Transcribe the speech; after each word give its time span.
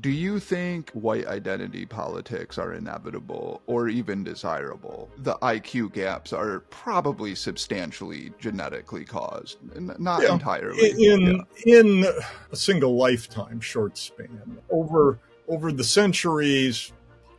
Do 0.00 0.10
you 0.10 0.38
think 0.38 0.90
white 0.92 1.26
identity 1.26 1.84
politics 1.84 2.56
are 2.56 2.72
inevitable 2.72 3.62
or 3.66 3.88
even 3.88 4.22
desirable? 4.22 5.10
The 5.18 5.34
IQ 5.36 5.92
gaps 5.92 6.32
are 6.32 6.60
probably 6.70 7.34
substantially 7.34 8.32
genetically 8.38 9.04
caused, 9.04 9.58
not 9.98 10.22
yeah. 10.22 10.32
entirely. 10.32 10.90
In 11.04 11.44
yeah. 11.66 11.80
in 11.80 12.04
a 12.52 12.56
single 12.56 12.96
lifetime 12.96 13.60
short 13.60 13.98
span 13.98 14.58
over 14.70 15.18
over 15.48 15.72
the 15.72 15.84
centuries, 15.84 16.92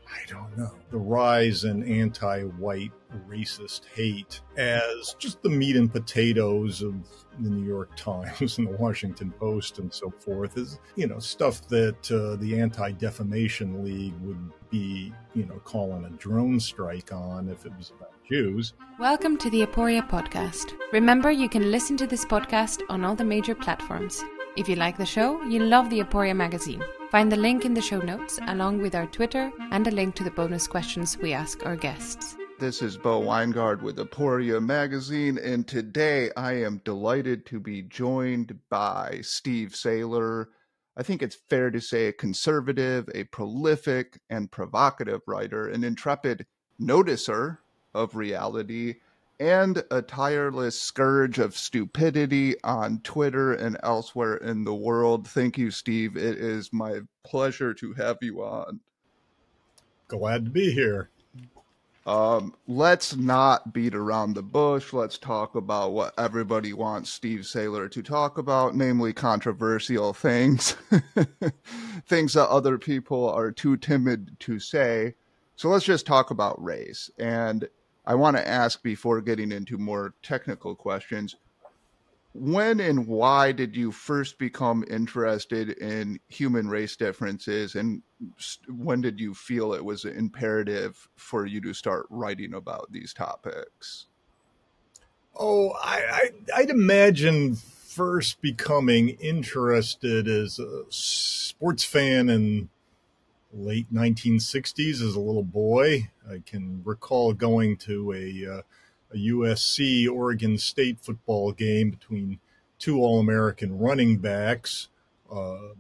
I 0.08 0.30
don't 0.30 0.58
know. 0.58 0.72
The 0.92 0.98
rise 0.98 1.64
in 1.64 1.84
anti-white 1.84 2.92
racist 3.30 3.82
hate 3.94 4.42
as 4.58 5.16
just 5.20 5.42
the 5.42 5.50
meat 5.50 5.76
and 5.76 5.92
potatoes 5.92 6.82
of 6.82 6.96
the 7.40 7.50
New 7.50 7.66
York 7.66 7.96
Times 7.96 8.58
and 8.58 8.68
the 8.68 8.78
Washington 8.78 9.32
Post 9.40 9.80
and 9.80 9.94
so 9.94 10.10
forth 10.10 10.58
is, 10.58 10.80
you 10.96 11.08
know, 11.08 11.20
stuff 11.20 11.68
that 11.68 12.12
uh, 12.12 12.36
the 12.38 12.60
Anti 12.60 12.92
Defamation 12.92 13.84
League 13.84 14.20
would 14.22 14.52
be, 14.70 15.14
you 15.34 15.46
know, 15.46 15.60
calling 15.64 16.06
a 16.06 16.10
drone 16.12 16.60
strike 16.60 17.12
on 17.12 17.50
if 17.50 17.66
it 17.66 17.76
was 17.78 17.92
about 17.98 18.14
Jews. 18.30 18.74
Welcome 19.00 19.38
to 19.38 19.50
the 19.50 19.66
Aporia 19.66 20.08
podcast. 20.08 20.74
Remember, 20.92 21.32
you 21.32 21.50
can 21.50 21.72
listen 21.72 21.98
to 21.98 22.08
this 22.08 22.26
podcast 22.26 22.82
on 22.90 23.04
all 23.04 23.16
the 23.16 23.24
major 23.24 23.56
platforms. 23.56 24.24
If 24.56 24.68
you 24.68 24.76
like 24.76 24.98
the 24.98 25.06
show, 25.06 25.42
you'll 25.44 25.68
love 25.68 25.90
the 25.90 26.02
Aporia 26.02 26.36
magazine. 26.36 26.84
Find 27.12 27.32
the 27.32 27.38
link 27.38 27.66
in 27.66 27.74
the 27.74 27.82
show 27.82 28.00
notes, 28.00 28.40
along 28.48 28.82
with 28.82 28.94
our 28.94 29.08
Twitter 29.08 29.52
and 29.72 29.88
a 29.88 29.92
link 29.92 30.16
to 30.16 30.24
the 30.24 30.32
bonus 30.32 30.68
questions 30.68 31.18
we 31.18 31.34
ask 31.34 31.66
our 31.66 31.76
guests. 31.76 32.36
This 32.60 32.82
is 32.82 32.98
Bo 32.98 33.22
Winegard 33.22 33.82
with 33.82 34.00
Aporia 34.00 34.62
Magazine, 34.62 35.38
and 35.38 35.66
today 35.66 36.30
I 36.36 36.56
am 36.56 36.82
delighted 36.84 37.46
to 37.46 37.58
be 37.58 37.84
joined 37.84 38.60
by 38.70 39.22
Steve 39.22 39.74
Sailer. 39.74 40.50
I 40.98 41.04
think 41.04 41.24
it's 41.24 41.38
fair 41.50 41.72
to 41.72 41.80
say 41.80 42.08
a 42.08 42.14
conservative, 42.14 43.10
a 43.16 43.24
prolific, 43.24 44.20
and 44.30 44.52
provocative 44.52 45.22
writer, 45.26 45.70
an 45.70 45.86
intrepid 45.86 46.46
noticer 46.82 47.60
of 47.94 48.18
reality, 48.18 48.96
and 49.40 49.82
a 49.90 50.02
tireless 50.02 50.78
scourge 50.78 51.40
of 51.40 51.56
stupidity 51.56 52.62
on 52.62 53.00
Twitter 53.04 53.54
and 53.54 53.78
elsewhere 53.84 54.36
in 54.36 54.66
the 54.66 54.76
world. 54.76 55.30
Thank 55.30 55.58
you, 55.58 55.72
Steve. 55.72 56.18
It 56.18 56.38
is 56.38 56.74
my 56.74 57.00
pleasure 57.24 57.74
to 57.76 57.94
have 57.94 58.18
you 58.22 58.44
on. 58.44 58.82
Glad 60.10 60.44
to 60.44 60.52
be 60.52 60.74
here. 60.74 61.10
Um, 62.10 62.56
let's 62.68 63.16
not 63.16 63.72
beat 63.72 63.94
around 63.94 64.34
the 64.34 64.42
bush. 64.42 64.94
Let's 64.94 65.20
talk 65.20 65.54
about 65.54 65.92
what 65.92 66.16
everybody 66.18 66.74
wants 66.74 67.12
Steve 67.12 67.46
Sailer 67.46 67.88
to 67.88 68.02
talk 68.02 68.40
about, 68.40 68.76
namely 68.76 69.14
controversial 69.14 70.14
things, 70.14 70.76
things 72.08 72.34
that 72.34 72.50
other 72.50 72.80
people 72.80 73.30
are 73.30 73.52
too 73.52 73.78
timid 73.78 74.40
to 74.40 74.58
say. 74.58 75.14
So 75.56 75.70
let's 75.70 75.86
just 75.86 76.08
talk 76.08 76.32
about 76.32 76.64
race. 76.64 77.12
And 77.20 77.70
I 78.08 78.16
want 78.16 78.38
to 78.38 78.48
ask 78.48 78.82
before 78.82 79.22
getting 79.22 79.52
into 79.52 79.78
more 79.78 80.16
technical 80.24 80.74
questions 80.74 81.36
when 82.34 82.80
and 82.80 83.08
why 83.08 83.52
did 83.52 83.76
you 83.76 83.92
first 83.92 84.38
become 84.38 84.84
interested 84.90 85.70
in 85.72 86.20
human 86.28 86.70
race 86.70 86.96
differences? 86.96 87.76
And 87.76 88.04
when 88.68 89.02
did 89.02 89.20
you 89.20 89.34
feel 89.34 89.74
it 89.74 89.84
was 89.84 90.06
imperative 90.06 91.08
for 91.16 91.46
you 91.46 91.60
to 91.62 91.74
start 91.74 92.06
writing 92.10 92.54
about 92.54 92.92
these 92.92 93.14
topics? 93.14 94.08
Oh 95.36 95.72
i, 95.82 96.32
I 96.56 96.62
would 96.62 96.70
imagine 96.70 97.56
first 97.56 98.42
becoming 98.42 99.10
interested 99.10 100.28
as 100.28 100.60
a 100.60 100.84
sports 100.90 101.84
fan 101.84 102.30
in 102.30 102.70
late 103.52 103.92
1960s 103.94 105.02
as 105.02 105.16
a 105.16 105.20
little 105.20 105.44
boy. 105.44 106.10
I 106.30 106.42
can 106.46 106.82
recall 106.84 107.34
going 107.34 107.78
to 107.78 108.14
a 108.14 108.60
uh, 108.60 108.62
a 109.14 109.18
USC 109.18 110.10
Oregon 110.10 110.58
State 110.58 111.00
football 111.00 111.52
game 111.52 111.90
between 111.90 112.40
two 112.78 113.00
All 113.00 113.20
American 113.20 113.78
running 113.78 114.18
backs. 114.18 114.88
Uh, 115.32 115.74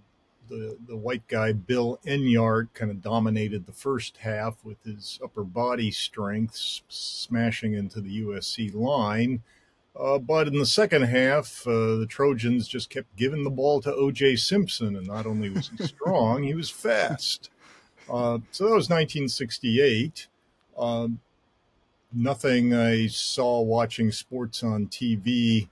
the, 0.47 0.77
the 0.87 0.97
white 0.97 1.27
guy, 1.27 1.53
Bill 1.53 1.99
Enyart, 2.05 2.69
kind 2.73 2.91
of 2.91 3.01
dominated 3.01 3.65
the 3.65 3.71
first 3.71 4.17
half 4.17 4.63
with 4.65 4.83
his 4.83 5.19
upper 5.23 5.43
body 5.43 5.91
strength, 5.91 6.81
smashing 6.87 7.73
into 7.73 8.01
the 8.01 8.21
USC 8.23 8.73
line. 8.73 9.43
Uh, 9.99 10.17
but 10.17 10.47
in 10.47 10.57
the 10.57 10.65
second 10.65 11.03
half, 11.03 11.67
uh, 11.67 11.95
the 11.97 12.07
Trojans 12.07 12.67
just 12.67 12.89
kept 12.89 13.15
giving 13.15 13.43
the 13.43 13.49
ball 13.49 13.81
to 13.81 13.93
O.J. 13.93 14.37
Simpson, 14.37 14.95
and 14.95 15.07
not 15.07 15.25
only 15.25 15.49
was 15.49 15.69
he 15.77 15.83
strong, 15.87 16.43
he 16.43 16.53
was 16.53 16.69
fast. 16.69 17.49
Uh, 18.09 18.39
so 18.51 18.65
that 18.65 18.75
was 18.75 18.89
1968. 18.89 20.27
Um, 20.77 21.19
nothing 22.13 22.73
I 22.73 23.07
saw 23.07 23.61
watching 23.61 24.11
sports 24.11 24.63
on 24.63 24.87
TV 24.87 25.67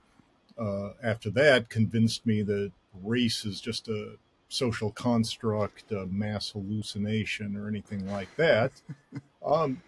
uh, 0.58 0.90
after 1.02 1.30
that 1.30 1.68
convinced 1.68 2.26
me 2.26 2.42
that 2.42 2.72
race 3.02 3.44
is 3.44 3.60
just 3.60 3.88
a 3.88 4.16
social 4.48 4.90
construct, 4.90 5.92
a 5.92 6.06
mass 6.06 6.50
hallucination, 6.50 7.56
or 7.56 7.68
anything 7.68 8.08
like 8.10 8.34
that. 8.36 8.72
Um, 9.40 9.80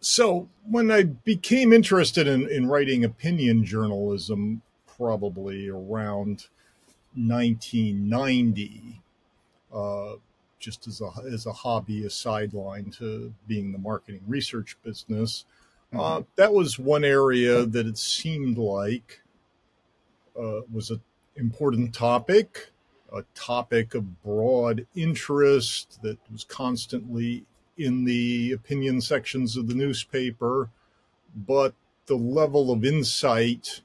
so 0.00 0.48
when 0.68 0.90
I 0.90 1.02
became 1.02 1.72
interested 1.72 2.28
in, 2.28 2.48
in 2.48 2.66
writing 2.68 3.04
opinion 3.04 3.64
journalism, 3.64 4.62
probably 4.86 5.68
around 5.68 6.46
1990, 7.16 9.00
uh, 9.72 10.12
just 10.60 10.86
as 10.86 11.00
a 11.00 11.10
as 11.32 11.46
a 11.46 11.52
hobby, 11.52 12.04
a 12.04 12.10
sideline 12.10 12.90
to 12.98 13.32
being 13.48 13.72
the 13.72 13.78
marketing 13.78 14.20
research 14.28 14.76
business. 14.84 15.44
Mm-hmm. 15.92 16.00
Uh, 16.00 16.22
that 16.36 16.52
was 16.52 16.78
one 16.78 17.04
area 17.04 17.66
that 17.66 17.86
it 17.86 17.98
seemed 17.98 18.58
like 18.58 19.22
uh, 20.38 20.60
was 20.72 20.90
an 20.90 21.00
important 21.34 21.92
topic, 21.94 22.70
a 23.12 23.24
topic 23.34 23.94
of 23.94 24.22
broad 24.22 24.86
interest 24.94 26.00
that 26.02 26.18
was 26.30 26.44
constantly 26.44 27.44
in 27.76 28.04
the 28.04 28.52
opinion 28.52 29.00
sections 29.00 29.56
of 29.56 29.66
the 29.66 29.74
newspaper, 29.74 30.68
but 31.34 31.74
the 32.06 32.14
level 32.14 32.70
of 32.70 32.84
insight 32.84 33.80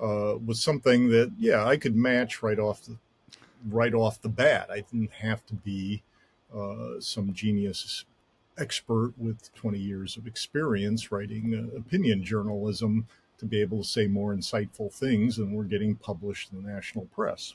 uh, 0.00 0.34
was 0.44 0.60
something 0.60 1.08
that, 1.10 1.32
yeah, 1.38 1.64
I 1.64 1.76
could 1.76 1.94
match 1.94 2.42
right 2.42 2.58
off 2.58 2.82
the 2.82 2.96
right 3.68 3.94
off 3.94 4.22
the 4.22 4.28
bat. 4.28 4.68
I 4.70 4.80
didn't 4.80 5.12
have 5.12 5.44
to 5.46 5.54
be 5.54 6.02
uh, 6.54 7.00
some 7.00 7.32
genius 7.32 8.04
expert 8.58 9.12
with 9.16 9.54
20 9.54 9.78
years 9.78 10.16
of 10.16 10.26
experience 10.26 11.12
writing 11.12 11.54
uh, 11.54 11.76
opinion 11.76 12.24
journalism 12.24 13.06
to 13.38 13.46
be 13.46 13.60
able 13.60 13.82
to 13.82 13.88
say 13.88 14.06
more 14.06 14.34
insightful 14.34 14.92
things 14.92 15.36
than 15.36 15.52
were 15.52 15.64
getting 15.64 15.94
published 15.94 16.52
in 16.52 16.62
the 16.62 16.68
national 16.68 17.06
press. 17.06 17.54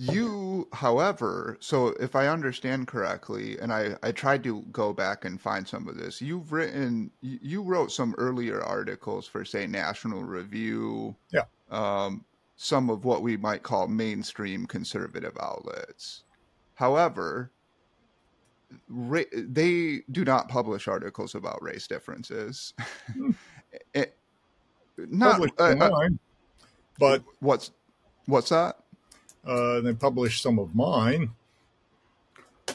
You, 0.00 0.68
however, 0.72 1.56
so 1.58 1.88
if 1.98 2.14
I 2.14 2.28
understand 2.28 2.86
correctly, 2.86 3.58
and 3.58 3.72
I, 3.72 3.96
I 4.00 4.12
tried 4.12 4.44
to 4.44 4.62
go 4.70 4.92
back 4.92 5.24
and 5.24 5.40
find 5.40 5.66
some 5.66 5.88
of 5.88 5.96
this, 5.96 6.22
you've 6.22 6.52
written, 6.52 7.10
you 7.20 7.62
wrote 7.62 7.90
some 7.90 8.14
earlier 8.16 8.62
articles 8.62 9.26
for, 9.26 9.44
say, 9.44 9.66
National 9.66 10.22
Review. 10.22 11.16
Yeah. 11.32 11.46
Um, 11.68 12.24
some 12.60 12.90
of 12.90 13.04
what 13.04 13.22
we 13.22 13.36
might 13.36 13.62
call 13.62 13.86
mainstream 13.86 14.66
conservative 14.66 15.36
outlets. 15.40 16.24
However, 16.74 17.52
ra- 18.88 19.22
they 19.32 20.00
do 20.10 20.24
not 20.24 20.48
publish 20.48 20.88
articles 20.88 21.36
about 21.36 21.62
race 21.62 21.86
differences. 21.86 22.74
it, 23.94 24.16
not 24.98 25.40
uh, 25.60 25.62
uh, 25.62 26.08
but 26.98 27.22
what's 27.38 27.70
what's 28.26 28.48
that? 28.48 28.76
Uh, 29.46 29.80
they 29.80 29.94
published 29.94 30.42
some 30.42 30.58
of 30.58 30.74
mine. 30.74 31.30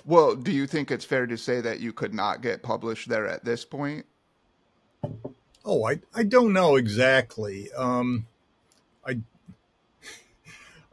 Well, 0.06 0.34
do 0.34 0.54
you 0.54 0.66
think 0.66 0.92
it's 0.92 1.06
fair 1.06 1.28
to 1.28 1.38
say 1.38 1.60
that 1.60 1.82
you 1.82 1.92
could 1.92 2.14
not 2.14 2.42
get 2.42 2.64
published 2.64 3.10
there 3.10 3.28
at 3.28 3.44
this 3.44 3.66
point? 3.66 4.06
Oh, 5.66 5.86
I 5.86 6.00
I 6.16 6.24
don't 6.24 6.54
know 6.54 6.78
exactly. 6.78 7.70
Um, 7.74 8.28
I 9.06 9.20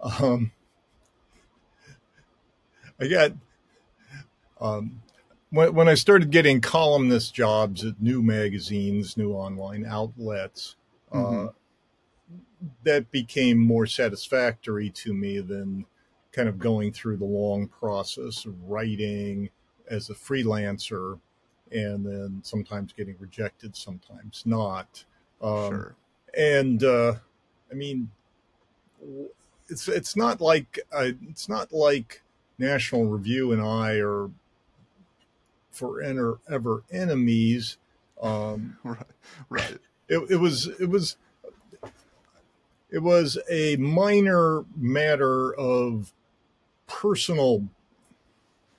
um, 0.02 0.52
I 3.00 3.06
got 3.06 3.32
um, 4.60 5.00
when, 5.50 5.74
when 5.74 5.88
I 5.88 5.94
started 5.94 6.30
getting 6.30 6.60
columnist 6.60 7.34
jobs 7.34 7.84
at 7.84 8.00
new 8.00 8.22
magazines, 8.22 9.16
new 9.16 9.32
online 9.32 9.84
outlets, 9.86 10.76
uh, 11.12 11.16
mm-hmm. 11.16 11.46
uh, 11.46 11.50
that 12.84 13.10
became 13.10 13.58
more 13.58 13.86
satisfactory 13.86 14.90
to 14.90 15.14
me 15.14 15.40
than 15.40 15.86
kind 16.32 16.48
of 16.48 16.58
going 16.58 16.92
through 16.92 17.16
the 17.16 17.24
long 17.24 17.66
process 17.66 18.44
of 18.44 18.54
writing 18.68 19.50
as 19.88 20.10
a 20.10 20.14
freelancer 20.14 21.18
and 21.72 22.04
then 22.04 22.40
sometimes 22.42 22.92
getting 22.92 23.16
rejected, 23.18 23.74
sometimes 23.74 24.42
not. 24.44 25.04
Um, 25.40 25.68
sure. 25.68 25.96
And 26.36 26.84
uh, 26.84 27.14
I 27.70 27.74
mean, 27.74 28.10
it's 29.70 29.88
it's 29.88 30.16
not 30.16 30.40
like 30.40 30.80
uh, 30.92 31.12
it's 31.28 31.48
not 31.48 31.72
like 31.72 32.22
National 32.58 33.06
Review 33.06 33.52
and 33.52 33.62
I 33.62 34.00
are 34.00 34.30
forever 35.70 36.82
enemies. 36.90 37.78
Um, 38.20 38.76
right, 38.84 39.06
right. 39.48 39.78
It, 40.08 40.30
it 40.30 40.36
was 40.36 40.66
it 40.66 40.88
was 40.88 41.16
it 42.90 42.98
was 42.98 43.38
a 43.48 43.76
minor 43.76 44.64
matter 44.76 45.54
of 45.54 46.12
personal 46.86 47.68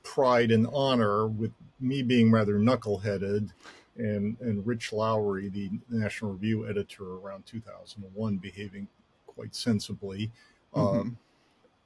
pride 0.04 0.52
and 0.52 0.68
honor 0.74 1.26
with 1.26 1.52
me 1.80 2.04
being 2.04 2.32
rather 2.32 2.60
knuckleheaded 2.60 3.52
and 3.98 4.38
and 4.40 4.66
Rich 4.66 4.94
Lowry, 4.94 5.50
the 5.50 5.70
National 5.90 6.34
Review 6.34 6.68
editor 6.68 7.16
around 7.16 7.46
2001, 7.46 8.38
behaving 8.38 8.88
quite 9.26 9.56
sensibly. 9.56 10.32
Mm-hmm. 10.76 11.00
Um, 11.00 11.18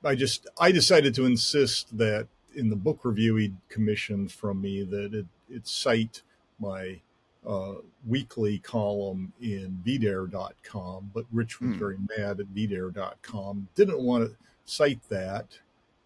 I 0.03 0.15
just 0.15 0.47
I 0.59 0.71
decided 0.71 1.15
to 1.15 1.25
insist 1.25 1.97
that 1.97 2.27
in 2.53 2.69
the 2.69 2.75
book 2.75 3.03
review 3.03 3.35
he 3.35 3.53
commissioned 3.69 4.31
from 4.31 4.61
me 4.61 4.83
that 4.83 5.13
it, 5.13 5.25
it 5.49 5.67
cite 5.67 6.21
my 6.59 7.01
uh, 7.45 7.73
weekly 8.07 8.59
column 8.59 9.33
in 9.41 9.81
VDare.com, 9.85 11.11
but 11.13 11.25
Rich 11.31 11.61
was 11.61 11.71
mm. 11.71 11.79
very 11.79 11.97
mad 12.17 12.39
at 12.39 12.47
VDare.com, 12.53 13.67
didn't 13.75 13.99
want 13.99 14.29
to 14.29 14.35
cite 14.65 15.07
that, 15.09 15.59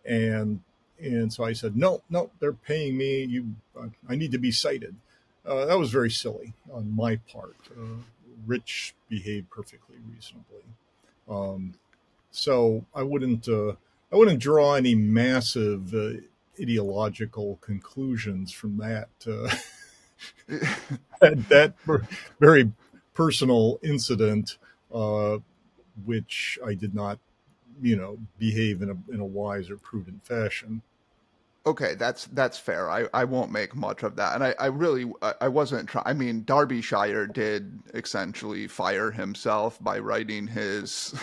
and 0.05 0.61
and 1.01 1.31
so 1.31 1.45
I 1.45 1.53
said, 1.53 1.77
no, 1.77 2.01
no, 2.09 2.29
they're 2.39 2.51
paying 2.51 2.97
me. 2.97 3.23
You, 3.23 3.55
I 4.09 4.15
need 4.15 4.33
to 4.33 4.37
be 4.37 4.51
cited. 4.51 4.95
Uh, 5.45 5.65
that 5.65 5.79
was 5.79 5.91
very 5.91 6.11
silly 6.11 6.53
on 6.73 6.93
my 6.93 7.15
part. 7.31 7.55
Uh, 7.71 8.01
Rich 8.45 8.95
behaved 9.07 9.49
perfectly 9.49 9.95
reasonably, 10.13 10.63
um, 11.29 11.73
so 12.31 12.85
I 12.93 13.03
wouldn't 13.03 13.47
uh, 13.47 13.73
I 14.11 14.15
wouldn't 14.15 14.39
draw 14.39 14.73
any 14.73 14.95
massive 14.95 15.93
uh, 15.93 16.21
ideological 16.59 17.57
conclusions 17.61 18.51
from 18.51 18.77
that. 18.77 19.09
Uh, 19.27 19.55
that, 21.21 21.49
that, 21.49 21.73
very 22.39 22.71
personal 23.13 23.79
incident, 23.83 24.57
uh, 24.93 25.37
which 26.05 26.59
I 26.65 26.73
did 26.73 26.93
not, 26.93 27.19
you 27.81 27.95
know, 27.95 28.17
behave 28.37 28.81
in 28.81 28.89
a 28.89 29.13
in 29.13 29.19
a 29.19 29.25
wise 29.25 29.69
or 29.69 29.77
prudent 29.77 30.25
fashion. 30.25 30.81
Okay, 31.65 31.93
that's 31.95 32.25
that's 32.27 32.57
fair. 32.57 32.89
I, 32.89 33.07
I 33.13 33.25
won't 33.25 33.51
make 33.51 33.75
much 33.75 34.03
of 34.03 34.15
that, 34.15 34.35
and 34.35 34.43
I, 34.43 34.55
I 34.59 34.67
really 34.67 35.11
I 35.39 35.49
wasn't 35.49 35.87
trying. 35.87 36.05
I 36.07 36.13
mean, 36.13 36.43
Derbyshire 36.43 37.27
did 37.27 37.79
essentially 37.93 38.67
fire 38.67 39.11
himself 39.11 39.81
by 39.83 39.99
writing 39.99 40.47
his 40.47 41.13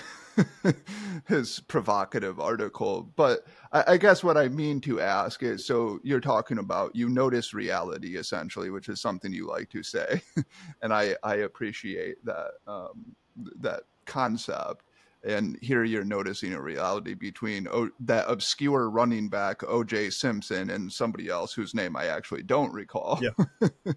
his 1.28 1.60
provocative 1.60 2.40
article. 2.40 3.10
But 3.16 3.46
I, 3.72 3.84
I, 3.88 3.96
guess 3.96 4.22
what 4.22 4.36
I 4.36 4.48
mean 4.48 4.80
to 4.82 5.00
ask 5.00 5.42
is, 5.42 5.64
so 5.64 6.00
you're 6.02 6.20
talking 6.20 6.58
about 6.58 6.94
you 6.94 7.08
notice 7.08 7.54
reality 7.54 8.16
essentially, 8.16 8.70
which 8.70 8.88
is 8.88 9.00
something 9.00 9.32
you 9.32 9.46
like 9.46 9.70
to 9.70 9.82
say, 9.82 10.22
and 10.82 10.92
I 10.92 11.16
I 11.22 11.36
appreciate 11.36 12.24
that 12.24 12.50
um, 12.66 13.16
that 13.60 13.82
concept 14.04 14.85
and 15.26 15.58
here 15.60 15.82
you're 15.82 16.04
noticing 16.04 16.52
a 16.52 16.60
reality 16.60 17.14
between 17.14 17.66
o- 17.68 17.90
that 18.00 18.26
obscure 18.28 18.88
running 18.88 19.28
back 19.28 19.60
OJ 19.60 20.12
Simpson 20.12 20.70
and 20.70 20.92
somebody 20.92 21.28
else 21.28 21.52
whose 21.52 21.74
name 21.74 21.96
I 21.96 22.06
actually 22.06 22.44
don't 22.44 22.72
recall. 22.72 23.20
Yeah. 23.20 23.68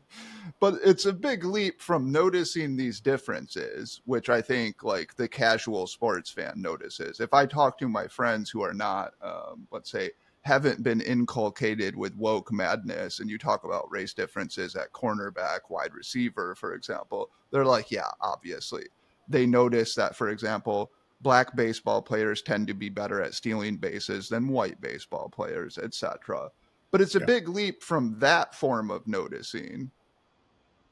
but 0.60 0.80
it's 0.84 1.06
a 1.06 1.14
big 1.14 1.46
leap 1.46 1.82
from 1.82 2.12
noticing 2.12 2.76
these 2.76 3.00
differences, 3.00 4.02
which 4.06 4.30
I 4.30 4.42
think 4.42 4.84
like 4.84 5.16
the 5.16 5.28
casual 5.28 5.86
sports 5.88 6.32
fan 6.32 6.54
notices. 6.56 7.20
If 7.20 7.34
I 7.34 7.46
talk 7.46 7.78
to 7.80 7.88
my 7.88 8.08
friends 8.08 8.50
who 8.50 8.64
are 8.64 8.74
not, 8.74 9.14
um, 9.22 9.68
let's 9.72 9.92
say, 9.92 10.12
haven't 10.42 10.82
been 10.82 11.02
inculcated 11.02 11.96
with 11.96 12.16
woke 12.16 12.52
madness 12.52 13.20
and 13.20 13.30
you 13.30 13.38
talk 13.38 13.66
about 13.66 13.92
race 13.92 14.14
differences 14.14 14.76
at 14.76 14.94
cornerback, 14.94 15.60
wide 15.70 15.94
receiver, 15.94 16.56
for 16.56 16.74
example, 16.74 17.30
they're 17.52 17.66
like, 17.66 17.92
yeah, 17.92 18.10
obviously. 18.22 18.86
They 19.28 19.46
notice 19.46 19.94
that, 19.96 20.16
for 20.16 20.30
example, 20.30 20.92
black 21.22 21.56
baseball 21.56 22.02
players 22.02 22.42
tend 22.42 22.68
to 22.68 22.74
be 22.74 22.90
better 22.90 23.22
at 23.22 23.34
stealing 23.34 23.78
bases 23.78 24.30
than 24.30 24.48
white 24.48 24.80
baseball 24.82 25.30
players, 25.30 25.78
etc. 25.78 26.50
But 26.92 27.02
it's 27.02 27.16
a 27.16 27.20
yeah. 27.20 27.26
big 27.26 27.50
leap 27.50 27.84
from 27.84 28.18
that 28.20 28.56
form 28.56 28.90
of 28.90 29.08
noticing, 29.08 29.92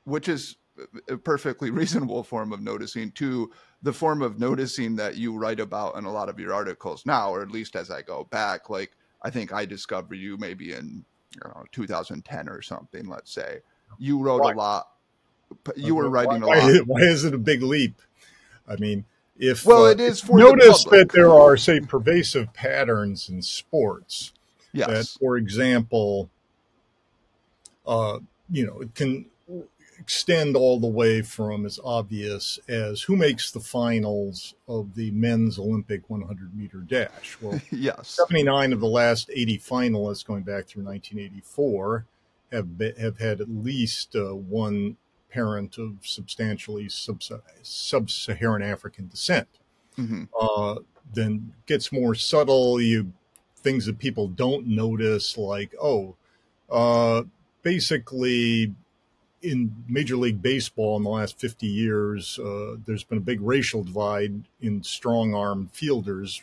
which 0.04 0.28
is 0.28 0.58
a 1.10 1.18
perfectly 1.18 1.72
reasonable 1.72 2.24
form 2.24 2.52
of 2.54 2.62
noticing, 2.62 3.12
to 3.14 3.52
the 3.82 3.94
form 3.94 4.22
of 4.22 4.40
noticing 4.40 4.96
that 4.98 5.16
you 5.16 5.38
write 5.38 5.60
about 5.60 5.96
in 5.98 6.06
a 6.06 6.12
lot 6.12 6.30
of 6.30 6.40
your 6.40 6.54
articles 6.54 7.06
now, 7.06 7.32
or 7.32 7.42
at 7.42 7.52
least 7.52 7.76
as 7.76 7.90
I 7.90 8.02
go 8.02 8.26
back. 8.26 8.70
Like 8.70 8.92
I 9.22 9.30
think 9.30 9.54
I 9.54 9.66
discovered 9.66 10.16
you 10.16 10.38
maybe 10.38 10.74
in 10.74 11.06
know, 11.44 11.64
2010 11.72 12.50
or 12.50 12.62
something. 12.62 13.08
Let's 13.08 13.32
say 13.32 13.60
you 13.98 14.20
wrote 14.20 14.42
why? 14.42 14.52
a 14.52 14.56
lot. 14.56 14.90
You 15.76 15.96
were 15.96 16.10
writing 16.10 16.42
why, 16.42 16.58
a 16.58 16.74
lot. 16.74 16.88
Why 16.88 17.02
is 17.02 17.24
it 17.24 17.34
a 17.34 17.38
big 17.38 17.64
leap? 17.64 18.02
I 18.68 18.76
mean, 18.76 19.06
if 19.40 19.66
well, 19.66 19.86
uh, 19.86 19.92
it 19.92 20.00
is 20.00 20.22
for 20.22 20.38
notice 20.38 20.84
that 20.86 21.10
there 21.12 21.32
are 21.32 21.58
say 21.58 21.80
pervasive 21.80 22.54
patterns 22.54 23.30
in 23.30 23.42
sports. 23.42 24.34
Yes. 24.74 24.88
That, 24.88 25.20
for 25.20 25.38
example, 25.38 26.30
uh, 27.86 28.20
you 28.50 28.66
know, 28.66 28.82
it 28.82 28.94
can 28.96 29.26
extend 30.00 30.56
all 30.56 30.80
the 30.80 30.88
way 30.88 31.22
from 31.22 31.66
as 31.66 31.80
obvious 31.84 32.60
as 32.68 33.02
who 33.02 33.16
makes 33.16 33.52
the 33.52 33.60
finals 33.60 34.54
of 34.68 34.96
the 34.96 35.12
men's 35.12 35.58
Olympic 35.58 36.10
100 36.10 36.56
meter 36.56 36.80
dash. 36.80 37.38
Well, 37.42 37.60
yes, 37.72 38.10
79 38.10 38.74
of 38.74 38.80
the 38.80 38.88
last 38.88 39.30
80 39.34 39.58
finalists 39.60 40.26
going 40.26 40.44
back 40.44 40.68
through 40.68 40.84
1984 40.84 42.06
have 42.52 42.78
been, 42.78 42.96
have 42.96 43.18
had 43.18 43.42
at 43.42 43.50
least 43.50 44.16
uh, 44.16 44.36
one 44.36 44.98
parent 45.30 45.78
of 45.78 45.98
substantially 46.02 46.90
sub 46.90 48.10
Saharan 48.10 48.62
African 48.62 49.08
descent. 49.08 49.48
Mm-hmm. 49.98 50.26
Uh, 50.40 50.82
then 51.14 51.54
gets 51.66 51.92
more 51.92 52.16
subtle. 52.16 52.82
You 52.82 53.14
things 53.56 53.86
that 53.86 54.00
people 54.00 54.28
don't 54.28 54.68
notice, 54.68 55.38
like 55.38 55.74
oh, 55.82 56.16
uh, 56.70 57.24
basically 57.64 58.74
in 59.42 59.84
Major 59.88 60.18
League 60.18 60.42
Baseball 60.42 60.98
in 60.98 61.04
the 61.04 61.10
last 61.10 61.40
50 61.40 61.68
years, 61.68 62.40
uh, 62.40 62.76
there's 62.86 63.04
been 63.04 63.20
a 63.20 63.22
big 63.22 63.40
racial 63.42 63.84
divide 63.84 64.44
in 64.62 64.84
strong 64.84 65.36
arm 65.36 65.70
fielders. 65.72 66.42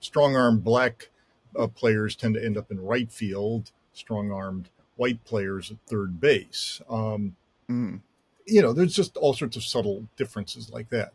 Strong 0.00 0.36
armed 0.36 0.64
black 0.64 1.10
uh, 1.58 1.66
players 1.66 2.16
tend 2.16 2.34
to 2.34 2.44
end 2.44 2.56
up 2.56 2.70
in 2.70 2.80
right 2.80 3.10
field, 3.10 3.70
strong 3.92 4.32
armed 4.32 4.68
white 4.96 5.24
players 5.24 5.70
at 5.70 5.76
third 5.86 6.20
base. 6.20 6.80
Um, 6.88 7.36
mm 7.70 8.00
you 8.46 8.62
know, 8.62 8.72
there's 8.72 8.94
just 8.94 9.16
all 9.16 9.34
sorts 9.34 9.56
of 9.56 9.64
subtle 9.64 10.06
differences 10.16 10.70
like 10.70 10.88
that. 10.90 11.12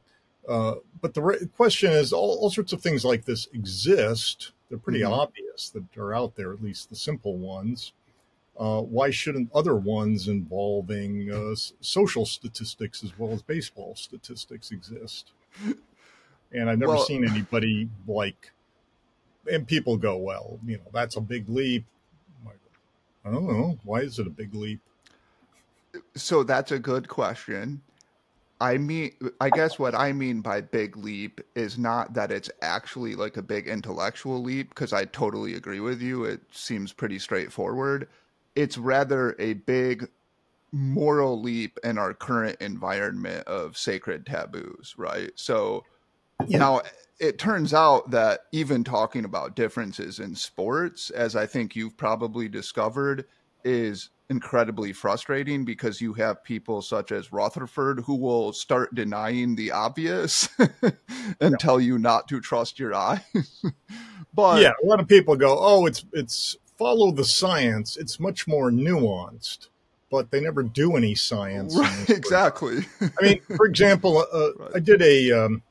Uh, 0.47 0.75
but 1.01 1.13
the 1.13 1.21
re- 1.21 1.45
question 1.55 1.91
is, 1.91 2.11
all, 2.11 2.37
all, 2.39 2.49
sorts 2.49 2.73
of 2.73 2.81
things 2.81 3.05
like 3.05 3.25
this 3.25 3.47
exist. 3.53 4.51
They're 4.69 4.79
pretty 4.79 5.01
mm-hmm. 5.01 5.13
obvious 5.13 5.69
that 5.69 5.83
are 5.97 6.13
out 6.13 6.35
there, 6.35 6.51
at 6.51 6.61
least 6.61 6.89
the 6.89 6.95
simple 6.95 7.37
ones. 7.37 7.93
Uh, 8.59 8.81
why 8.81 9.09
shouldn't 9.09 9.49
other 9.53 9.75
ones 9.75 10.27
involving 10.27 11.31
uh, 11.31 11.55
social 11.81 12.25
statistics 12.25 13.03
as 13.03 13.17
well 13.17 13.31
as 13.31 13.41
baseball 13.41 13.95
statistics 13.95 14.71
exist? 14.71 15.31
And 16.51 16.69
I've 16.69 16.79
never 16.79 16.93
well, 16.93 17.03
seen 17.03 17.27
anybody 17.29 17.87
like, 18.07 18.51
and 19.49 19.67
people 19.67 19.97
go, 19.97 20.17
well, 20.17 20.59
you 20.65 20.77
know, 20.77 20.83
that's 20.91 21.15
a 21.15 21.21
big 21.21 21.47
leap. 21.47 21.85
I 23.23 23.31
don't 23.31 23.47
know. 23.47 23.77
Why 23.83 23.99
is 23.99 24.17
it 24.17 24.27
a 24.27 24.31
big 24.31 24.55
leap? 24.55 24.79
So 26.15 26.43
that's 26.43 26.71
a 26.71 26.79
good 26.79 27.07
question. 27.07 27.81
I 28.61 28.77
mean, 28.77 29.11
I 29.39 29.49
guess 29.49 29.79
what 29.79 29.95
I 29.95 30.11
mean 30.11 30.41
by 30.41 30.59
big 30.59 30.97
leap 30.97 31.39
is 31.55 31.77
not 31.77 32.13
that 32.15 32.31
it's 32.31 32.51
actually 32.61 33.15
like 33.15 33.37
a 33.37 33.41
big 33.41 33.67
intellectual 33.67 34.41
leap, 34.41 34.69
because 34.69 34.91
I 34.91 35.05
totally 35.05 35.53
agree 35.53 35.79
with 35.79 36.01
you. 36.01 36.25
It 36.25 36.41
seems 36.51 36.91
pretty 36.91 37.19
straightforward. 37.19 38.09
It's 38.55 38.77
rather 38.77 39.35
a 39.39 39.53
big 39.53 40.09
moral 40.71 41.41
leap 41.41 41.79
in 41.83 41.97
our 41.97 42.13
current 42.13 42.57
environment 42.59 43.47
of 43.47 43.77
sacred 43.77 44.25
taboos, 44.25 44.93
right? 44.97 45.31
So 45.35 45.85
yeah. 46.47 46.59
now 46.59 46.81
it 47.19 47.39
turns 47.39 47.73
out 47.73 48.11
that 48.11 48.41
even 48.51 48.83
talking 48.83 49.23
about 49.23 49.55
differences 49.55 50.19
in 50.19 50.35
sports, 50.35 51.09
as 51.11 51.35
I 51.35 51.45
think 51.45 51.75
you've 51.75 51.97
probably 51.97 52.49
discovered, 52.49 53.25
is 53.63 54.09
incredibly 54.29 54.93
frustrating 54.93 55.65
because 55.65 55.99
you 55.99 56.13
have 56.13 56.43
people 56.43 56.81
such 56.81 57.11
as 57.11 57.33
Rutherford 57.33 58.01
who 58.01 58.15
will 58.15 58.53
start 58.53 58.93
denying 58.93 59.55
the 59.55 59.71
obvious 59.71 60.47
and 60.59 60.71
yeah. 61.41 61.49
tell 61.59 61.79
you 61.79 61.97
not 61.97 62.27
to 62.27 62.39
trust 62.39 62.79
your 62.79 62.93
eyes. 62.93 63.63
but 64.33 64.61
yeah, 64.61 64.71
a 64.83 64.85
lot 64.85 64.99
of 64.99 65.07
people 65.07 65.35
go, 65.35 65.57
"Oh, 65.59 65.85
it's 65.85 66.05
it's 66.13 66.57
follow 66.77 67.11
the 67.11 67.25
science. 67.25 67.97
It's 67.97 68.19
much 68.19 68.47
more 68.47 68.71
nuanced." 68.71 69.67
But 70.11 70.31
they 70.31 70.41
never 70.41 70.63
do 70.63 70.95
any 70.95 71.13
science. 71.13 71.77
Right, 71.77 72.09
exactly. 72.09 72.85
I 73.01 73.21
mean, 73.21 73.41
for 73.55 73.65
example, 73.67 74.25
uh, 74.33 74.53
right. 74.55 74.71
I 74.75 74.79
did 74.79 75.01
a 75.01 75.31
um, 75.31 75.61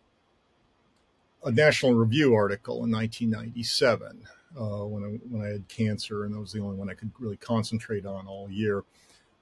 a 1.44 1.50
National 1.50 1.94
Review 1.94 2.34
article 2.34 2.84
in 2.84 2.90
1997 2.90 4.26
uh, 4.56 4.84
when 4.84 5.04
I, 5.04 5.08
when 5.28 5.44
I 5.44 5.52
had 5.52 5.68
cancer, 5.68 6.24
and 6.24 6.34
that 6.34 6.40
was 6.40 6.52
the 6.52 6.60
only 6.60 6.76
one 6.76 6.88
I 6.88 6.94
could 6.94 7.10
really 7.18 7.36
concentrate 7.36 8.06
on 8.06 8.26
all 8.26 8.50
year. 8.50 8.84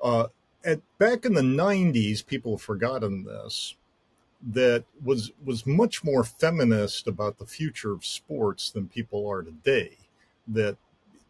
Uh, 0.03 0.27
at 0.65 0.81
back 0.99 1.25
in 1.25 1.35
the 1.35 1.43
90s, 1.43 2.27
people 2.27 2.53
have 2.53 2.63
forgotten 2.63 3.25
this 3.25 3.77
that 4.53 4.85
was 5.03 5.33
was 5.45 5.67
much 5.67 6.05
more 6.05 6.23
feminist 6.23 7.07
about 7.07 7.39
the 7.39 7.47
future 7.47 7.93
of 7.93 8.05
sports 8.05 8.71
than 8.71 8.89
people 8.89 9.27
are 9.27 9.43
today. 9.43 9.97
That 10.47 10.77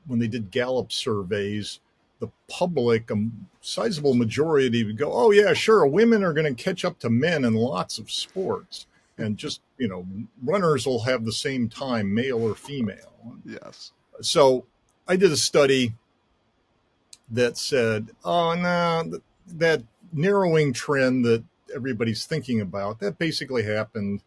when 0.06 0.18
they 0.18 0.28
did 0.28 0.50
Gallup 0.50 0.92
surveys, 0.92 1.80
the 2.21 2.28
public, 2.49 3.11
a 3.11 3.28
sizable 3.61 4.14
majority 4.14 4.85
would 4.85 4.99
go, 4.99 5.12
"Oh 5.12 5.30
yeah, 5.30 5.52
sure, 5.52 5.87
women 5.87 6.23
are 6.23 6.33
going 6.33 6.54
to 6.54 6.62
catch 6.62 6.85
up 6.85 6.99
to 7.00 7.11
men 7.11 7.45
in 7.45 7.54
lots 7.54 7.99
of 7.99 8.11
sports." 8.11 8.87
And 9.18 9.37
just 9.37 9.61
you 9.78 9.88
know 9.88 10.06
runners 10.42 10.87
will 10.87 11.02
have 11.02 11.25
the 11.25 11.32
same 11.32 11.68
time 11.68 12.12
male 12.12 12.42
or 12.42 12.54
female. 12.54 13.37
Yes. 13.44 13.92
So 14.20 14.64
i 15.08 15.16
did 15.16 15.30
a 15.30 15.37
study 15.37 15.94
that 17.30 17.56
said 17.56 18.11
oh 18.25 18.54
no 18.54 19.20
that 19.46 19.82
narrowing 20.12 20.73
trend 20.73 21.25
that 21.25 21.42
everybody's 21.75 22.25
thinking 22.25 22.61
about 22.61 23.00
that 23.00 23.18
basically 23.18 23.62
happened 23.62 24.23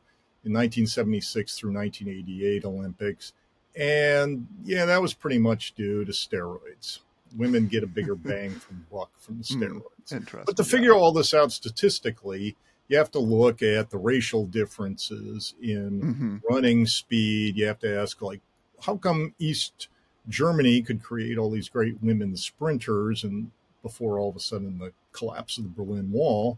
in 0.46 0.53
1976 0.53 1.58
through 1.58 1.74
1988 1.74 2.65
olympics. 2.65 3.34
And 3.75 4.48
yeah 4.63 4.86
that 4.86 5.01
was 5.01 5.13
pretty 5.13 5.39
much 5.39 5.74
due 5.75 6.05
to 6.05 6.12
steroids. 6.12 7.00
Women 7.36 7.67
get 7.67 7.84
a 7.84 7.88
bigger 7.88 8.15
bang 8.29 8.51
from 8.51 8.86
buck 8.91 9.12
from 9.17 9.39
the 9.39 9.43
hmm, 9.43 9.63
steroids. 9.63 10.12
Interesting 10.12 10.43
but 10.46 10.58
to 10.58 10.63
figure 10.63 10.93
all 10.93 11.12
this 11.12 11.34
out 11.34 11.51
statistically 11.51 12.55
you 12.89 12.98
have 12.98 13.12
to 13.12 13.19
look 13.19 13.62
at 13.62 13.91
the 13.91 13.98
racial 13.98 14.46
differences 14.46 15.53
in 15.62 16.01
mm-hmm. 16.01 16.38
running 16.50 16.88
speed. 16.88 17.55
You 17.55 17.67
have 17.67 17.79
to 17.79 18.01
ask, 18.01 18.22
like, 18.22 18.41
how 18.84 18.98
come 18.98 19.34
East 19.39 19.88
Germany 20.27 20.81
could 20.81 21.01
create 21.01 21.38
all 21.38 21.51
these 21.51 21.69
great 21.69 22.01
women 22.01 22.36
sprinters 22.36 23.24
and 23.24 23.51
before 23.84 24.19
all 24.19 24.29
of 24.29 24.36
a 24.36 24.39
sudden 24.39 24.79
the 24.79 24.91
collapse 25.12 25.58
of 25.58 25.63
the 25.63 25.69
Berlin 25.69 26.12
Wall 26.12 26.58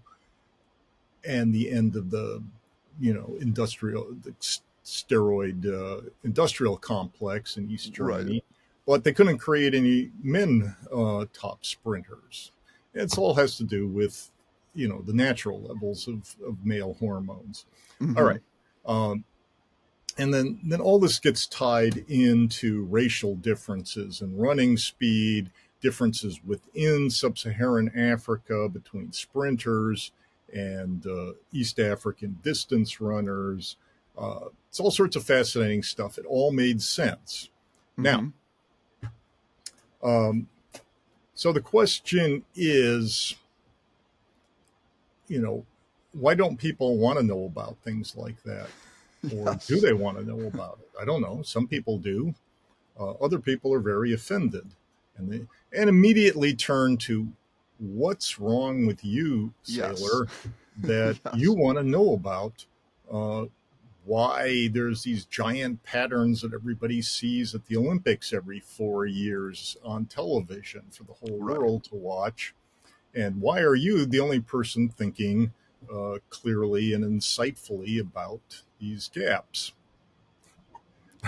and 1.23 1.53
the 1.53 1.69
end 1.69 1.95
of 1.95 2.09
the, 2.09 2.41
you 2.99 3.13
know, 3.13 3.35
industrial, 3.39 4.15
the 4.23 4.33
steroid 4.83 5.65
uh, 5.67 6.09
industrial 6.23 6.77
complex 6.77 7.57
in 7.57 7.69
East 7.69 7.93
Germany, 7.93 8.33
right. 8.33 8.43
but 8.87 9.03
they 9.03 9.13
couldn't 9.13 9.37
create 9.37 9.75
any 9.75 10.11
men 10.23 10.75
uh, 10.95 11.25
top 11.33 11.65
sprinters. 11.65 12.51
It 12.93 13.17
all 13.17 13.35
has 13.35 13.57
to 13.57 13.63
do 13.63 13.87
with 13.87 14.31
you 14.73 14.87
know 14.87 15.01
the 15.01 15.13
natural 15.13 15.61
levels 15.61 16.07
of, 16.07 16.35
of 16.45 16.65
male 16.65 16.95
hormones. 16.99 17.65
Mm-hmm. 18.01 18.17
All 18.17 18.23
right. 18.23 18.41
Um, 18.85 19.23
and 20.17 20.33
then 20.33 20.59
then 20.63 20.81
all 20.81 20.99
this 20.99 21.19
gets 21.19 21.47
tied 21.47 22.03
into 22.07 22.83
racial 22.85 23.35
differences 23.35 24.21
and 24.21 24.39
running 24.39 24.77
speed 24.77 25.51
differences 25.81 26.39
within 26.45 27.09
sub-Saharan 27.09 27.91
Africa 27.95 28.69
between 28.69 29.11
sprinters 29.11 30.11
and 30.53 31.05
uh, 31.07 31.31
East 31.51 31.79
African 31.79 32.37
distance 32.43 33.01
runners. 33.01 33.77
Uh, 34.17 34.49
it's 34.69 34.79
all 34.79 34.91
sorts 34.91 35.15
of 35.15 35.23
fascinating 35.23 35.81
stuff. 35.81 36.17
It 36.17 36.25
all 36.25 36.51
made 36.51 36.81
sense. 36.81 37.49
Mm-hmm. 37.97 38.29
Now, 39.01 39.09
um, 40.03 40.47
so 41.33 41.51
the 41.51 41.61
question 41.61 42.43
is 42.55 43.35
you 45.31 45.41
know, 45.41 45.65
why 46.13 46.35
don't 46.35 46.57
people 46.57 46.97
want 46.97 47.17
to 47.17 47.23
know 47.23 47.45
about 47.45 47.77
things 47.83 48.15
like 48.15 48.41
that? 48.43 48.67
Or 49.33 49.45
yes. 49.45 49.67
do 49.67 49.79
they 49.79 49.93
want 49.93 50.17
to 50.17 50.25
know 50.25 50.47
about 50.47 50.79
it? 50.81 50.89
I 50.99 51.05
don't 51.05 51.21
know. 51.21 51.41
Some 51.43 51.67
people 51.67 51.97
do. 51.97 52.33
Uh, 52.99 53.11
other 53.11 53.39
people 53.39 53.73
are 53.73 53.79
very 53.79 54.13
offended 54.13 54.67
and 55.17 55.31
they 55.31 55.45
and 55.77 55.89
immediately 55.89 56.53
turn 56.53 56.97
to 56.97 57.29
what's 57.79 58.39
wrong 58.39 58.85
with 58.85 59.03
you, 59.05 59.53
Sailer, 59.63 59.93
yes. 60.25 60.47
that 60.77 61.19
yes. 61.25 61.35
you 61.35 61.53
want 61.53 61.77
to 61.77 61.83
know 61.83 62.13
about. 62.13 62.65
Uh, 63.11 63.45
why 64.03 64.67
there's 64.69 65.03
these 65.03 65.25
giant 65.25 65.83
patterns 65.83 66.41
that 66.41 66.53
everybody 66.53 67.01
sees 67.03 67.53
at 67.53 67.65
the 67.67 67.77
Olympics 67.77 68.33
every 68.33 68.59
four 68.59 69.05
years 69.05 69.77
on 69.83 70.05
television 70.05 70.81
for 70.89 71.03
the 71.03 71.13
whole 71.13 71.37
right. 71.39 71.57
world 71.57 71.83
to 71.83 71.95
watch. 71.95 72.55
And 73.13 73.41
why 73.41 73.59
are 73.61 73.75
you 73.75 74.05
the 74.05 74.19
only 74.19 74.39
person 74.39 74.89
thinking 74.89 75.51
uh, 75.93 76.17
clearly 76.29 76.93
and 76.93 77.03
insightfully 77.03 77.99
about 77.99 78.63
these 78.79 79.09
gaps? 79.13 79.73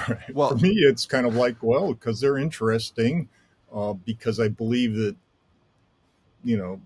Right. 0.09 0.33
Well, 0.33 0.49
for 0.49 0.55
me, 0.55 0.71
it's 0.71 1.05
kind 1.05 1.25
of 1.25 1.35
like, 1.35 1.57
well, 1.61 1.93
because 1.93 2.19
they're 2.19 2.37
interesting, 2.37 3.29
uh, 3.71 3.93
because 3.93 4.39
I 4.39 4.47
believe 4.47 4.95
that, 4.95 5.15
you 6.43 6.57
know, 6.57 6.81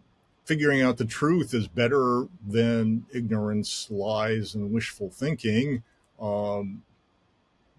figuring 0.45 0.81
out 0.81 0.97
the 0.97 1.05
truth 1.05 1.53
is 1.53 1.67
better 1.67 2.27
than 2.45 3.05
ignorance, 3.13 3.87
lies, 3.89 4.55
and 4.55 4.73
wishful 4.73 5.09
thinking. 5.09 5.83
Um, 6.19 6.83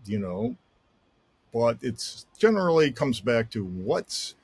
you 0.07 0.19
know, 0.19 0.57
but 1.53 1.79
it's 1.83 2.27
generally 2.39 2.91
comes 2.91 3.21
back 3.21 3.51
to 3.51 3.65
what's 3.65 4.35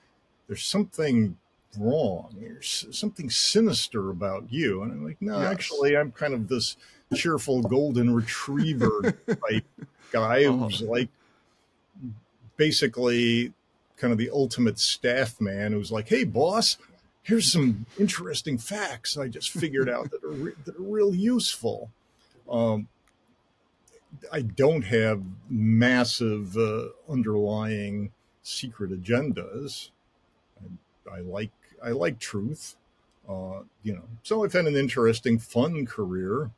there's 0.47 0.65
something 0.65 1.39
wrong. 1.79 2.35
There's 2.41 2.87
something 2.91 3.31
sinister 3.31 4.11
about 4.11 4.53
you. 4.53 4.83
And 4.83 4.93
I'm 4.93 5.05
like, 5.05 5.21
no, 5.21 5.41
yes. 5.41 5.53
actually, 5.53 5.97
I'm 5.97 6.13
kind 6.13 6.35
of 6.35 6.49
this 6.49 6.77
cheerful 7.15 7.63
golden 7.63 8.15
retriever 8.15 9.13
type 9.27 9.65
guy 10.11 10.45
uh-huh. 10.45 10.57
who's 10.67 10.83
like 10.83 11.09
basically 12.57 13.53
kind 13.97 14.13
of 14.13 14.19
the 14.19 14.31
ultimate 14.31 14.79
staff 14.79 15.41
man 15.41 15.73
who's 15.73 15.93
like, 15.93 16.09
hey, 16.09 16.25
boss, 16.25 16.79
here's 17.23 17.51
some 17.51 17.87
interesting 17.99 18.59
facts 18.59 19.17
I 19.17 19.29
just 19.29 19.51
figured 19.51 19.89
out 19.89 20.11
that 20.11 20.25
are, 20.25 20.31
re- 20.31 20.53
that 20.65 20.77
are 20.77 20.83
real 20.83 21.15
useful. 21.15 21.91
Um, 22.51 22.89
I 24.33 24.43
don't 24.43 24.83
have 24.83 25.23
massive 25.49 26.57
uh, 26.57 26.89
underlying 27.09 28.13
secret 28.43 28.91
agendas. 28.91 29.91
I, 31.11 31.17
I 31.17 31.21
like 31.21 31.51
I 31.85 31.91
like 31.91 32.19
truth. 32.19 32.77
Uh, 33.29 33.61
you 33.83 33.95
know, 33.95 34.05
so 34.23 34.45
I've 34.45 34.53
had 34.53 34.67
an 34.67 34.77
interesting, 34.77 35.39
fun 35.39 35.87
career. 35.87 36.51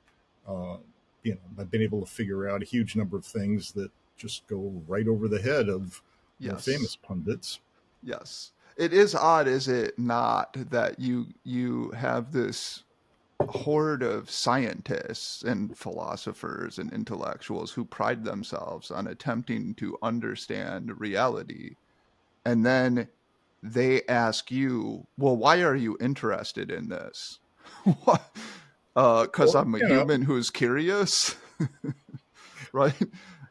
Uh, 0.48 0.78
you 1.22 1.34
know, 1.34 1.40
I've 1.58 1.70
been 1.70 1.82
able 1.82 2.00
to 2.00 2.06
figure 2.06 2.48
out 2.48 2.62
a 2.62 2.66
huge 2.66 2.96
number 2.96 3.16
of 3.16 3.24
things 3.24 3.72
that 3.72 3.90
just 4.16 4.46
go 4.46 4.82
right 4.88 5.06
over 5.08 5.28
the 5.28 5.40
head 5.40 5.68
of 5.68 6.02
yes. 6.38 6.64
famous 6.64 6.96
pundits. 6.96 7.60
Yes, 8.02 8.52
it 8.76 8.92
is 8.92 9.14
odd, 9.14 9.48
is 9.48 9.68
it 9.68 9.98
not, 9.98 10.56
that 10.70 10.98
you 11.00 11.26
you 11.44 11.90
have 11.90 12.32
this 12.32 12.84
horde 13.48 14.02
of 14.02 14.30
scientists 14.30 15.42
and 15.42 15.76
philosophers 15.76 16.78
and 16.78 16.92
intellectuals 16.92 17.72
who 17.72 17.84
pride 17.84 18.24
themselves 18.24 18.90
on 18.90 19.06
attempting 19.06 19.74
to 19.74 19.98
understand 20.02 20.98
reality, 21.00 21.74
and 22.44 22.64
then 22.64 23.08
they 23.72 24.02
ask 24.08 24.50
you, 24.50 25.06
well, 25.16 25.36
why 25.36 25.62
are 25.62 25.74
you 25.74 25.96
interested 26.00 26.70
in 26.70 26.88
this? 26.88 27.38
Because 28.96 29.54
uh, 29.54 29.58
well, 29.58 29.62
I'm 29.62 29.74
a 29.74 29.86
human 29.86 30.22
know. 30.22 30.26
who's 30.26 30.48
curious, 30.48 31.36
right? 32.72 32.94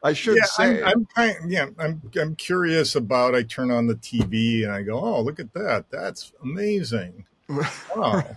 I 0.01 0.13
should 0.13 0.37
yeah, 0.37 0.45
say. 0.45 0.81
I'm, 0.81 1.07
I'm 1.15 1.35
yeah, 1.47 1.67
I'm 1.77 2.01
I'm 2.19 2.35
curious 2.35 2.95
about. 2.95 3.35
I 3.35 3.43
turn 3.43 3.69
on 3.69 3.85
the 3.85 3.93
TV 3.93 4.63
and 4.63 4.71
I 4.71 4.81
go, 4.81 4.99
oh, 4.99 5.21
look 5.21 5.39
at 5.39 5.53
that! 5.53 5.91
That's 5.91 6.33
amazing. 6.41 7.25
Wow, 7.95 8.35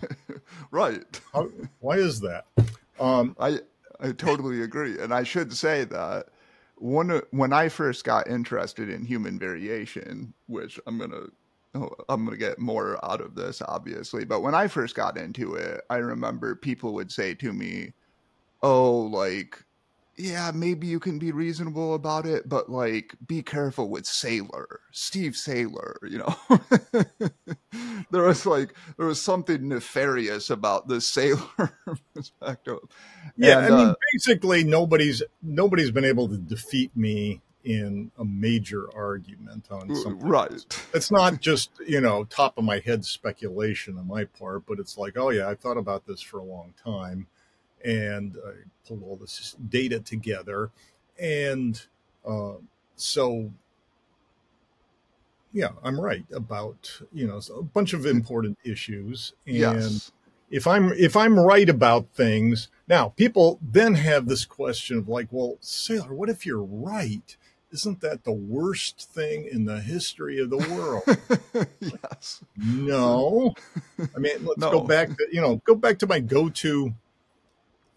right? 0.69 1.21
How, 1.33 1.47
why 1.79 1.95
is 1.95 2.19
that? 2.19 2.45
Um, 2.99 3.35
I 3.39 3.61
I 3.99 4.11
totally 4.11 4.61
agree, 4.61 4.99
and 4.99 5.11
I 5.11 5.23
should 5.23 5.51
say 5.51 5.83
that 5.85 6.27
one 6.75 7.21
when 7.31 7.53
I 7.53 7.69
first 7.69 8.03
got 8.03 8.27
interested 8.27 8.89
in 8.89 9.05
human 9.05 9.37
variation, 9.39 10.33
which 10.47 10.79
I'm 10.87 10.97
gonna 10.97 11.27
I'm 11.73 12.25
going 12.25 12.31
to 12.31 12.37
get 12.37 12.59
more 12.59 13.03
out 13.03 13.21
of 13.21 13.35
this, 13.35 13.61
obviously. 13.61 14.25
But 14.25 14.41
when 14.41 14.55
I 14.55 14.67
first 14.67 14.95
got 14.95 15.17
into 15.17 15.53
it, 15.55 15.81
I 15.89 15.97
remember 15.97 16.55
people 16.55 16.93
would 16.95 17.11
say 17.11 17.35
to 17.35 17.53
me, 17.53 17.93
oh, 18.63 19.01
like, 19.01 19.63
yeah, 20.17 20.51
maybe 20.53 20.87
you 20.87 20.99
can 20.99 21.17
be 21.17 21.31
reasonable 21.31 21.93
about 21.93 22.25
it, 22.25 22.49
but 22.49 22.69
like, 22.69 23.15
be 23.25 23.41
careful 23.41 23.89
with 23.89 24.05
Sailer, 24.05 24.81
Steve 24.91 25.35
Sailer, 25.35 25.97
you 26.03 26.17
know? 26.17 26.35
there 28.11 28.23
was 28.23 28.45
like, 28.45 28.73
there 28.97 29.07
was 29.07 29.21
something 29.21 29.69
nefarious 29.69 30.49
about 30.49 30.87
the 30.87 30.99
Sailer 30.99 31.71
perspective. 32.13 32.79
Yeah, 33.37 33.59
and, 33.59 33.73
I 33.73 33.77
mean, 33.77 33.87
uh, 33.89 33.95
basically, 34.11 34.63
nobody's 34.65 35.23
nobody's 35.41 35.91
been 35.91 36.05
able 36.05 36.27
to 36.27 36.37
defeat 36.37 36.91
me 36.97 37.41
in 37.63 38.11
a 38.17 38.23
major 38.25 38.87
argument 38.95 39.67
on 39.69 39.93
something. 39.95 40.27
Right. 40.27 40.65
It's 40.93 41.11
not 41.11 41.41
just, 41.41 41.71
you 41.85 41.99
know, 42.01 42.23
top 42.23 42.57
of 42.57 42.63
my 42.63 42.79
head 42.79 43.03
speculation 43.05 43.97
on 43.97 44.07
my 44.07 44.23
part, 44.25 44.65
but 44.65 44.79
it's 44.79 44.97
like, 44.97 45.17
oh, 45.17 45.29
yeah, 45.29 45.47
I've 45.49 45.59
thought 45.59 45.77
about 45.77 46.05
this 46.07 46.21
for 46.21 46.39
a 46.39 46.43
long 46.43 46.73
time. 46.83 47.27
and 47.83 48.35
I 48.45 48.51
pulled 48.87 49.03
all 49.03 49.15
this 49.15 49.55
data 49.69 49.99
together, 50.01 50.69
and 51.17 51.81
uh, 52.27 52.53
so 52.95 53.51
yeah, 55.53 55.69
I'm 55.83 55.99
right 55.99 56.25
about 56.33 57.01
you 57.13 57.27
know 57.27 57.39
a 57.55 57.63
bunch 57.63 57.93
of 57.93 58.05
important 58.05 58.57
issues, 58.63 59.33
and 59.47 59.55
Yes. 59.55 60.11
if 60.51 60.67
I'm 60.67 60.91
if 60.93 61.15
I'm 61.15 61.39
right 61.39 61.69
about 61.69 62.07
things, 62.13 62.67
now 62.87 63.09
people 63.09 63.59
then 63.61 63.95
have 63.95 64.27
this 64.27 64.45
question 64.45 64.97
of 64.97 65.07
like, 65.07 65.27
well, 65.31 65.57
Sailer, 65.61 66.13
what 66.13 66.29
if 66.29 66.45
you're 66.45 66.61
right? 66.61 67.35
Isn't 67.71 68.01
that 68.01 68.23
the 68.23 68.31
worst 68.31 69.09
thing 69.13 69.47
in 69.51 69.65
the 69.65 69.79
history 69.79 70.39
of 70.39 70.49
the 70.49 70.57
world? 70.57 71.67
yes. 71.79 72.41
no, 72.57 73.53
I 74.15 74.19
mean, 74.19 74.43
let's 74.45 74.57
No. 74.59 74.71
go 74.71 74.81
back 74.81 75.09
to 75.09 75.27
you 75.31 75.39
know 75.41 75.57
go 75.65 75.75
back 75.75 75.99
to 75.99 76.07
my 76.07 76.19
go-to 76.19 76.93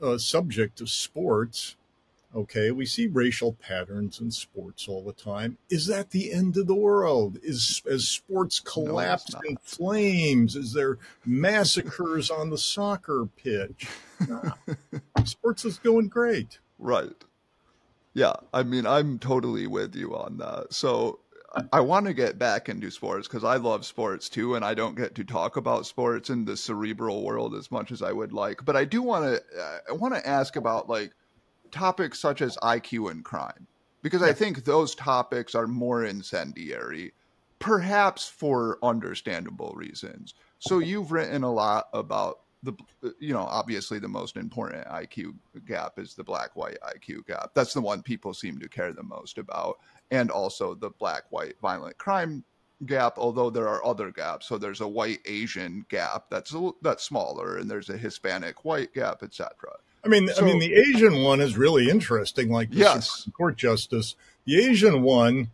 uh, 0.03 0.19
subject 0.19 0.81
of 0.81 0.91
sports. 0.91 1.77
Okay, 2.35 2.71
we 2.71 2.87
see 2.87 3.07
racial 3.09 3.53
patterns 3.53 4.19
in 4.19 4.31
sports 4.31 4.89
all 4.89 5.03
the 5.03 5.13
time. 5.13 5.59
Is 5.69 5.87
that 5.89 6.11
the 6.11 6.33
end 6.33 6.57
of 6.57 6.67
the 6.67 6.75
world? 6.75 7.39
Is 7.43 7.83
as 7.91 8.09
sports 8.09 8.59
collapse 8.59 9.33
not. 9.35 9.45
in 9.47 9.57
flames? 9.63 10.57
Is 10.57 10.73
there 10.73 10.97
massacres 11.27 12.31
on 12.31 12.51
the 12.51 12.59
soccer 12.59 13.27
pitch? 13.43 13.87
Nah. 14.29 14.53
sports 15.25 15.65
is 15.65 15.79
going 15.79 16.07
great. 16.07 16.61
Right. 16.79 17.25
Yeah, 18.15 18.35
I 18.53 18.63
mean, 18.63 18.87
I'm 18.87 19.19
totally 19.19 19.67
with 19.67 19.95
you 19.95 20.15
on 20.17 20.37
that. 20.39 20.73
So 20.73 21.21
I, 21.73 21.81
want 21.81 22.07
to 22.07 22.15
get 22.15 22.39
back 22.39 22.69
into 22.69 22.91
sports 22.91 23.29
because 23.29 23.45
I 23.45 23.57
love 23.57 23.85
sports 23.85 24.29
too, 24.29 24.55
and 24.55 24.65
I 24.65 24.75
don't 24.75 24.97
get 24.97 25.15
to 25.17 25.25
talk 25.25 25.57
about 25.57 25.87
sports 25.87 26.31
in 26.31 26.45
the 26.45 26.57
cerebral 26.57 27.23
world 27.23 27.55
as 27.55 27.71
much 27.71 27.93
as 27.93 28.03
I 28.03 28.13
would 28.13 28.33
like. 28.33 28.65
But 28.65 28.77
I 28.77 28.85
do 28.85 29.03
want 29.03 29.25
to, 29.25 29.61
uh, 29.61 29.79
I 29.91 29.93
want 29.93 30.15
to 30.15 30.27
ask 30.27 30.57
about 30.57 30.89
like 30.89 31.13
topics 31.71 32.21
such 32.21 32.43
as 32.43 32.57
IQ 32.59 33.11
and 33.11 33.25
crime 33.25 33.67
because 34.03 34.23
I 34.23 34.33
think 34.33 34.65
those 34.65 34.95
topics 34.95 35.55
are 35.55 35.67
more 35.67 36.05
incendiary, 36.05 37.13
perhaps 37.59 38.29
for 38.29 38.79
understandable 38.83 39.73
reasons. 39.75 40.35
So 40.59 40.79
you've 40.79 41.13
written 41.13 41.45
a 41.45 41.53
lot 41.53 41.89
about 41.93 42.41
the 42.63 42.73
uh, 43.05 43.11
you 43.19 43.33
know 43.33 43.43
obviously 43.43 43.99
the 43.99 44.09
most 44.09 44.37
important 44.37 44.87
IQ 44.87 45.35
gap 45.67 45.99
is 45.99 46.15
the 46.15 46.25
black 46.25 46.55
white 46.57 46.79
IQ 46.83 47.27
gap. 47.27 47.51
That's 47.55 47.75
the 47.75 47.81
one 47.81 48.03
people 48.03 48.35
seem 48.35 48.59
to 48.61 48.69
care 48.69 48.93
the 48.93 49.03
most 49.03 49.39
about, 49.39 49.79
and 50.11 50.31
also 50.31 50.75
the 50.75 50.91
black 50.91 51.25
white 51.31 51.55
violent 51.61 51.99
crime 51.99 52.45
gap. 52.87 53.19
Although 53.19 53.51
there 53.51 53.69
are 53.69 53.85
other 53.85 54.11
gaps, 54.11 54.47
so 54.47 54.59
there's 54.59 54.81
a 54.81 54.89
white 54.89 55.21
Asian 55.27 55.85
gap 55.89 56.27
that's 56.31 56.55
a, 56.55 56.71
that's 56.83 57.05
smaller, 57.05 57.59
and 57.59 57.71
there's 57.71 57.91
a 57.91 57.97
Hispanic 57.97 58.65
white 58.65 58.93
gap, 58.95 59.23
etc. 59.23 59.51
I 60.05 60.09
mean, 60.09 60.29
I 60.37 60.43
mean, 60.43 60.59
the 60.59 60.75
Asian 60.75 61.23
one 61.23 61.41
is 61.41 61.57
really 61.57 61.89
interesting. 61.89 62.51
Like 62.51 62.71
the 62.71 62.79
Yes. 62.79 63.11
Supreme 63.11 63.33
Court 63.33 63.57
justice, 63.57 64.17
the 64.45 64.61
Asian 64.61 65.03
one 65.03 65.51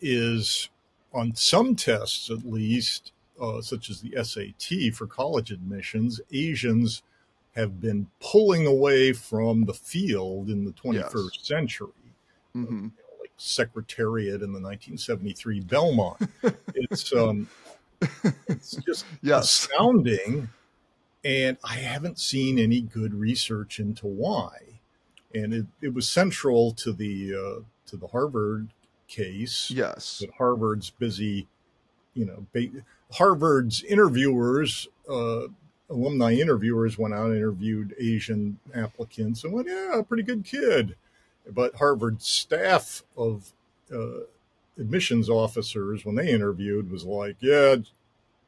is 0.00 0.68
on 1.12 1.34
some 1.36 1.76
tests, 1.76 2.28
at 2.28 2.44
least, 2.44 3.12
uh, 3.40 3.60
such 3.60 3.90
as 3.90 4.00
the 4.00 4.14
SAT 4.24 4.94
for 4.94 5.06
college 5.06 5.50
admissions. 5.50 6.20
Asians 6.32 7.02
have 7.56 7.80
been 7.80 8.08
pulling 8.20 8.66
away 8.66 9.12
from 9.12 9.64
the 9.64 9.74
field 9.74 10.48
in 10.50 10.64
the 10.64 10.72
21st 10.72 11.44
century, 11.44 11.88
hmm 12.52 12.88
like 13.20 13.30
Secretariat 13.36 14.42
in 14.42 14.52
the 14.52 14.60
1973 14.60 15.60
Belmont. 15.60 16.18
it's 16.74 17.12
um, 17.14 17.48
it's 18.48 18.76
just 18.86 19.04
Yes. 19.22 19.44
astounding. 19.44 20.48
And 21.24 21.56
I 21.64 21.76
haven't 21.76 22.18
seen 22.18 22.58
any 22.58 22.82
good 22.82 23.14
research 23.14 23.80
into 23.80 24.06
why. 24.06 24.58
And 25.34 25.54
it, 25.54 25.66
it 25.80 25.94
was 25.94 26.06
central 26.08 26.72
to 26.72 26.92
the 26.92 27.34
uh, 27.34 27.62
to 27.86 27.96
the 27.96 28.08
Harvard 28.08 28.68
case 29.08 29.70
Yes. 29.70 30.18
that 30.18 30.30
Harvard's 30.36 30.90
busy, 30.90 31.46
you 32.14 32.26
know, 32.26 32.46
ba- 32.52 32.82
Harvard's 33.14 33.82
interviewers, 33.84 34.88
uh, 35.08 35.42
alumni 35.88 36.32
interviewers 36.32 36.98
went 36.98 37.14
out 37.14 37.26
and 37.26 37.36
interviewed 37.36 37.94
Asian 37.98 38.58
applicants 38.74 39.44
and 39.44 39.52
went, 39.52 39.68
yeah, 39.68 40.00
pretty 40.06 40.22
good 40.22 40.44
kid. 40.44 40.96
But 41.50 41.76
Harvard's 41.76 42.26
staff 42.26 43.02
of 43.16 43.52
uh, 43.94 44.24
admissions 44.78 45.28
officers, 45.28 46.04
when 46.04 46.16
they 46.16 46.30
interviewed, 46.30 46.90
was 46.90 47.04
like, 47.04 47.36
yeah, 47.40 47.76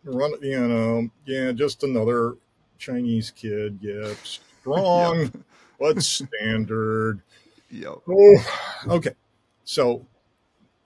run, 0.04 0.32
you 0.42 0.66
know, 0.66 1.10
yeah, 1.26 1.52
just 1.52 1.84
another 1.84 2.36
Chinese 2.78 3.30
kid. 3.30 3.78
Yeah, 3.80 4.14
strong, 4.24 5.44
but 5.78 6.02
standard. 6.02 7.20
Yep. 7.70 7.98
Oh, 8.08 8.36
okay. 8.88 9.12
So, 9.64 10.06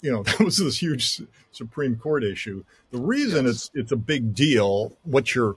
you 0.02 0.10
know, 0.10 0.22
that 0.24 0.40
was 0.40 0.56
this 0.58 0.80
huge 0.82 1.20
Supreme 1.52 1.96
Court 1.96 2.24
issue. 2.24 2.64
The 2.90 3.00
reason 3.00 3.46
Yes. 3.46 3.54
it's 3.54 3.70
it's 3.74 3.92
a 3.92 3.96
big 3.96 4.34
deal, 4.34 4.96
what 5.04 5.34
your 5.34 5.56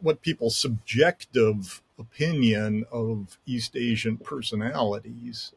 what 0.00 0.22
people's 0.22 0.56
subjective 0.56 1.82
opinion 1.98 2.84
of 2.92 3.38
East 3.46 3.74
Asian 3.76 4.16
personalities 4.18 5.52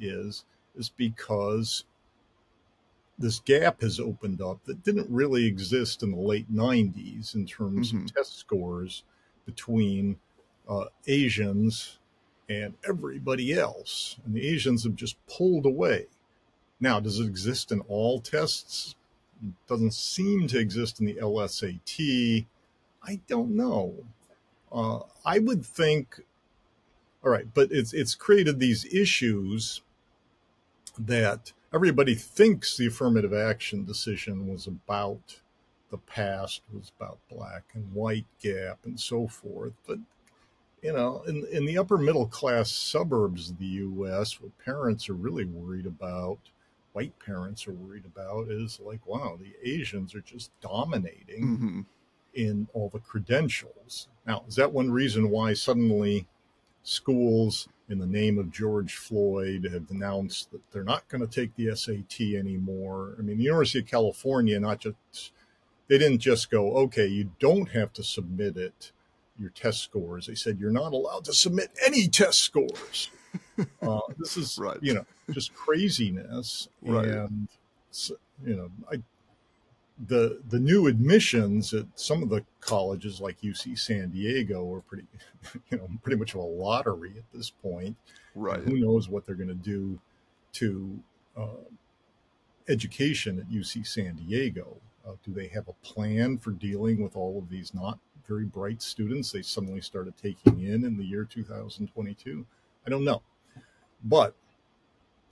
is, 0.00 0.44
is 0.76 0.88
because 0.88 1.84
this 3.18 3.40
gap 3.40 3.82
has 3.82 4.00
opened 4.00 4.40
up 4.40 4.64
that 4.64 4.82
didn't 4.84 5.08
really 5.10 5.46
exist 5.46 6.02
in 6.02 6.12
the 6.12 6.16
late 6.16 6.50
90s 6.52 7.34
in 7.34 7.44
terms 7.46 7.92
Mhm. 7.92 8.04
of 8.04 8.14
test 8.14 8.38
scores 8.38 9.02
between 9.44 10.16
uh, 10.68 10.86
Asians 11.06 11.98
and 12.48 12.74
everybody 12.88 13.52
else. 13.52 14.16
And 14.24 14.34
the 14.34 14.46
Asians 14.48 14.84
have 14.84 14.94
just 14.96 15.16
pulled 15.26 15.66
away. 15.66 16.06
Now, 16.82 16.98
does 16.98 17.20
it 17.20 17.26
exist 17.26 17.70
in 17.70 17.78
all 17.82 18.20
tests? 18.20 18.96
It 19.40 19.52
doesn't 19.68 19.94
seem 19.94 20.48
to 20.48 20.58
exist 20.58 20.98
in 20.98 21.06
the 21.06 21.14
LSAT. 21.14 22.44
I 23.04 23.20
don't 23.28 23.54
know. 23.54 23.94
Uh, 24.72 25.02
I 25.24 25.38
would 25.38 25.64
think, 25.64 26.22
all 27.22 27.30
right, 27.30 27.46
but 27.54 27.70
it's 27.70 27.92
it's 27.92 28.16
created 28.16 28.58
these 28.58 28.84
issues 28.92 29.82
that 30.98 31.52
everybody 31.72 32.16
thinks 32.16 32.76
the 32.76 32.88
affirmative 32.88 33.32
action 33.32 33.84
decision 33.84 34.48
was 34.48 34.66
about 34.66 35.40
the 35.92 35.98
past, 35.98 36.62
was 36.74 36.90
about 36.98 37.20
black 37.30 37.62
and 37.74 37.94
white 37.94 38.26
gap 38.42 38.80
and 38.84 38.98
so 38.98 39.28
forth. 39.28 39.74
But 39.86 40.00
you 40.82 40.92
know, 40.92 41.22
in 41.28 41.46
in 41.52 41.64
the 41.64 41.78
upper 41.78 41.96
middle 41.96 42.26
class 42.26 42.72
suburbs 42.72 43.50
of 43.50 43.58
the 43.60 43.66
U.S., 43.66 44.40
what 44.40 44.58
parents 44.64 45.08
are 45.08 45.14
really 45.14 45.44
worried 45.44 45.86
about, 45.86 46.40
white 46.92 47.18
parents 47.18 47.66
are 47.66 47.72
worried 47.72 48.04
about, 48.04 48.50
is 48.50 48.80
like, 48.82 49.06
wow, 49.06 49.38
the 49.40 49.54
Asians 49.68 50.14
are 50.14 50.20
just 50.20 50.50
dominating 50.60 51.56
hmm 51.56 51.80
in 52.34 52.66
all 52.72 52.88
the 52.88 52.98
credentials. 52.98 54.08
Now, 54.26 54.44
is 54.48 54.56
that 54.56 54.72
one 54.72 54.90
reason 54.90 55.28
why 55.28 55.52
suddenly 55.52 56.26
schools, 56.82 57.68
in 57.88 57.98
the 57.98 58.06
name 58.06 58.38
of 58.38 58.50
George 58.50 58.94
Floyd, 58.94 59.68
have 59.70 59.90
announced 59.90 60.50
that 60.50 60.62
they're 60.70 60.82
not 60.82 61.06
going 61.08 61.20
to 61.20 61.26
take 61.26 61.54
the 61.56 61.74
SAT 61.76 62.20
anymore? 62.34 63.16
I 63.18 63.22
mean, 63.22 63.36
the 63.36 63.44
University 63.44 63.80
of 63.80 63.86
California, 63.86 64.58
not 64.58 64.80
just, 64.80 65.32
they 65.88 65.98
didn't 65.98 66.20
just 66.20 66.50
go, 66.50 66.74
okay, 66.78 67.06
you 67.06 67.32
don't 67.38 67.70
have 67.72 67.92
to 67.92 68.02
submit 68.02 68.56
it, 68.56 68.92
your 69.38 69.50
test 69.50 69.82
scores. 69.82 70.26
They 70.26 70.34
said, 70.34 70.58
you're 70.58 70.70
not 70.70 70.94
allowed 70.94 71.24
to 71.26 71.34
submit 71.34 71.70
any 71.84 72.08
test 72.08 72.40
scores. 72.40 73.10
Uh, 73.82 74.00
this 74.18 74.36
is, 74.36 74.58
Right. 74.58 74.78
you 74.80 74.94
know, 74.94 75.04
just 75.30 75.54
craziness. 75.54 76.68
Right. 76.82 77.06
And, 77.08 77.48
so, 77.90 78.14
you 78.44 78.56
know, 78.56 78.70
I, 78.90 79.02
the 80.08 80.40
the 80.48 80.58
new 80.58 80.86
admissions 80.86 81.74
at 81.74 81.86
some 81.94 82.22
of 82.22 82.28
the 82.30 82.44
colleges 82.60 83.20
like 83.20 83.40
UC 83.42 83.78
San 83.78 84.10
Diego 84.10 84.72
are 84.74 84.80
pretty 84.80 85.04
you 85.70 85.76
know 85.78 85.88
pretty 86.02 86.16
much 86.16 86.34
of 86.34 86.40
a 86.40 86.44
lottery 86.44 87.12
at 87.18 87.24
this 87.32 87.50
point. 87.50 87.96
Right. 88.34 88.60
Who 88.60 88.78
knows 88.78 89.08
what 89.08 89.26
they're 89.26 89.34
going 89.36 89.48
to 89.48 89.54
do 89.54 89.98
to 90.54 90.98
uh, 91.36 91.64
education 92.68 93.38
at 93.38 93.50
UC 93.50 93.86
San 93.86 94.14
Diego? 94.16 94.76
Uh, 95.06 95.12
do 95.24 95.32
they 95.32 95.48
have 95.48 95.68
a 95.68 95.72
plan 95.86 96.38
for 96.38 96.52
dealing 96.52 97.02
with 97.02 97.16
all 97.16 97.38
of 97.38 97.48
these 97.50 97.74
not 97.74 97.98
very 98.26 98.44
bright 98.44 98.80
students 98.80 99.32
they 99.32 99.42
suddenly 99.42 99.80
started 99.80 100.14
taking 100.16 100.60
in 100.62 100.84
in 100.84 100.96
the 100.96 101.04
year 101.04 101.24
2022? 101.24 102.46
I 102.86 102.90
don't 102.90 103.04
know, 103.04 103.22
but 104.04 104.34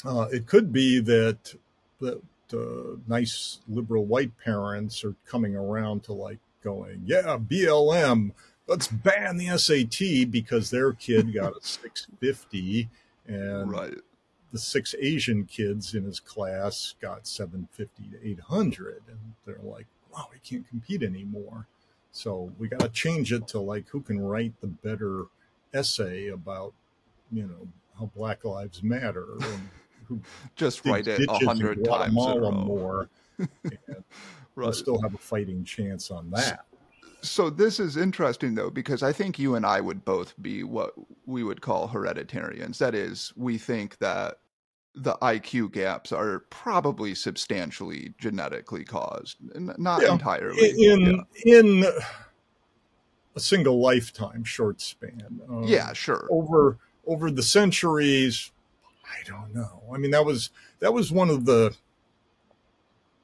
uh, 0.05 0.29
it 0.33 0.47
could 0.47 0.73
be 0.73 1.01
that 1.01 1.55
that 2.01 2.23
uh, 2.53 2.97
nice 3.07 3.61
liberal 3.69 4.05
white 4.05 4.33
parents 4.43 5.05
are 5.05 5.15
coming 5.27 5.55
around 5.55 6.03
to 6.05 6.13
like 6.13 6.39
going, 6.65 7.03
yeah, 7.05 7.37
BLM, 7.39 8.33
let's 8.67 8.89
ban 8.89 9.37
the 9.37 9.57
SAT 9.59 10.31
because 10.31 10.71
their 10.71 10.93
kid 10.93 11.33
got 11.35 11.57
a 11.57 11.63
650 11.63 12.89
and 13.27 13.71
Right. 13.71 13.95
the 14.53 14.59
six 14.59 14.95
Asian 14.99 15.45
kids 15.45 15.95
in 15.95 16.05
his 16.05 16.19
class 16.21 16.95
got 17.01 17.27
750 17.27 18.17
to 18.19 18.29
800 18.31 19.03
and 19.09 19.19
they're 19.47 19.61
like, 19.63 19.87
wow, 20.13 20.29
we 20.33 20.39
can't 20.41 20.69
compete 20.69 21.03
anymore. 21.03 21.67
So 22.13 22.53
we 22.59 22.67
got 22.69 22.81
to 22.81 22.89
change 22.89 23.33
it 23.33 23.47
to 23.49 23.61
like 23.61 23.89
who 23.91 24.01
can 24.01 24.21
write 24.21 24.55
the 24.61 24.67
better 24.67 25.27
essay 25.73 26.29
about, 26.29 26.73
you 27.31 27.45
know, 27.45 27.69
how 28.01 28.07
Black 28.17 28.45
Lives 28.45 28.83
Matter 28.83 29.27
and 29.43 29.69
who 30.09 30.21
Just 30.57 30.85
write 30.85 31.07
it 31.07 31.21
a 31.29 31.45
hundred 31.47 31.85
times 31.85 32.17
in 32.17 32.31
a 32.33 32.41
row. 32.41 32.51
more. 32.51 33.09
and 33.39 33.49
we'll 34.57 34.73
still 34.73 35.01
have 35.03 35.15
a 35.15 35.19
fighting 35.19 35.65
chance 35.65 36.11
on 36.11 36.31
that. 36.31 36.65
So 37.23 37.51
this 37.51 37.79
is 37.79 37.97
interesting 37.99 38.55
though 38.55 38.71
because 38.71 39.03
I 39.03 39.13
think 39.13 39.39
you 39.39 39.55
and 39.55 39.65
I 39.67 39.81
would 39.81 40.05
both 40.05 40.35
be 40.43 40.65
what 40.65 40.95
we 41.27 41.45
would 41.45 41.61
call 41.61 41.89
hereditarians. 41.89 42.79
That 42.79 42.95
is, 42.95 43.33
we 43.37 43.59
think 43.59 43.99
that 43.99 44.39
the 44.95 45.15
IQ 45.23 45.73
gaps 45.73 46.13
are 46.13 46.41
probably 46.51 47.15
substantially 47.15 48.15
genetically 48.19 48.85
caused, 48.85 49.37
not 49.79 50.03
Yeah. 50.03 50.13
entirely. 50.13 50.71
in 50.83 51.23
in 51.45 51.85
a 53.37 53.41
single 53.41 53.81
lifetime 53.81 54.43
short 54.43 54.81
span. 54.81 55.41
Um, 55.49 55.63
yeah, 55.65 55.93
sure. 55.93 56.27
over 56.31 56.79
over 57.11 57.29
the 57.29 57.43
centuries, 57.43 58.53
I 59.05 59.29
don't 59.29 59.53
know. 59.53 59.83
I 59.93 59.99
mean, 59.99 60.13
that 60.13 60.25
was 60.25 60.51
that 60.79 60.95
was 60.95 61.11
one 61.11 61.29
of 61.29 61.45
the 61.45 61.75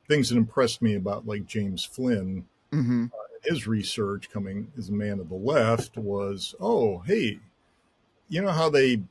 things 0.08 0.28
that 0.28 0.36
impressed 0.36 0.82
me 0.82 0.94
about 0.94 1.26
like 1.26 1.46
James 1.46 1.84
Flynn. 1.84 2.46
hmm 2.72 3.06
His 3.44 3.68
research 3.68 4.28
coming 4.28 4.72
as 4.76 4.88
a 4.88 4.92
man 4.92 5.20
of 5.20 5.28
the 5.28 5.36
left 5.36 5.96
was, 5.96 6.56
oh, 6.58 6.98
hey, 7.00 7.38
you 8.28 8.42
know 8.42 8.50
how 8.50 8.68
they 8.68 9.02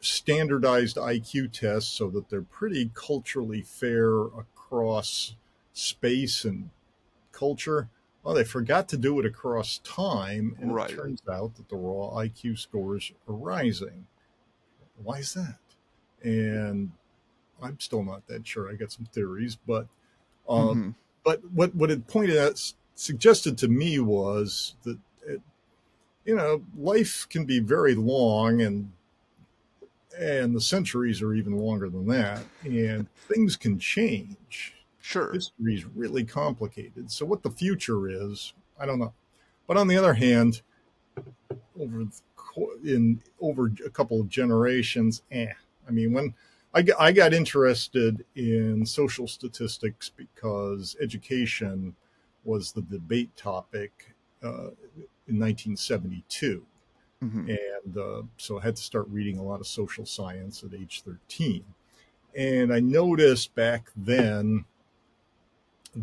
standardized 0.00 0.96
IQ 0.96 1.52
tests 1.52 1.90
so 1.90 2.10
that 2.10 2.28
they're 2.28 2.42
pretty 2.42 2.90
culturally 2.94 3.62
fair 3.62 4.20
across 4.20 5.34
space 5.72 6.44
and 6.44 6.68
culture. 7.32 7.88
Well, 8.28 8.34
they 8.34 8.44
forgot 8.44 8.90
to 8.90 8.98
do 8.98 9.18
it 9.18 9.24
across 9.24 9.78
time, 9.78 10.54
and 10.60 10.70
Right. 10.70 10.90
it 10.90 10.94
turns 10.94 11.22
out 11.32 11.56
that 11.56 11.70
the 11.70 11.76
raw 11.76 12.10
IQ 12.14 12.58
scores 12.58 13.10
are 13.26 13.32
rising. 13.32 14.06
Why 15.02 15.20
is 15.20 15.32
that? 15.32 15.58
And 16.22 16.92
I'm 17.62 17.80
still 17.80 18.02
not 18.02 18.26
that 18.26 18.46
sure. 18.46 18.70
I 18.70 18.74
got 18.74 18.92
some 18.92 19.06
theories, 19.06 19.56
but 19.56 19.86
um, 20.46 20.88
Mhm. 20.90 20.94
but 21.24 21.42
what 21.52 21.74
what 21.74 21.90
it 21.90 22.06
pointed 22.06 22.36
out 22.36 22.62
suggested 22.96 23.56
to 23.58 23.68
me 23.68 23.98
was 23.98 24.74
that 24.82 24.98
it, 25.26 25.40
you 26.26 26.34
know 26.34 26.62
life 26.76 27.26
can 27.30 27.46
be 27.46 27.60
very 27.60 27.94
long 27.94 28.60
and 28.60 28.92
and 30.18 30.54
the 30.54 30.60
centuries 30.60 31.22
are 31.22 31.32
even 31.32 31.56
longer 31.56 31.88
than 31.88 32.06
that 32.08 32.44
and 32.62 33.08
things 33.26 33.56
can 33.56 33.78
change 33.78 34.74
Sure. 35.08 35.32
history 35.32 35.74
is 35.74 35.86
really 35.86 36.22
complicated. 36.22 37.10
So 37.10 37.24
what 37.24 37.42
the 37.42 37.50
future 37.50 38.08
is 38.08 38.52
i 38.78 38.84
don't 38.84 38.98
know. 38.98 39.14
But 39.66 39.78
on 39.78 39.88
the 39.88 39.96
other 39.96 40.12
hand 40.12 40.60
over 41.80 42.04
in 42.84 43.22
over 43.40 43.72
a 43.86 43.90
couple 43.90 44.20
of 44.20 44.28
generations 44.28 45.22
eh. 45.32 45.52
I 45.88 45.90
mean 45.90 46.12
when 46.12 46.34
I 46.74 46.82
got, 46.82 47.00
I 47.00 47.12
got 47.12 47.32
interested 47.32 48.22
in 48.36 48.84
social 48.84 49.26
statistics 49.26 50.10
because 50.14 50.94
education 51.00 51.96
was 52.44 52.72
the 52.72 52.82
debate 52.82 53.34
topic 53.34 54.14
uh, 54.42 54.72
in 55.26 55.38
1972 55.40 56.66
hmm 57.22 57.48
and 57.48 57.96
uh, 57.96 58.22
so 58.36 58.58
I 58.58 58.62
had 58.62 58.76
to 58.76 58.82
start 58.82 59.06
reading 59.08 59.38
a 59.38 59.42
lot 59.42 59.60
of 59.60 59.66
social 59.66 60.04
science 60.04 60.62
at 60.62 60.78
age 60.78 61.02
13. 61.02 61.64
And 62.36 62.74
I 62.74 62.80
noticed 62.80 63.54
back 63.54 63.90
then 63.96 64.66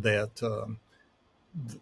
that 0.02 0.42
um, 0.44 0.80
the, 1.68 1.80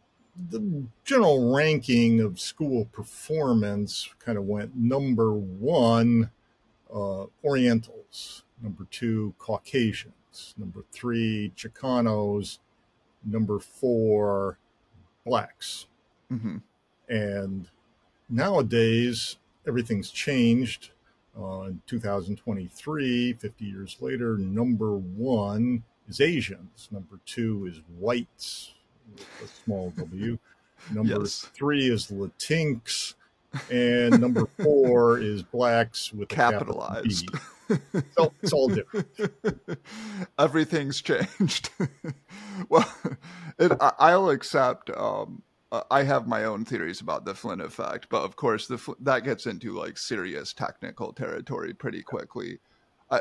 the 0.50 0.84
general 1.04 1.54
ranking 1.54 2.20
of 2.22 2.40
school 2.40 2.86
performance 2.86 4.10
kind 4.20 4.38
of 4.38 4.46
went 4.46 4.76
number 4.76 5.34
one, 5.34 6.32
uh, 6.94 7.26
Orientals, 7.44 8.44
number 8.62 8.86
two, 8.92 9.34
Caucasians, 9.38 10.54
number 10.58 10.84
three, 10.92 11.52
Chicanos, 11.56 12.60
number 13.26 13.60
four, 13.60 14.58
blacks. 15.26 15.88
Hmm 16.30 16.58
and 17.14 17.68
nowadays 18.30 19.38
everything's 19.68 20.10
changed. 20.10 20.90
Uh, 21.36 21.64
in 21.64 21.82
2023 21.88 23.34
50 23.34 23.66
years 23.66 23.98
later 24.00 24.38
number 24.38 24.96
one 24.96 25.84
is 26.10 26.20
asians 26.22 26.88
number 26.92 27.20
two 27.26 27.66
is 27.72 27.82
whites 28.00 28.74
a 29.44 29.48
small 29.48 29.92
w 29.98 30.38
number 30.94 31.20
Yes. 31.22 31.50
three 31.54 31.88
is 31.90 32.08
latinx 32.08 33.14
and 33.72 34.20
number 34.20 34.46
four 34.64 35.20
is 35.20 35.44
blacks 35.44 36.12
with 36.14 36.28
Capitalized. 36.30 37.32
B. 37.32 37.78
so 38.18 38.34
it's 38.42 38.52
all 38.52 38.68
different 38.68 39.08
Everything's 40.40 41.02
changed. 41.02 41.70
well, 42.70 42.92
it, 43.60 43.72
I, 43.80 43.92
I'll 44.00 44.30
accept. 44.30 44.90
Um, 44.90 45.44
I 45.90 46.04
have 46.04 46.28
my 46.28 46.44
own 46.44 46.66
theories 46.66 47.00
about 47.02 47.26
the 47.26 47.34
Flynn 47.34 47.62
effect, 47.62 48.08
but 48.10 48.24
of 48.24 48.36
course, 48.36 48.68
the 48.68 48.80
that 49.02 49.24
gets 49.24 49.46
into 49.46 49.72
like 49.74 49.98
serious 49.98 50.52
technical 50.54 51.14
territory 51.14 51.74
pretty 51.74 52.02
quickly. 52.04 52.60
Uh, 53.10 53.20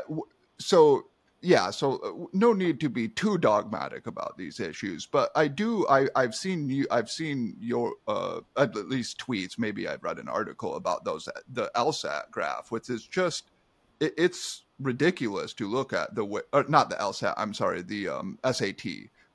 so 0.59 1.03
yeah, 1.43 1.71
so 1.71 1.97
uh, 1.97 2.27
no 2.31 2.53
need 2.53 2.79
to 2.79 2.89
be 2.89 3.09
too 3.09 3.37
dogmatic 3.37 4.07
about 4.07 4.37
these 4.37 4.61
issues, 4.61 5.05
but 5.05 5.29
I 5.35 5.49
do. 5.49 5.85
I 5.89 6.07
I've 6.15 6.33
seen 6.33 6.69
you. 6.69 6.87
I've 6.89 7.09
seen 7.09 7.57
your 7.59 7.95
uh, 8.07 8.39
at 8.57 8.73
least 8.75 9.19
tweets. 9.19 9.59
Maybe 9.59 9.85
I've 9.87 10.03
read 10.03 10.19
an 10.19 10.29
article 10.29 10.75
about 10.77 11.03
those 11.03 11.27
the 11.51 11.69
LSAT 11.75 12.31
graph, 12.31 12.71
which 12.71 12.89
is 12.89 13.05
just 13.05 13.51
it, 13.99 14.13
it's 14.17 14.63
ridiculous 14.79 15.53
to 15.55 15.69
look 15.69 15.91
at 15.91 16.15
the 16.15 16.23
way, 16.23 16.41
or 16.53 16.63
not 16.69 16.89
the 16.89 16.95
LSAT. 16.95 17.33
I'm 17.35 17.53
sorry, 17.53 17.81
the 17.81 18.07
um, 18.07 18.39
SAT 18.49 18.85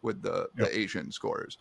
with 0.00 0.22
the 0.22 0.48
Yep. 0.56 0.66
the 0.66 0.78
Asian 0.78 1.12
scores. 1.12 1.58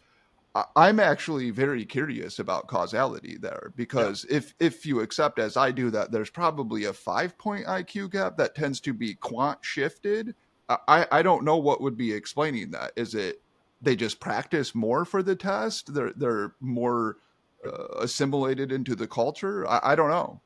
I'm 0.75 0.99
actually 0.99 1.49
very 1.51 1.85
curious 1.85 2.39
about 2.39 2.67
causality 2.67 3.37
there 3.39 3.71
because 3.75 4.25
if 4.29 4.53
if 4.59 4.85
you 4.85 5.01
accept 5.01 5.39
as 5.39 5.57
I 5.57 5.71
do 5.71 5.89
that 5.91 6.11
there's 6.11 6.29
probably 6.29 6.85
a 6.85 6.93
five 6.93 7.37
point 7.37 7.65
IQ 7.65 8.11
gap 8.11 8.37
that 8.37 8.55
tends 8.55 8.79
to 8.81 8.93
be 8.93 9.15
quant 9.15 9.59
shifted. 9.61 10.35
I 10.69 11.07
I 11.11 11.21
don't 11.21 11.43
know 11.43 11.57
what 11.57 11.81
would 11.81 11.97
be 11.97 12.13
explaining 12.13 12.71
that. 12.71 12.91
Is 12.95 13.15
it 13.15 13.41
they 13.81 13.95
just 13.95 14.19
practice 14.19 14.73
more 14.75 15.05
for 15.05 15.21
the 15.23 15.35
test? 15.35 15.93
They're 15.93 16.13
they're 16.15 16.53
more 16.59 17.17
uh, 17.65 17.87
assimilated 17.99 18.71
into 18.71 18.95
the 18.95 19.07
culture. 19.07 19.67
I, 19.67 19.79
I 19.83 19.95
don't 19.95 20.09
know. 20.09 20.39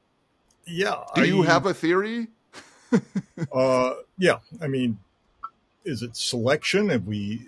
yeah 0.66 1.04
Do 1.16 1.26
you 1.26 1.44
I- 1.44 1.48
have 1.48 1.66
a 1.66 1.74
theory? 1.74 2.28
Uh, 3.54 3.94
yeah, 4.18 4.38
I 4.62 4.68
mean, 4.68 4.98
is 5.86 6.04
it 6.04 6.16
selection? 6.16 6.90
Have 6.90 7.08
we 7.08 7.48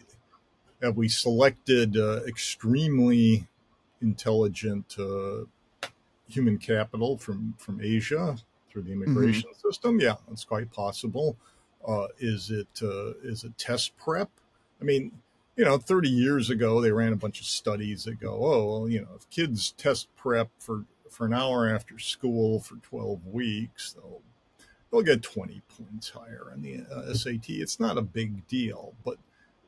have 0.84 0.98
we 0.98 1.08
selected 1.08 1.98
uh, 1.98 2.20
extremely 2.28 3.48
intelligent 4.02 4.96
uh, 5.00 5.46
human 6.28 6.58
capital 6.58 7.18
from 7.18 7.56
from 7.58 7.80
Asia 7.82 8.38
through 8.70 8.84
the 8.84 8.92
immigration 8.92 9.50
system? 9.64 10.00
Yeah, 10.00 10.16
that's 10.28 10.44
quite 10.44 10.72
possible. 10.72 11.38
Uh, 11.88 12.08
is 12.20 12.52
it 12.52 12.68
uh, 12.82 13.14
is 13.24 13.46
it 13.46 13.58
test 13.58 13.98
prep? 13.98 14.30
I 14.82 14.84
mean, 14.84 15.12
you 15.56 15.64
know, 15.64 15.78
30 15.78 16.10
years 16.10 16.50
ago 16.50 16.82
they 16.82 16.92
ran 16.92 17.14
a 17.14 17.18
bunch 17.18 17.40
of 17.40 17.46
studies 17.46 18.04
that 18.04 18.20
go, 18.20 18.34
oh, 18.34 18.66
well, 18.66 18.90
you 18.90 19.02
know, 19.02 19.10
if 19.16 19.30
kids 19.30 19.72
test 19.72 20.14
prep 20.18 20.50
for 20.60 20.84
for 21.10 21.26
an 21.26 21.34
hour 21.34 21.70
after 21.70 21.98
school 21.98 22.60
for 22.60 22.76
12 22.76 23.28
weeks, 23.28 23.94
they'll 23.94 24.22
they'll 24.92 25.02
get 25.02 25.24
20 25.24 25.62
points 25.78 26.10
higher 26.10 26.50
on 26.52 26.62
the 26.62 26.82
uh, 26.94 27.14
SAT. 27.14 27.46
It's 27.48 27.80
not 27.80 27.98
a 27.98 28.02
big 28.02 28.46
deal, 28.48 28.94
but 29.06 29.18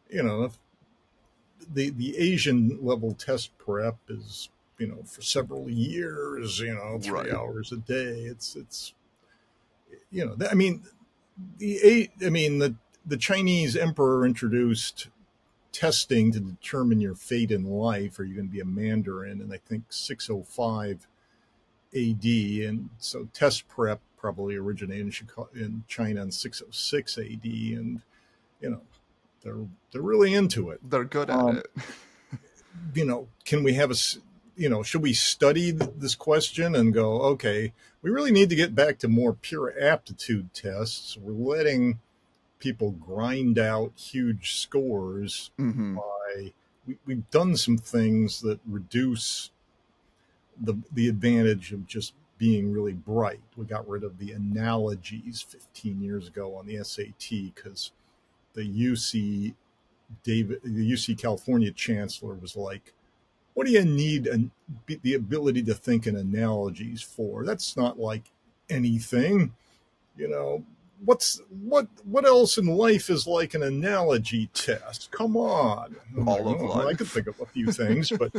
you 0.10 0.22
know, 0.22 0.44
if 0.44 0.58
the 1.74 1.90
the 1.92 2.18
Asian 2.18 2.80
level 2.82 3.14
test 3.14 3.58
prep 3.58 3.98
is 4.10 4.50
you 4.78 4.88
know 4.88 5.04
for 5.04 5.22
several 5.22 5.70
years, 5.70 6.60
you 6.60 6.74
know, 6.74 7.00
three 7.02 7.14
Right. 7.14 7.32
hours 7.32 7.72
a 7.72 7.78
day. 7.78 8.22
It's 8.24 8.56
it's 8.56 8.94
you 10.12 10.26
know, 10.26 10.38
I 10.50 10.56
mean, 10.56 10.84
the 11.58 12.10
I 12.26 12.30
mean 12.30 12.60
the 12.60 12.76
the 13.06 13.18
Chinese 13.18 13.76
emperor 13.76 14.26
introduced 14.26 15.10
testing 15.72 16.32
to 16.32 16.40
determine 16.40 17.02
your 17.02 17.16
fate 17.16 17.52
in 17.52 17.66
life. 17.66 18.20
Are 18.20 18.24
you 18.24 18.36
going 18.36 18.48
to 18.48 18.52
be 18.54 18.62
a 18.62 18.66
Mandarin? 18.66 19.42
And 19.42 19.54
I 19.54 19.58
think 19.58 19.86
605 19.90 21.08
AD, 21.96 22.26
and 22.70 22.90
so 22.98 23.28
test 23.34 23.68
prep 23.68 24.02
probably 24.18 24.56
originated 24.56 25.06
in 25.06 25.12
Chicago, 25.12 25.50
in 25.56 25.84
China 25.88 26.22
in 26.24 26.32
606 26.32 27.18
AD, 27.18 27.26
and 27.44 28.02
you 28.62 28.70
know 28.70 28.82
they're 29.46 29.66
they're 29.92 30.02
really 30.02 30.34
into 30.34 30.72
it. 30.72 30.82
They're 30.90 31.06
good 31.06 31.30
at 31.30 31.40
Um, 31.40 31.58
it. 31.60 31.68
You 32.94 33.06
know, 33.06 33.28
can 33.46 33.64
we 33.64 33.74
have 33.74 33.90
a 33.92 33.96
you 34.58 34.70
know 34.70 34.84
should 34.84 35.02
we 35.02 35.14
study 35.14 35.72
th- 35.74 35.92
this 35.98 36.16
question 36.16 36.76
and 36.76 36.94
go 36.94 37.22
okay 37.34 37.74
we 38.02 38.10
really 38.10 38.32
need 38.32 38.50
to 38.50 38.56
get 38.56 38.74
back 38.76 39.00
to 39.00 39.08
more 39.10 39.34
pure 39.34 39.74
aptitude 39.80 40.54
tests 40.54 41.18
we're 41.18 41.34
letting 41.34 42.00
people 42.60 42.92
grind 42.92 43.60
out 43.60 43.92
huge 43.98 44.56
scores 44.56 45.52
hmm 45.58 45.96
by 45.96 46.54
we, 46.88 46.98
we've 47.06 47.30
done 47.32 47.58
some 47.58 47.78
things 47.78 48.42
that 48.42 48.60
reduce 48.66 49.52
the 50.62 50.76
the 50.94 51.10
advantage 51.10 51.72
of 51.74 51.86
just 51.88 52.14
being 52.38 52.72
really 52.72 52.94
bright. 52.94 53.40
We 53.56 53.66
got 53.66 53.88
rid 53.88 54.04
of 54.04 54.20
the 54.20 54.32
analogies 54.34 55.42
15 55.42 56.02
years 56.02 56.28
ago 56.28 56.56
on 56.58 56.66
the 56.68 56.84
SAT 56.84 57.54
because 57.56 57.92
the 58.56 58.64
UC 58.64 59.54
David, 60.24 60.62
the 60.64 60.92
UC 60.92 61.18
California 61.18 61.72
chancellor 61.72 62.36
was 62.36 62.56
like, 62.56 62.94
"What 63.54 63.66
do 63.66 63.74
you 63.74 63.86
need 63.86 64.28
an, 64.28 64.52
the 64.88 65.14
ability 65.14 65.64
to 65.64 65.74
think 65.74 66.08
in 66.08 66.16
analogies 66.16 67.02
for? 67.02 67.46
That's 67.46 67.76
not 67.78 68.00
like 68.00 68.32
anything, 68.70 69.54
you 70.18 70.28
know." 70.28 70.64
What's 71.04 71.42
what? 71.50 71.88
What 72.06 72.26
else 72.26 72.58
in 72.58 72.68
life 72.68 73.10
is 73.10 73.28
like 73.28 73.54
an 73.54 73.64
analogy 73.64 74.50
test? 74.54 75.12
Come 75.12 75.36
on, 75.36 75.96
all 76.26 76.48
of 76.48 76.62
life. 76.62 76.86
I 76.88 76.94
could 76.94 77.10
think 77.10 77.28
of 77.28 77.40
a 77.42 77.46
few 77.46 77.70
things, 77.72 78.10
but 78.12 78.32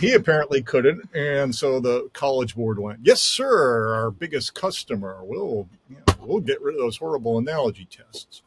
he 0.00 0.14
apparently 0.14 0.60
couldn't, 0.60 1.08
and 1.14 1.54
so 1.54 1.78
the 1.78 2.10
college 2.12 2.56
board 2.56 2.80
went, 2.80 2.98
"Yes, 3.04 3.20
sir, 3.20 3.94
our 3.94 4.10
biggest 4.10 4.54
customer. 4.56 5.20
We'll 5.22 5.68
you 5.88 5.96
know, 5.96 6.14
we'll 6.20 6.40
get 6.40 6.60
rid 6.60 6.74
of 6.74 6.80
those 6.80 6.96
horrible 6.96 7.38
analogy 7.38 7.86
tests." 7.88 8.42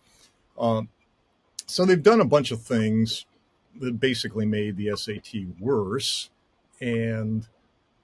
Um, 0.62 0.90
so 1.66 1.86
they've 1.86 2.02
done 2.02 2.22
a 2.22 2.26
bunch 2.26 2.52
of 2.52 2.62
things 2.62 3.26
that 3.80 4.00
basically 4.00 4.46
made 4.46 4.78
the 4.78 4.96
SAT 4.96 5.34
worse. 5.60 6.30
And, 6.80 7.48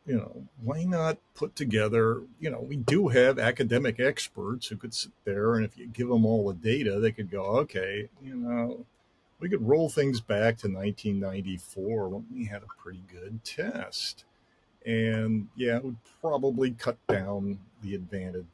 you 0.06 0.16
know, 0.16 0.44
why 0.64 0.84
not 0.84 1.18
put 1.36 1.56
together, 1.56 2.24
you 2.40 2.50
know, 2.50 2.62
we 2.62 2.78
do 2.78 3.10
have 3.10 3.38
academic 3.38 4.00
experts 4.00 4.68
who 4.68 4.76
could 4.76 4.94
sit 4.94 5.12
there 5.24 5.56
and 5.56 5.66
if 5.66 5.78
you 5.78 5.88
give 5.88 6.08
them 6.08 6.26
all 6.26 6.48
the 6.48 6.54
data, 6.54 7.00
they 7.00 7.12
could 7.12 7.30
go, 7.30 7.44
okay, 7.44 8.10
you 8.24 8.36
know, 8.36 8.86
we 9.40 9.50
could 9.50 9.68
roll 9.68 9.90
things 9.90 10.20
back 10.20 10.58
to 10.58 10.68
1994 10.68 12.10
when 12.10 12.26
we 12.34 12.46
had 12.46 12.64
a 12.64 12.82
pretty 12.82 13.04
good 13.12 13.44
test. 13.44 14.26
And 14.86 15.50
yeah, 15.56 15.78
it 15.78 15.84
would 15.84 15.98
probably 16.22 16.72
cut 16.72 16.98
down 17.08 17.60
the 17.84 17.94
advantage 17.94 18.46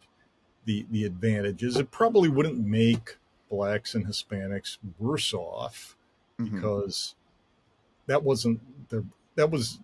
the 0.66 0.86
the 0.92 1.06
advantages. 1.06 1.78
It 1.78 1.92
probably 1.92 2.30
wouldn't 2.30 2.60
make 2.60 3.18
blacks 3.54 3.94
and 3.94 4.08
Hispanics 4.08 4.78
worse 4.98 5.32
off 5.32 5.96
mm-hmm. 6.40 6.56
because 6.56 7.14
that 8.08 8.24
wasn't 8.24 8.60
the 8.90 9.06
that 9.36 9.52
was 9.52 9.80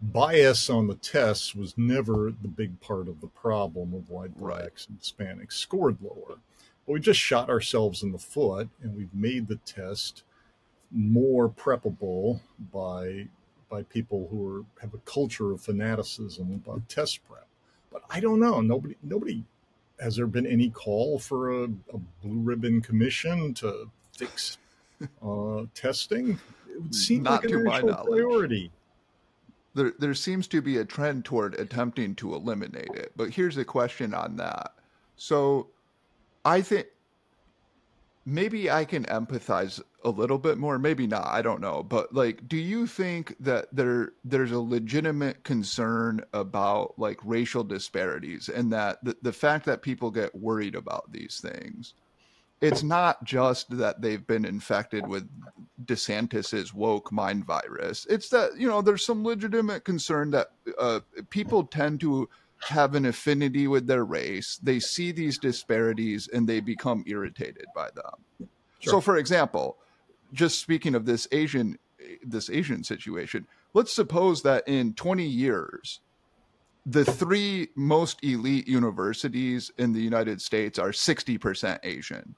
bias 0.00 0.70
on 0.70 0.86
the 0.86 0.94
tests 0.94 1.56
was 1.56 1.76
never 1.76 2.32
the 2.42 2.48
big 2.48 2.80
part 2.80 3.08
of 3.08 3.20
the 3.20 3.26
problem 3.26 3.92
of 3.92 4.08
why 4.08 4.28
blacks 4.28 4.86
right. 4.88 4.88
and 4.88 5.00
Hispanics 5.00 5.54
scored 5.54 5.96
lower. 6.00 6.38
But 6.86 6.92
we 6.92 7.00
just 7.00 7.18
shot 7.18 7.50
ourselves 7.50 8.04
in 8.04 8.12
the 8.12 8.18
foot 8.18 8.68
and 8.80 8.96
we've 8.96 9.12
made 9.12 9.48
the 9.48 9.58
test 9.66 10.22
more 10.92 11.48
preppable 11.48 12.40
by 12.72 13.26
by 13.68 13.82
people 13.82 14.28
who 14.30 14.46
are 14.48 14.64
have 14.80 14.94
a 14.94 14.98
culture 14.98 15.52
of 15.52 15.60
fanaticism 15.60 16.62
about 16.64 16.88
test 16.88 17.20
prep. 17.28 17.48
But 17.90 18.02
I 18.08 18.20
don't 18.20 18.38
know. 18.38 18.60
Nobody 18.60 18.94
nobody 19.02 19.42
has 20.00 20.16
there 20.16 20.26
been 20.26 20.46
any 20.46 20.70
call 20.70 21.18
for 21.18 21.50
a, 21.50 21.64
a 21.64 21.98
blue 22.22 22.40
ribbon 22.40 22.80
commission 22.80 23.54
to 23.54 23.90
fix 24.16 24.58
uh, 25.22 25.62
testing? 25.74 26.38
It 26.70 26.82
would 26.82 26.94
seem 26.94 27.24
Not 27.24 27.44
like 27.44 27.52
a 27.52 27.56
national 27.58 28.04
priority. 28.04 28.70
There, 29.74 29.92
there 29.98 30.14
seems 30.14 30.48
to 30.48 30.62
be 30.62 30.78
a 30.78 30.84
trend 30.84 31.24
toward 31.24 31.54
attempting 31.54 32.14
to 32.16 32.34
eliminate 32.34 32.90
it. 32.94 33.12
But 33.16 33.30
here's 33.30 33.56
a 33.56 33.64
question 33.64 34.14
on 34.14 34.36
that. 34.36 34.72
So 35.16 35.68
I 36.44 36.62
think 36.62 36.86
maybe 38.28 38.70
I 38.70 38.84
can 38.84 39.04
empathize 39.06 39.80
a 40.04 40.10
little 40.10 40.38
bit 40.38 40.58
more, 40.58 40.78
maybe 40.78 41.06
not, 41.06 41.26
I 41.26 41.40
don't 41.40 41.60
know. 41.60 41.82
But 41.82 42.14
like 42.14 42.46
do 42.46 42.56
you 42.56 42.86
think 42.86 43.34
that 43.40 43.68
there 43.72 44.12
there's 44.24 44.52
a 44.52 44.60
legitimate 44.60 45.44
concern 45.44 46.22
about 46.32 46.98
like 46.98 47.18
racial 47.24 47.64
disparities 47.64 48.48
and 48.48 48.72
that 48.72 49.02
the, 49.02 49.16
the 49.22 49.32
fact 49.32 49.64
that 49.66 49.82
people 49.82 50.10
get 50.10 50.34
worried 50.34 50.74
about 50.74 51.10
these 51.12 51.40
things 51.40 51.94
it's 52.60 52.82
not 52.82 53.22
just 53.22 53.76
that 53.76 54.02
they've 54.02 54.26
been 54.26 54.44
infected 54.44 55.06
with 55.06 55.28
DeSantis's 55.84 56.74
woke 56.74 57.12
mind 57.12 57.44
virus. 57.44 58.04
It's 58.10 58.28
that 58.30 58.58
you 58.58 58.66
know 58.66 58.82
there's 58.82 59.04
some 59.04 59.24
legitimate 59.24 59.84
concern 59.84 60.30
that 60.32 60.48
uh, 60.78 61.00
people 61.30 61.64
tend 61.64 62.00
to 62.00 62.28
have 62.60 62.94
an 62.94 63.06
affinity 63.06 63.66
with 63.68 63.86
their 63.86 64.04
race. 64.04 64.58
They 64.62 64.80
see 64.80 65.12
these 65.12 65.38
disparities 65.38 66.28
and 66.32 66.48
they 66.48 66.60
become 66.60 67.04
irritated 67.06 67.66
by 67.74 67.90
them. 67.94 68.48
Sure. 68.80 68.92
So, 68.92 69.00
for 69.00 69.16
example, 69.16 69.76
just 70.32 70.60
speaking 70.60 70.94
of 70.94 71.06
this 71.06 71.26
Asian 71.32 71.78
this 72.22 72.48
Asian 72.48 72.84
situation, 72.84 73.46
let's 73.74 73.92
suppose 73.92 74.42
that 74.42 74.66
in 74.66 74.94
20 74.94 75.24
years, 75.24 76.00
the 76.86 77.04
three 77.04 77.68
most 77.74 78.22
elite 78.24 78.66
universities 78.66 79.70
in 79.78 79.92
the 79.92 80.00
United 80.00 80.40
States 80.40 80.78
are 80.78 80.90
60% 80.90 81.78
Asian. 81.82 82.34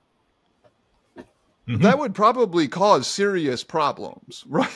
Mm-hmm. 1.71 1.83
That 1.83 1.99
would 1.99 2.15
probably 2.15 2.67
cause 2.67 3.07
serious 3.07 3.63
problems, 3.63 4.45
right? 4.49 4.71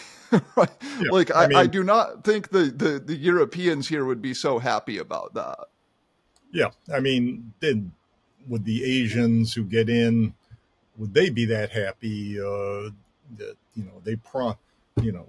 right? 0.57 0.71
Yeah, 1.01 1.11
like 1.11 1.35
I, 1.35 1.45
I, 1.45 1.47
mean, 1.49 1.59
I, 1.59 1.67
do 1.67 1.83
not 1.83 2.23
think 2.25 2.51
the, 2.51 2.65
the, 2.65 3.03
the 3.05 3.17
Europeans 3.17 3.89
here 3.89 4.05
would 4.05 4.23
be 4.23 4.33
so 4.33 4.59
happy 4.61 4.99
about 4.99 5.35
that. 5.35 5.67
Yeah, 6.53 6.71
I 6.93 7.01
mean, 7.01 7.53
then 7.59 7.93
would 8.47 8.65
the 8.65 8.85
Asians 8.85 9.55
who 9.55 9.65
get 9.65 9.89
in 9.89 10.35
would 10.97 11.15
they 11.15 11.31
be 11.31 11.45
that 11.47 11.71
happy 11.71 12.39
uh, 12.39 12.91
that 13.39 13.57
you 13.75 13.85
know 13.85 14.01
they 14.05 14.15
pro 14.15 14.57
you 15.03 15.11
know 15.11 15.27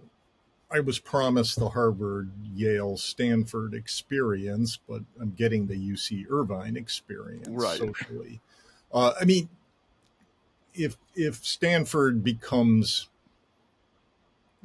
I 0.69 0.79
was 0.81 0.99
promised 0.99 1.57
the 1.57 1.69
Harvard, 1.69 2.31
Yale, 2.53 2.97
Stanford 2.97 3.73
experience, 3.73 4.77
but 4.87 5.01
I'm 5.19 5.31
getting 5.31 5.67
the 5.67 5.75
UC 5.75 6.25
Irvine 6.29 6.75
experience 6.75 7.47
right. 7.47 7.77
socially. 7.77 8.41
Uh, 8.93 9.13
I 9.19 9.25
mean, 9.25 9.49
if 10.75 10.97
if 11.15 11.45
Stanford 11.45 12.23
becomes 12.23 13.09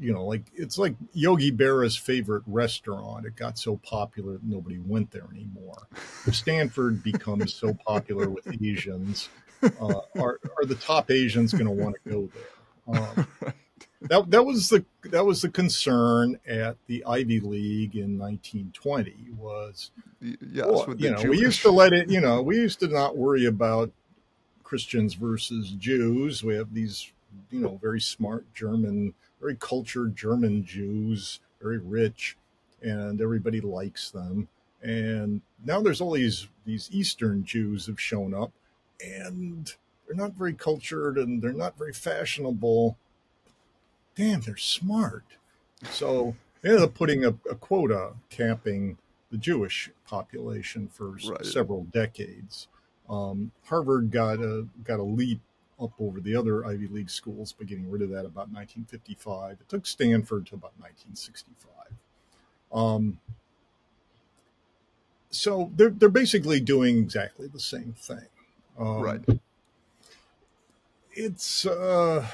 you 0.00 0.14
know, 0.14 0.24
like 0.24 0.44
it's 0.54 0.78
like 0.78 0.94
Yogi 1.12 1.50
Berra's 1.50 1.94
favorite 1.94 2.42
restaurant. 2.46 3.26
It 3.26 3.36
got 3.36 3.58
so 3.58 3.76
popular 3.76 4.32
that 4.32 4.44
nobody 4.44 4.78
went 4.78 5.10
there 5.10 5.28
anymore. 5.30 5.86
If 6.26 6.34
Stanford 6.34 7.02
becomes 7.02 7.52
so 7.52 7.74
popular 7.86 8.30
with 8.30 8.48
Asians, 8.62 9.28
uh, 9.62 10.00
are 10.18 10.40
are 10.56 10.64
the 10.64 10.78
top 10.80 11.10
Asians 11.10 11.52
going 11.52 11.66
to 11.66 11.70
want 11.70 11.96
to 12.02 12.10
go 12.10 12.30
there? 12.34 12.96
Um, 12.96 13.26
that 14.02 14.30
that 14.30 14.44
was 14.44 14.70
the 14.70 14.84
that 15.04 15.24
was 15.24 15.42
the 15.42 15.50
concern 15.50 16.40
at 16.46 16.76
the 16.86 17.04
Ivy 17.04 17.40
League 17.40 17.96
in 17.96 18.18
1920 18.18 19.14
was 19.36 19.90
yes, 20.20 20.66
well, 20.66 20.94
you 20.96 21.10
know 21.10 21.18
Jewish. 21.18 21.38
we 21.38 21.44
used 21.44 21.62
to 21.62 21.70
let 21.70 21.92
it 21.92 22.08
you 22.08 22.20
know 22.20 22.40
we 22.40 22.56
used 22.56 22.80
to 22.80 22.88
not 22.88 23.18
worry 23.18 23.44
about 23.44 23.92
Christians 24.70 25.14
versus 25.14 25.70
Jews. 25.70 26.44
We 26.44 26.54
have 26.54 26.72
these 26.72 27.10
you 27.50 27.58
know 27.58 27.76
very 27.82 28.00
smart 28.00 28.46
German 28.54 29.14
very 29.40 29.56
cultured 29.56 30.14
German 30.14 30.64
Jews, 30.64 31.40
very 31.60 31.78
rich, 31.78 32.36
and 32.80 33.20
everybody 33.20 33.60
likes 33.60 34.12
them. 34.12 34.46
And 34.80 35.40
now 35.64 35.80
there's 35.80 36.00
all 36.00 36.12
these 36.12 36.46
these 36.64 36.88
Eastern 36.92 37.44
Jews 37.44 37.88
have 37.88 38.00
shown 38.00 38.32
up, 38.32 38.52
and 39.04 39.74
they're 40.06 40.16
not 40.16 40.34
very 40.34 40.54
cultured 40.54 41.18
and 41.18 41.42
they're 41.42 41.52
not 41.52 41.76
very 41.76 41.92
fashionable. 41.92 42.96
Damn, 44.14 44.42
they're 44.42 44.56
smart. 44.56 45.24
So 45.90 46.36
they 46.62 46.68
ended 46.68 46.84
up 46.84 46.94
putting 46.94 47.24
a, 47.24 47.30
a 47.50 47.56
quota 47.56 48.12
capping 48.28 48.98
the 49.32 49.36
Jewish 49.36 49.90
population 50.06 50.86
for 50.86 51.18
right. 51.28 51.44
several 51.44 51.84
decades. 51.84 52.68
Um, 53.10 53.50
Harvard 53.64 54.12
got 54.12 54.38
a 54.38 54.66
got 54.84 55.00
a 55.00 55.02
leap 55.02 55.40
up 55.80 55.92
over 55.98 56.20
the 56.20 56.36
other 56.36 56.64
Ivy 56.64 56.86
League 56.86 57.10
schools 57.10 57.52
by 57.52 57.64
getting 57.64 57.90
rid 57.90 58.02
of 58.02 58.10
that 58.10 58.24
about 58.24 58.50
1955. 58.52 59.58
It 59.60 59.68
took 59.68 59.86
Stanford 59.86 60.46
to 60.46 60.54
about 60.54 60.72
1965. 60.78 61.70
Um, 62.72 63.18
so 65.30 65.72
they're 65.74 65.90
they're 65.90 66.08
basically 66.08 66.60
doing 66.60 66.98
exactly 66.98 67.48
the 67.48 67.60
same 67.60 67.94
thing. 67.98 68.26
Um, 68.78 69.00
right. 69.00 69.20
It's 71.12 71.66
uh, 71.66 72.26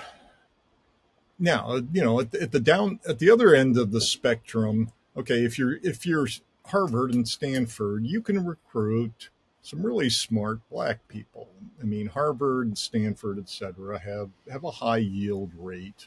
now 1.39 1.81
you 1.93 2.05
know 2.05 2.21
at 2.21 2.35
at 2.35 2.53
the 2.53 2.61
down 2.61 3.01
at 3.09 3.19
the 3.19 3.31
other 3.31 3.55
end 3.55 3.79
of 3.79 3.93
the 3.93 4.01
spectrum. 4.01 4.93
Okay, 5.17 5.45
if 5.45 5.59
you're 5.59 5.79
if 5.83 6.05
you're 6.05 6.29
Harvard 6.67 7.15
and 7.15 7.27
Stanford, 7.27 8.07
you 8.07 8.21
can 8.21 8.45
recruit 8.45 9.31
some 9.67 9.85
really 9.85 10.09
smart 10.09 10.61
black 10.71 11.01
people. 11.09 11.49
I 11.83 11.85
mean, 11.85 12.07
Harvard, 12.07 12.79
Stanford, 12.79 13.37
et 13.41 13.49
cetera, 13.49 13.99
have, 13.99 14.31
have 14.49 14.63
a 14.63 14.71
high 14.71 14.99
yield 14.99 15.51
rate. 15.59 16.07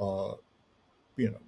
Uh, 0.00 0.32
you 1.16 1.30
know, 1.30 1.38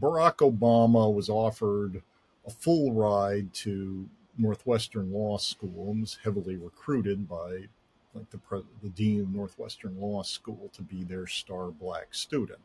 Barack 0.00 0.36
Obama 0.36 1.12
was 1.12 1.28
offered 1.28 2.00
a 2.46 2.50
full 2.50 2.94
ride 2.94 3.52
to 3.52 4.08
Northwestern 4.38 5.12
Law 5.12 5.36
School 5.36 5.90
and 5.90 6.00
was 6.00 6.16
heavily 6.24 6.56
recruited 6.56 7.28
by 7.28 7.68
like 8.14 8.30
the, 8.30 8.64
the 8.82 8.88
dean 8.88 9.20
of 9.20 9.34
Northwestern 9.34 10.00
Law 10.00 10.22
School 10.22 10.70
to 10.72 10.80
be 10.80 11.04
their 11.04 11.26
star 11.26 11.66
black 11.66 12.14
student. 12.14 12.60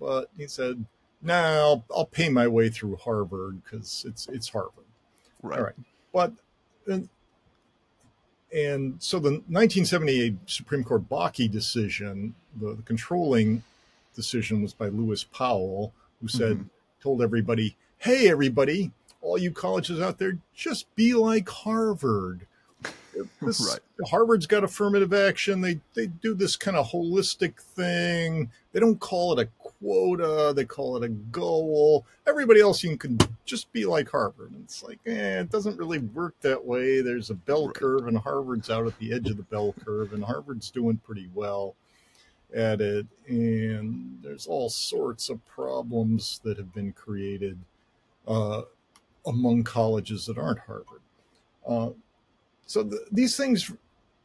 But 0.00 0.30
he 0.38 0.46
said, 0.46 0.86
"No, 1.20 1.34
nah, 1.34 1.58
I'll, 1.58 1.84
I'll 1.94 2.06
pay 2.06 2.30
my 2.30 2.48
way 2.48 2.70
through 2.70 2.96
Harvard 2.96 3.62
because 3.62 4.06
it's 4.08 4.26
it's 4.28 4.48
Harvard." 4.48 4.84
Right. 5.42 5.58
All 5.58 5.64
right. 5.64 5.74
but 6.14 6.32
and, 8.54 8.96
so 9.02 9.18
the 9.18 9.30
1978 9.30 10.36
Supreme 10.46 10.84
Court 10.84 11.08
Bakke 11.08 11.50
decision, 11.50 12.34
the, 12.58 12.74
the 12.74 12.82
controlling 12.82 13.62
decision 14.14 14.62
was 14.62 14.72
by 14.72 14.88
Lewis 14.88 15.24
Powell, 15.24 15.92
who 16.20 16.28
said, 16.28 16.56
mm-hmm. 16.56 16.66
told 17.02 17.22
everybody, 17.22 17.76
hey, 17.98 18.28
everybody, 18.28 18.92
all 19.20 19.38
you 19.38 19.50
colleges 19.50 20.00
out 20.00 20.18
there, 20.18 20.38
just 20.54 20.92
be 20.94 21.14
like 21.14 21.48
Harvard. 21.48 22.46
This, 23.42 23.66
right. 23.70 24.08
Harvard's 24.08 24.46
got 24.46 24.64
affirmative 24.64 25.12
action. 25.12 25.60
They 25.60 25.80
they 25.94 26.06
do 26.06 26.34
this 26.34 26.56
kind 26.56 26.76
of 26.76 26.90
holistic 26.90 27.60
thing. 27.60 28.50
They 28.72 28.80
don't 28.80 29.00
call 29.00 29.38
it 29.38 29.42
a 29.46 29.48
quota. 29.58 30.52
They 30.54 30.64
call 30.64 30.96
it 30.96 31.04
a 31.04 31.08
goal. 31.08 32.04
Everybody 32.26 32.60
else 32.60 32.82
you 32.82 32.96
can 32.96 33.18
just 33.44 33.72
be 33.72 33.86
like 33.86 34.10
Harvard. 34.10 34.50
And 34.52 34.64
it's 34.64 34.82
like, 34.82 34.98
eh, 35.06 35.40
it 35.40 35.50
doesn't 35.50 35.78
really 35.78 35.98
work 35.98 36.34
that 36.40 36.64
way. 36.64 37.00
There's 37.00 37.30
a 37.30 37.34
bell 37.34 37.70
curve, 37.70 38.06
and 38.06 38.18
Harvard's 38.18 38.70
out 38.70 38.86
at 38.86 38.98
the 38.98 39.12
edge 39.12 39.30
of 39.30 39.36
the 39.36 39.42
bell 39.44 39.74
curve, 39.84 40.12
and 40.12 40.24
Harvard's 40.24 40.70
doing 40.70 40.98
pretty 40.98 41.28
well 41.34 41.74
at 42.54 42.80
it. 42.80 43.06
And 43.28 44.18
there's 44.22 44.46
all 44.46 44.68
sorts 44.68 45.28
of 45.28 45.44
problems 45.46 46.40
that 46.44 46.58
have 46.58 46.74
been 46.74 46.92
created 46.92 47.58
uh, 48.26 48.62
among 49.26 49.64
colleges 49.64 50.26
that 50.26 50.38
aren't 50.38 50.60
Harvard. 50.60 51.00
Uh, 51.66 51.90
so 52.66 52.82
the, 52.82 53.04
these 53.10 53.36
things, 53.36 53.72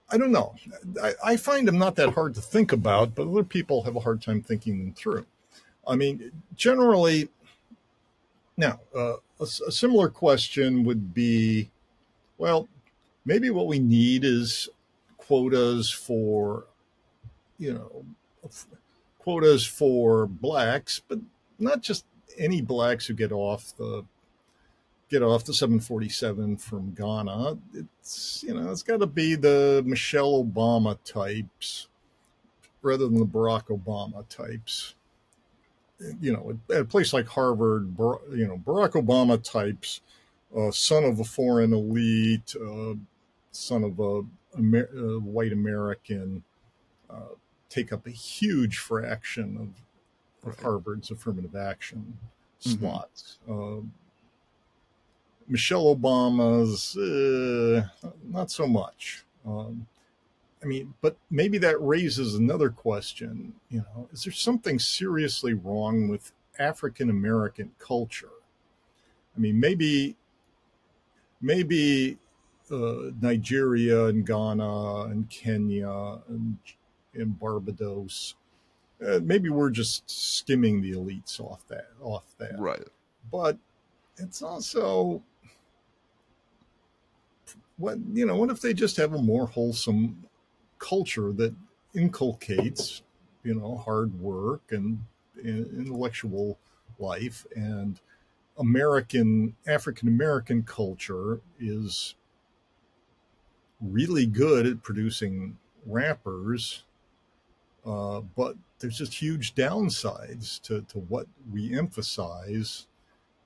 I 0.10 0.18
don't 0.18 0.32
know. 0.32 0.56
I, 1.02 1.14
I, 1.24 1.38
find 1.38 1.68
them 1.68 1.78
not 1.78 1.96
that 1.96 2.14
hard 2.14 2.34
to 2.36 2.42
think 2.42 2.72
about, 2.72 3.16
but 3.16 3.28
other 3.28 3.44
people 3.44 3.84
have 3.84 3.96
a 3.96 4.02
hard 4.02 4.22
time 4.22 4.42
thinking 4.42 4.80
them 4.80 4.94
through. 4.94 5.26
I 5.88 5.96
mean, 5.96 6.32
generally, 6.56 7.30
now 8.58 8.80
uh, 8.96 9.16
a, 9.40 9.44
a 9.44 9.72
similar 9.72 10.10
question 10.10 10.84
would 10.84 11.14
be, 11.14 11.70
well, 12.38 12.68
maybe 13.26 13.50
what 13.52 13.68
we 13.68 13.80
need 13.80 14.24
is 14.26 14.70
quotas 15.18 15.90
for, 15.92 16.66
you 17.58 17.74
know, 17.74 18.06
quotas 19.20 19.66
for 19.66 20.26
blacks, 20.26 21.02
but 21.08 21.20
not 21.60 21.82
just 21.82 22.06
any 22.38 22.62
blacks 22.62 23.06
who 23.06 23.14
get 23.14 23.32
off 23.32 23.76
the 23.78 24.04
get 25.12 25.22
off 25.22 25.44
the 25.44 25.54
747 25.54 26.58
from 26.58 26.94
Ghana. 26.94 27.58
It's 27.74 28.44
you 28.48 28.54
know 28.54 28.72
it's 28.72 28.82
got 28.82 29.02
to 29.02 29.08
be 29.08 29.36
the 29.36 29.84
Michelle 29.86 30.44
Obama 30.44 30.98
types 31.04 31.88
rather 32.82 33.06
than 33.06 33.20
the 33.20 33.26
Barack 33.26 33.66
Obama 33.66 34.28
types. 34.30 34.96
You 36.20 36.34
know, 36.34 36.58
at 36.74 36.82
a 36.82 36.86
place 36.86 37.14
like 37.14 37.28
Harvard, 37.28 37.96
you 38.32 38.48
know, 38.48 38.58
Barack 38.66 38.94
Obama 38.94 39.42
types, 39.42 40.02
uh, 40.58 40.72
son 40.72 41.04
of 41.04 41.20
a 41.20 41.24
foreign 41.24 41.74
elite, 41.74 42.56
uh, 42.56 42.96
son 43.52 43.84
of 43.84 44.00
a, 44.00 44.24
Amer- 44.58 44.90
a 44.98 45.20
white 45.20 45.54
American, 45.54 46.44
uh, 47.08 47.36
take 47.70 47.94
up 47.94 48.08
a 48.08 48.12
huge 48.12 48.80
fraction 48.80 49.76
of, 50.44 50.52
of 50.52 50.60
Harvard's 50.60 51.12
affirmative 51.12 51.56
action 51.56 52.18
mm-hmm. 52.64 52.80
slots. 52.80 53.38
Mm-hmm. 53.48 53.88
Michelle 55.52 55.94
Obama's 55.94 56.96
uh, 56.96 57.86
not 58.30 58.50
so 58.50 58.66
much. 58.66 59.26
Um, 59.46 59.86
I 60.64 60.66
mean, 60.66 60.94
but 61.02 61.18
maybe 61.30 61.58
that 61.58 61.82
raises 61.82 62.36
another 62.36 62.70
question. 62.70 63.54
You 63.70 63.80
know, 63.80 64.08
is 64.14 64.24
there 64.24 64.32
something 64.32 64.80
seriously 64.80 65.54
wrong 65.54 66.08
with 66.08 66.32
African 66.58 67.10
American 67.10 67.72
culture? 67.80 68.30
I 69.36 69.40
mean, 69.42 69.60
maybe, 69.60 70.16
maybe 71.42 72.18
uh, 72.72 73.12
Nigeria 73.20 74.06
and 74.06 74.26
Ghana 74.26 75.02
and 75.10 75.30
Kenya 75.30 76.20
and, 76.30 76.58
and 77.14 77.38
Barbados. 77.38 78.36
Uh, 79.06 79.20
maybe 79.22 79.50
we're 79.50 79.70
just 79.70 80.10
skimming 80.10 80.82
the 80.82 80.94
elites 80.94 81.42
off 81.42 81.68
that 81.68 81.90
off 82.00 82.36
that. 82.38 82.58
Right. 82.58 82.88
But 83.30 83.58
it's 84.18 84.42
also 84.42 85.22
what 87.82 87.98
you 88.14 88.26
know 88.26 88.36
what 88.36 88.50
if 88.50 88.62
they 88.62 88.74
just 88.74 88.98
have 88.98 89.14
a 89.14 89.22
more 89.22 89.48
wholesome 89.48 90.24
culture 90.80 91.32
that 91.34 91.54
inculcates 91.94 93.02
you 93.44 93.56
know 93.56 93.76
hard 93.78 94.20
work 94.20 94.62
and, 94.70 95.00
and 95.44 95.80
intellectual 95.80 96.58
life? 97.00 97.46
And 97.56 98.00
american 98.60 99.56
african 99.66 100.10
american 100.10 100.62
culture 100.62 101.40
is 101.58 102.16
really 103.80 104.26
good 104.26 104.68
at 104.68 104.84
producing 104.84 105.58
rappers 105.86 106.84
uh, 107.86 108.22
but 108.36 108.56
there's 108.80 108.98
just 108.98 109.14
huge 109.14 109.56
downsides 109.56 110.62
to, 110.62 110.82
to 110.82 111.00
what 111.00 111.28
we 111.52 111.78
emphasize 111.78 112.88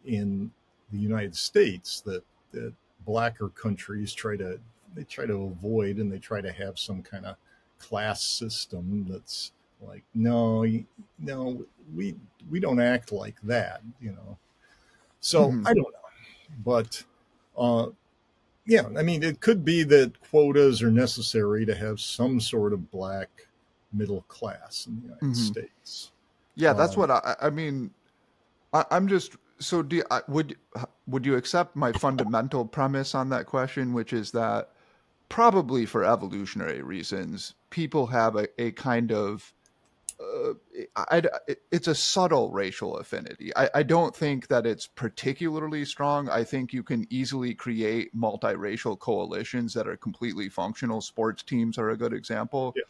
in 0.06 0.52
the 0.92 0.98
United 0.98 1.36
States 1.36 2.02
that 2.02 2.24
that 2.52 2.74
blacker 3.06 3.50
countries 3.50 4.14
try 4.14 4.36
to 4.36 4.60
they 4.96 5.04
try 5.04 5.26
to 5.26 5.44
avoid 5.44 5.98
and 5.98 6.12
they 6.12 6.20
try 6.20 6.42
to 6.42 6.52
have 6.52 6.80
some 6.80 7.02
kind 7.02 7.26
of 7.26 7.36
class 7.80 8.24
system 8.24 9.06
that's 9.10 9.52
like 9.82 10.04
no 10.14 10.66
no 11.20 11.66
we 11.94 12.16
we 12.50 12.60
don't 12.60 12.80
act 12.80 13.12
like 13.12 13.36
that 13.44 13.82
you 14.00 14.12
know 14.12 14.38
so 15.20 15.50
mm-hmm. 15.50 15.68
i 15.68 15.74
don't 15.74 15.92
know 15.92 16.10
but 16.64 17.04
uh 17.58 17.88
yeah 18.66 18.84
i 18.98 19.04
mean 19.04 19.22
it 19.22 19.40
could 19.42 19.66
be 19.66 19.84
that 19.84 20.20
quotas 20.30 20.82
are 20.82 20.92
necessary 20.92 21.66
to 21.66 21.76
have 21.76 22.00
some 22.00 22.40
sort 22.40 22.74
of 22.74 22.90
black 22.90 23.30
middle 23.94 24.22
class 24.28 24.88
in 24.88 24.96
the 24.96 25.02
united 25.04 25.26
mm-hmm. 25.26 25.34
states 25.34 26.12
yeah 26.56 26.74
that's 26.74 26.96
uh, 26.96 27.00
what 27.02 27.12
i 27.12 27.36
i 27.42 27.50
mean 27.50 27.92
I, 28.74 28.86
i'm 28.92 29.08
just 29.08 29.36
so 29.60 29.82
do 29.82 29.98
you, 29.98 30.04
would 30.28 30.58
would 31.08 31.26
you 31.26 31.36
accept 31.36 31.76
my 31.76 31.92
fundamental 31.94 32.66
premise 32.66 33.16
on 33.16 33.30
that 33.30 33.46
question, 33.46 33.94
which 33.94 34.14
is 34.14 34.32
that 34.32 34.72
probably 35.30 35.86
for 35.86 36.04
evolutionary 36.04 36.82
reasons, 36.82 37.54
people 37.70 38.08
have 38.08 38.36
a, 38.36 38.48
a 38.62 38.72
kind 38.72 39.12
of 39.12 39.54
uh, 40.20 40.54
I, 40.96 41.18
I, 41.18 41.56
it's 41.72 41.90
a 41.90 41.96
subtle 41.96 42.52
racial 42.52 42.98
affinity. 42.98 43.52
I, 43.56 43.70
I, 43.76 43.84
don't 43.84 44.16
think 44.16 44.48
that 44.48 44.66
it's 44.66 44.88
particularly 44.88 45.84
strong. 45.84 46.30
I 46.30 46.46
think 46.46 46.72
you 46.72 46.84
can 46.84 47.06
easily 47.10 47.54
create 47.54 48.16
multiracial 48.16 48.98
coalitions 48.98 49.74
that 49.74 49.90
are 49.90 49.98
completely 49.98 50.48
functional. 50.48 51.02
Sports 51.02 51.44
teams 51.44 51.78
are 51.78 51.90
a 51.90 51.98
good 51.98 52.14
example. 52.14 52.74
Yeah. 52.78 52.84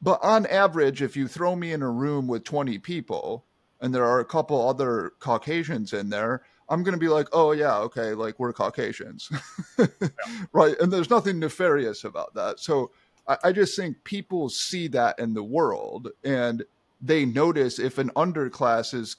But 0.00 0.20
on 0.22 0.46
average, 0.46 1.02
if 1.02 1.14
you 1.14 1.28
throw 1.28 1.54
me 1.54 1.72
in 1.72 1.82
a 1.82 1.90
room 1.90 2.26
with 2.26 2.42
20 2.44 2.78
people, 2.78 3.44
and 3.82 3.92
there 3.92 4.06
are 4.06 4.20
a 4.20 4.24
couple 4.24 4.66
other 4.66 5.12
Caucasians 5.18 5.92
in 5.92 6.08
there, 6.08 6.42
I'm 6.68 6.84
going 6.84 6.94
to 6.94 7.00
be 7.00 7.08
like, 7.08 7.28
oh, 7.32 7.50
yeah, 7.52 7.76
okay, 7.78 8.14
like 8.14 8.38
we're 8.38 8.52
Caucasians. 8.52 9.30
yeah. 9.78 9.86
Right. 10.52 10.78
And 10.80 10.92
there's 10.92 11.10
nothing 11.10 11.38
nefarious 11.38 12.04
about 12.04 12.34
that. 12.34 12.60
So 12.60 12.92
I, 13.26 13.36
I 13.44 13.52
just 13.52 13.76
think 13.76 14.04
people 14.04 14.48
see 14.48 14.86
that 14.88 15.18
in 15.18 15.34
the 15.34 15.42
world 15.42 16.08
and 16.24 16.64
they 17.00 17.24
notice 17.24 17.78
if 17.78 17.98
an 17.98 18.10
underclass 18.10 18.94
is 18.94 19.16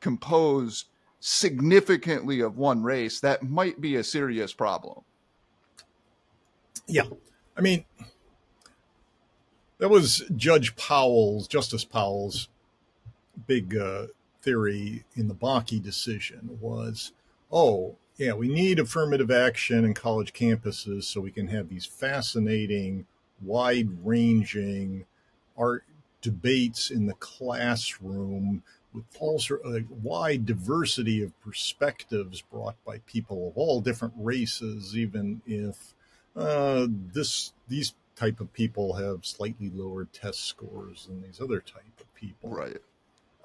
composed 0.00 0.86
significantly 1.18 2.40
of 2.40 2.58
one 2.58 2.82
race, 2.82 3.18
that 3.20 3.42
might 3.42 3.80
be 3.80 3.96
a 3.96 4.04
serious 4.04 4.52
problem. 4.52 5.02
Yeah. 6.86 7.08
I 7.56 7.62
mean, 7.62 7.86
that 9.78 9.88
was 9.88 10.22
Judge 10.36 10.76
Powell's, 10.76 11.48
Justice 11.48 11.84
Powell's 11.84 12.48
big 13.46 13.76
uh, 13.76 14.06
theory 14.42 15.04
in 15.14 15.28
the 15.28 15.34
Bakke 15.34 15.82
decision 15.82 16.58
was, 16.60 17.12
oh, 17.50 17.96
yeah, 18.16 18.32
we 18.32 18.48
need 18.48 18.78
affirmative 18.78 19.30
action 19.30 19.84
in 19.84 19.92
college 19.92 20.32
campuses 20.32 21.04
so 21.04 21.20
we 21.20 21.30
can 21.30 21.48
have 21.48 21.68
these 21.68 21.84
fascinating, 21.84 23.06
wide 23.42 23.88
ranging 24.04 25.04
art 25.56 25.84
debates 26.22 26.90
in 26.90 27.06
the 27.06 27.14
classroom 27.14 28.62
with 28.94 29.04
all 29.20 29.38
sort 29.38 29.62
of 29.62 29.90
wide 30.02 30.46
diversity 30.46 31.22
of 31.22 31.38
perspectives 31.40 32.40
brought 32.40 32.82
by 32.84 32.98
people 33.06 33.48
of 33.48 33.56
all 33.56 33.80
different 33.80 34.14
races, 34.16 34.96
even 34.96 35.42
if 35.46 35.94
uh, 36.34 36.86
this 37.12 37.52
these 37.68 37.94
type 38.14 38.40
of 38.40 38.52
people 38.54 38.94
have 38.94 39.26
slightly 39.26 39.70
lower 39.74 40.06
test 40.06 40.46
scores 40.46 41.06
than 41.06 41.22
these 41.22 41.40
other 41.40 41.60
type 41.60 42.00
of 42.00 42.14
people. 42.14 42.48
Right. 42.48 42.78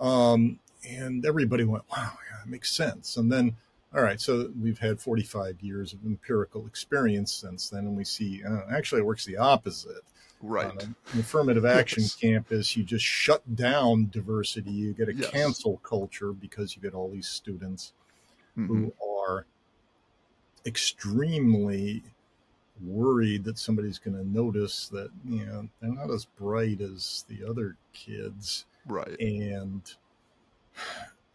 Um, 0.01 0.59
and 0.87 1.25
everybody 1.25 1.63
went, 1.63 1.83
wow, 1.91 2.13
yeah, 2.29 2.39
that 2.43 2.49
makes 2.49 2.71
sense. 2.71 3.17
And 3.17 3.31
then, 3.31 3.55
all 3.95 4.01
right, 4.01 4.19
so 4.19 4.51
we've 4.59 4.79
had 4.79 4.99
45 4.99 5.61
years 5.61 5.93
of 5.93 5.99
empirical 6.05 6.65
experience 6.65 7.31
since 7.31 7.69
then, 7.69 7.85
and 7.85 7.95
we 7.95 8.03
see 8.03 8.41
uh, 8.43 8.61
actually 8.71 9.01
it 9.01 9.05
works 9.05 9.25
the 9.25 9.37
opposite. 9.37 10.03
Right. 10.43 10.71
On 10.71 10.95
an 11.13 11.19
affirmative 11.19 11.65
action 11.65 12.01
yes. 12.01 12.15
campus, 12.15 12.75
you 12.75 12.83
just 12.83 13.05
shut 13.05 13.55
down 13.55 14.09
diversity. 14.11 14.71
You 14.71 14.93
get 14.93 15.07
a 15.07 15.13
yes. 15.13 15.29
cancel 15.29 15.77
culture 15.77 16.33
because 16.33 16.75
you 16.75 16.81
get 16.81 16.95
all 16.95 17.11
these 17.11 17.27
students 17.27 17.93
mm-hmm. 18.57 18.65
who 18.65 18.93
are 19.23 19.45
extremely 20.65 22.01
worried 22.83 23.43
that 23.43 23.59
somebody's 23.59 23.99
going 23.99 24.17
to 24.17 24.27
notice 24.27 24.87
that 24.89 25.09
you 25.23 25.45
know 25.45 25.67
they're 25.79 25.93
not 25.93 26.09
as 26.09 26.25
bright 26.25 26.81
as 26.81 27.25
the 27.27 27.47
other 27.47 27.75
kids 27.93 28.65
right. 28.86 29.19
And 29.19 29.82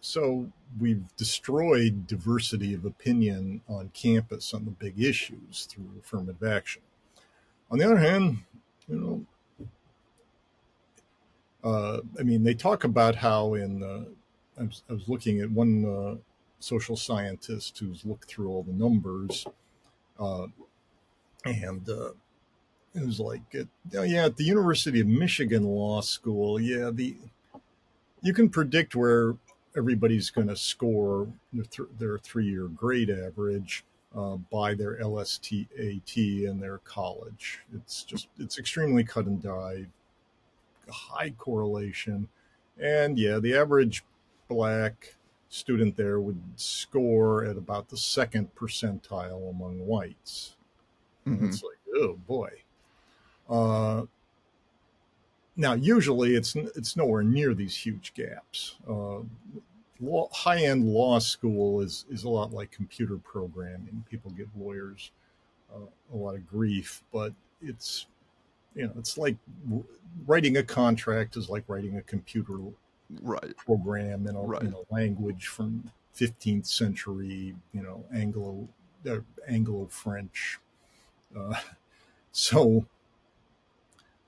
so 0.00 0.50
we've 0.78 1.04
destroyed 1.16 2.06
diversity 2.06 2.74
of 2.74 2.84
opinion 2.84 3.62
on 3.68 3.90
campus 3.94 4.54
on 4.54 4.64
the 4.64 4.70
big 4.70 5.00
issues 5.02 5.66
through 5.70 5.90
affirmative 6.00 6.42
action. 6.42 6.82
On 7.70 7.78
the 7.78 7.84
other 7.84 7.98
hand 7.98 8.38
you 8.88 8.96
know 8.96 9.26
uh, 11.68 12.00
i 12.18 12.22
mean 12.22 12.44
they 12.44 12.54
talk 12.54 12.84
about 12.84 13.16
how 13.16 13.54
in 13.54 13.82
I, 14.58 14.62
was, 14.62 14.82
I 14.88 14.92
was 14.92 15.08
looking 15.08 15.40
at 15.40 15.50
one 15.50 15.84
uh, 15.84 16.16
social 16.60 16.96
scientist 16.96 17.78
who's 17.78 18.04
looked 18.04 18.28
through 18.28 18.48
all 18.48 18.62
the 18.62 18.72
numbers 18.72 19.46
uh, 20.18 20.46
and 21.44 21.88
uh, 21.88 22.10
it 22.94 23.04
was 23.04 23.20
like, 23.20 23.42
oh, 23.94 24.02
yeah, 24.02 24.24
at 24.24 24.36
the 24.36 24.44
University 24.44 25.00
of 25.00 25.06
Michigan 25.06 25.64
Law 25.64 26.00
School, 26.00 26.58
yeah, 26.58 26.90
the 26.90 27.14
you 28.26 28.34
can 28.34 28.48
predict 28.48 28.96
where 28.96 29.36
everybody's 29.76 30.30
going 30.30 30.48
to 30.48 30.56
score 30.56 31.28
their, 31.52 31.64
th- 31.64 31.88
their 31.96 32.18
three-year 32.18 32.64
grade 32.68 33.08
average 33.08 33.84
uh, 34.16 34.36
by 34.50 34.74
their 34.74 34.96
LSAT 34.96 36.44
in 36.44 36.58
their 36.58 36.78
college. 36.78 37.60
It's 37.72 38.02
just 38.02 38.26
it's 38.38 38.58
extremely 38.58 39.04
cut 39.04 39.26
and 39.26 39.40
dry, 39.40 39.86
high 40.90 41.30
correlation, 41.38 42.28
and 42.80 43.16
yeah, 43.16 43.38
the 43.38 43.54
average 43.54 44.02
black 44.48 45.14
student 45.48 45.96
there 45.96 46.20
would 46.20 46.40
score 46.56 47.44
at 47.44 47.56
about 47.56 47.88
the 47.88 47.96
second 47.96 48.52
percentile 48.56 49.50
among 49.50 49.86
whites. 49.86 50.56
Mm-hmm. 51.28 51.46
It's 51.46 51.62
like, 51.62 51.78
oh 51.94 52.18
boy. 52.26 52.50
Uh, 53.48 54.06
now, 55.56 55.72
usually 55.72 56.34
it's 56.34 56.54
it's 56.54 56.96
nowhere 56.96 57.22
near 57.22 57.54
these 57.54 57.76
huge 57.76 58.12
gaps. 58.14 58.76
Uh, 58.88 59.20
law, 60.00 60.28
high-end 60.32 60.86
law 60.86 61.18
school 61.18 61.80
is 61.80 62.04
is 62.10 62.24
a 62.24 62.28
lot 62.28 62.52
like 62.52 62.70
computer 62.70 63.16
programming. 63.16 64.04
People 64.10 64.30
give 64.32 64.48
lawyers 64.58 65.10
uh, 65.74 65.86
a 66.12 66.16
lot 66.16 66.34
of 66.34 66.46
grief, 66.46 67.02
but 67.12 67.32
it's 67.62 68.06
you 68.74 68.84
know 68.86 68.92
it's 68.98 69.16
like 69.16 69.36
writing 70.26 70.58
a 70.58 70.62
contract 70.62 71.36
is 71.36 71.48
like 71.48 71.64
writing 71.68 71.96
a 71.96 72.02
computer 72.02 72.58
right. 73.22 73.56
program 73.56 74.26
in 74.26 74.36
a, 74.36 74.40
right. 74.40 74.62
in 74.62 74.74
a 74.74 74.94
language 74.94 75.46
from 75.46 75.90
15th 76.14 76.66
century, 76.66 77.54
you 77.72 77.82
know, 77.82 78.04
Anglo 78.14 78.68
uh, 79.08 79.18
Anglo 79.48 79.86
French 79.90 80.58
uh, 81.36 81.54
so 82.32 82.84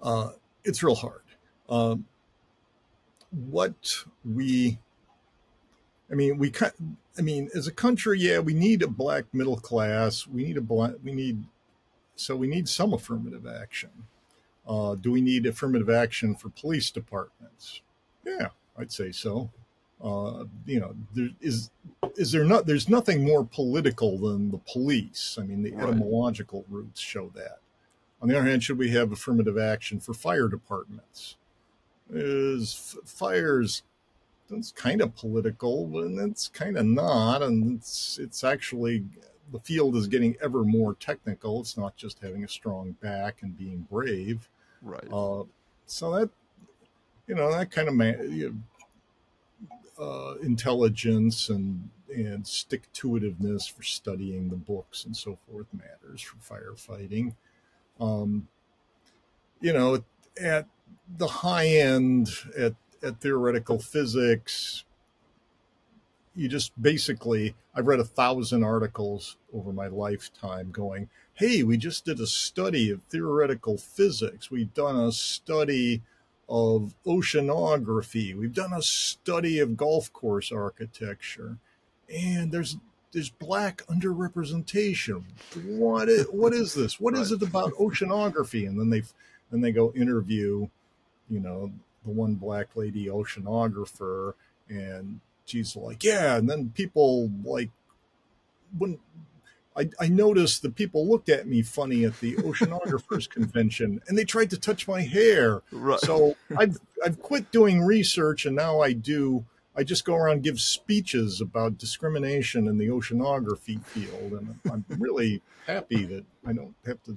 uh, 0.01 0.31
it's 0.69 0.83
real 0.83 0.95
hard. 0.95 1.23
Um, 1.69 2.07
what 3.31 4.05
we, 4.25 4.79
I 6.11 6.15
mean, 6.15 6.39
we 6.39 6.51
cut. 6.51 6.75
I 7.19 7.23
mean, 7.23 7.51
as 7.55 7.67
a 7.67 7.73
country, 7.73 8.21
yeah, 8.21 8.39
we 8.39 8.55
need 8.55 8.83
a 8.83 8.89
black 8.89 9.25
middle 9.33 9.57
class. 9.57 10.27
We 10.27 10.45
need 10.45 10.57
a 10.57 10.63
black. 10.63 10.93
We 11.03 11.13
need. 11.13 11.45
So 12.15 12.37
we 12.37 12.49
need 12.49 12.69
some 12.69 12.93
affirmative 12.93 13.47
action. 13.47 13.91
Uh, 14.67 14.95
do 14.95 15.11
we 15.11 15.21
need 15.21 15.47
affirmative 15.47 15.89
action 15.89 16.35
for 16.35 16.51
police 16.51 16.91
departments? 16.91 17.81
Yeah, 18.25 18.49
I'd 18.77 18.93
say 18.93 19.13
so. 19.13 19.51
Uh, 20.03 20.45
you 20.67 20.79
know, 20.79 20.95
there 21.15 21.31
is 21.41 21.71
is 22.17 22.33
there 22.33 22.45
not? 22.45 22.67
There's 22.67 22.89
nothing 22.89 23.25
more 23.25 23.45
political 23.45 24.19
than 24.19 24.51
the 24.51 24.59
police. 24.59 25.39
I 25.41 25.45
mean, 25.45 25.63
the 25.63 25.73
right. 25.73 25.89
etymological 25.89 26.65
roots 26.69 27.01
show 27.01 27.31
that. 27.35 27.59
On 28.21 28.29
the 28.29 28.37
other 28.37 28.49
hand, 28.49 28.63
should 28.63 28.79
we 28.79 28.91
have 28.91 29.13
affirmative 29.13 29.57
action 29.59 30.01
for 30.01 30.13
fire 30.13 30.49
departments? 30.49 31.37
Is 32.11 32.97
fires? 33.05 33.83
It's 34.51 34.73
kind 34.73 35.03
of 35.03 35.15
political, 35.15 36.01
and 36.01 36.19
it's 36.19 36.49
kind 36.49 36.79
of 36.79 36.87
not, 36.87 37.43
and 37.43 37.77
it's 37.77 38.19
it's 38.19 38.43
actually 38.43 39.05
the 39.53 39.61
field 39.61 39.95
is 39.97 40.09
getting 40.09 40.37
ever 40.43 40.65
more 40.65 40.95
technical. 40.95 41.61
It's 41.61 41.77
not 41.77 41.97
just 41.97 42.21
having 42.21 42.45
a 42.45 42.49
strong 42.49 42.93
back 43.03 43.43
and 43.43 43.57
being 43.57 43.87
brave. 43.91 44.49
Right. 44.83 45.07
Uh, 45.13 45.45
so 45.87 46.13
that 46.15 46.31
you 47.27 47.35
know 47.35 47.51
that 47.53 47.71
kind 47.71 47.89
of 47.89 47.95
man, 47.95 48.65
uh, 49.99 50.35
intelligence 50.43 51.49
and 51.51 51.91
and 52.15 52.47
stick 52.47 52.91
to 52.95 53.09
itiveness 53.09 53.71
for 53.71 53.83
studying 53.83 54.49
the 54.49 54.57
books 54.57 55.05
and 55.05 55.15
so 55.15 55.37
forth 55.47 55.67
matters 55.73 56.23
for 56.23 56.37
firefighting. 56.37 57.35
Um, 58.01 58.49
you 59.61 59.73
know, 59.73 60.03
at 60.41 60.67
the 61.17 61.27
high 61.27 61.67
end, 61.67 62.29
at 62.57 62.75
at 63.03 63.21
theoretical 63.21 63.79
physics, 63.79 64.85
you 66.35 66.49
just 66.49 66.81
basically 66.81 67.55
I've 67.75 67.87
read 67.87 68.01
a 68.01 68.05
thousand 68.05 68.65
articles 68.65 69.37
over 69.53 69.73
my 69.73 69.87
lifetime 69.87 70.71
going, 70.71 71.09
hey, 71.35 71.63
we 71.63 71.77
just 71.77 72.05
did 72.05 72.21
a 72.21 72.27
study 72.27 72.91
of 72.91 73.03
theoretical 73.05 73.79
physics. 73.79 74.51
We've 74.51 74.73
done 74.75 74.97
a 74.97 75.13
study 75.13 76.03
of 76.49 76.95
oceanography. 77.07 78.37
We've 78.37 78.55
done 78.55 78.73
a 78.73 78.83
study 78.83 79.59
of 79.59 79.77
golf 79.77 80.13
course 80.13 80.51
architecture, 80.51 81.59
and 82.13 82.51
there's 82.51 82.77
there's 83.13 83.31
black 83.31 83.83
underrepresentation. 83.87 85.25
What 85.65 86.09
is, 86.09 86.27
what 86.27 86.53
is 86.53 86.75
this? 86.75 87.01
What 87.01 87.15
is 87.15 87.33
it 87.33 87.43
about 87.43 87.73
oceanography? 87.79 88.67
And 88.67 88.79
then 88.79 88.91
they 88.91 89.03
then 89.51 89.63
they 89.63 89.73
go 89.73 89.93
interview, 89.93 90.69
you 91.31 91.41
know, 91.41 91.73
the 92.05 92.11
one 92.11 92.35
black 92.35 92.77
lady 92.77 93.07
oceanographer, 93.07 94.35
and 94.69 95.21
she's 95.47 95.75
like, 95.75 96.05
yeah. 96.05 96.37
And 96.37 96.49
then 96.49 96.71
people 96.75 97.31
like 97.45 97.71
when 98.77 98.99
I, 99.77 99.89
I 100.01 100.09
noticed 100.09 100.63
that 100.63 100.75
people 100.75 101.09
looked 101.09 101.29
at 101.29 101.47
me 101.47 101.63
funny 101.63 102.05
at 102.05 102.19
the 102.21 102.35
oceanographers 102.37 103.31
convention 103.31 104.03
and 104.09 104.19
they 104.19 104.25
tried 104.25 104.51
to 104.51 104.59
touch 104.59 104.89
my 104.89 105.03
hair. 105.03 105.63
Right. 105.71 106.01
So 106.01 106.37
I've 106.57 106.79
I've 107.05 107.23
quit 107.23 107.51
doing 107.53 107.81
research 107.81 108.45
and 108.45 108.57
now 108.57 108.81
I 108.81 108.93
do 108.93 109.45
I 109.79 109.85
just 109.85 110.05
go 110.05 110.17
around 110.17 110.33
and 110.33 110.43
give 110.43 110.61
speeches 110.61 111.41
about 111.41 111.79
discrimination 111.79 112.67
in 112.67 112.79
the 112.79 112.89
oceanography 112.89 113.83
field 113.85 114.33
and 114.33 114.59
I'm 114.71 114.85
really 114.99 115.41
happy 115.69 116.05
that 116.05 116.25
I 116.45 116.53
don't 116.53 116.75
have 116.85 117.01
to 117.05 117.17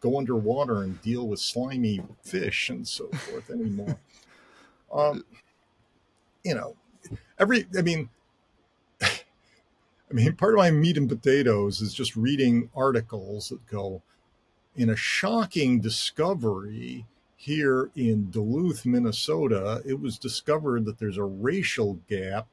go 0.00 0.16
underwater 0.16 0.82
and 0.82 1.00
deal 1.02 1.28
with 1.28 1.40
slimy 1.40 2.02
fish 2.22 2.70
and 2.70 2.88
so 2.88 3.08
forth 3.08 3.50
anymore. 3.50 3.98
Um, 4.90 5.24
you 6.42 6.54
know, 6.54 6.74
every 7.38 7.66
I 7.78 7.82
mean 7.82 8.08
I 10.10 10.12
mean, 10.12 10.32
part 10.34 10.54
of 10.54 10.58
my 10.58 10.70
meat 10.70 10.96
and 10.96 11.08
potatoes 11.08 11.80
is 11.80 11.94
just 11.94 12.16
reading 12.16 12.70
articles 12.74 13.50
that 13.50 13.64
go, 13.66 14.02
in 14.74 14.90
a 14.90 14.96
shocking 14.96 15.80
discovery 15.80 17.06
here 17.40 17.90
in 17.96 18.30
Duluth, 18.30 18.84
Minnesota, 18.84 19.82
it 19.86 19.98
was 19.98 20.18
discovered 20.18 20.84
that 20.84 20.98
there's 20.98 21.16
a 21.16 21.24
racial 21.24 21.94
gap 22.08 22.46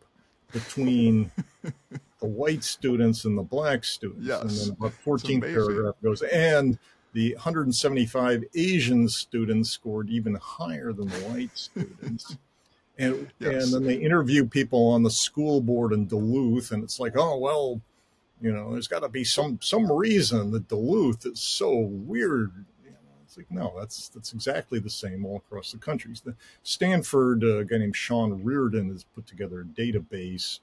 between 0.53 1.29
the 2.21 2.25
white 2.25 2.63
students 2.63 3.25
and 3.25 3.37
the 3.37 3.43
black 3.43 3.83
students. 3.83 4.25
Yes. 4.25 4.41
And 4.41 4.51
then 4.51 4.77
about 4.79 4.93
14th 5.03 5.41
paragraph 5.41 5.95
goes, 6.01 6.21
and 6.21 6.79
the 7.11 7.33
175 7.33 8.45
Asian 8.55 9.09
students 9.09 9.71
scored 9.71 10.09
even 10.09 10.35
higher 10.35 10.93
than 10.93 11.09
the 11.09 11.19
white 11.19 11.57
students 11.57 12.37
and 12.97 13.27
yes. 13.39 13.65
and 13.65 13.73
then 13.73 13.83
they 13.83 13.95
interview 13.95 14.45
people 14.45 14.87
on 14.87 15.03
the 15.03 15.11
school 15.11 15.61
board 15.61 15.93
in 15.93 16.07
Duluth, 16.07 16.71
and 16.71 16.83
it's 16.83 16.99
like, 16.99 17.13
oh 17.15 17.37
well, 17.37 17.81
you 18.41 18.51
know, 18.51 18.71
there's 18.71 18.87
got 18.87 18.99
to 18.99 19.09
be 19.09 19.23
some 19.23 19.59
some 19.61 19.91
reason 19.91 20.51
that 20.51 20.67
Duluth 20.67 21.25
is 21.25 21.41
so 21.41 21.75
weird. 21.75 22.51
You 23.37 23.45
know, 23.55 23.65
it's 23.65 23.67
like 23.67 23.75
no, 23.75 23.79
that's 23.79 24.09
that's 24.09 24.33
exactly 24.33 24.79
the 24.79 24.89
same 24.89 25.25
all 25.25 25.37
across 25.37 25.71
the 25.71 25.77
country. 25.77 26.13
The 26.23 26.35
Stanford, 26.63 27.43
uh, 27.43 27.57
a 27.57 27.65
guy 27.65 27.77
named 27.77 27.95
Sean 27.95 28.43
Reardon, 28.43 28.89
has 28.91 29.03
put 29.03 29.27
together 29.27 29.61
a 29.61 29.63
database 29.63 30.59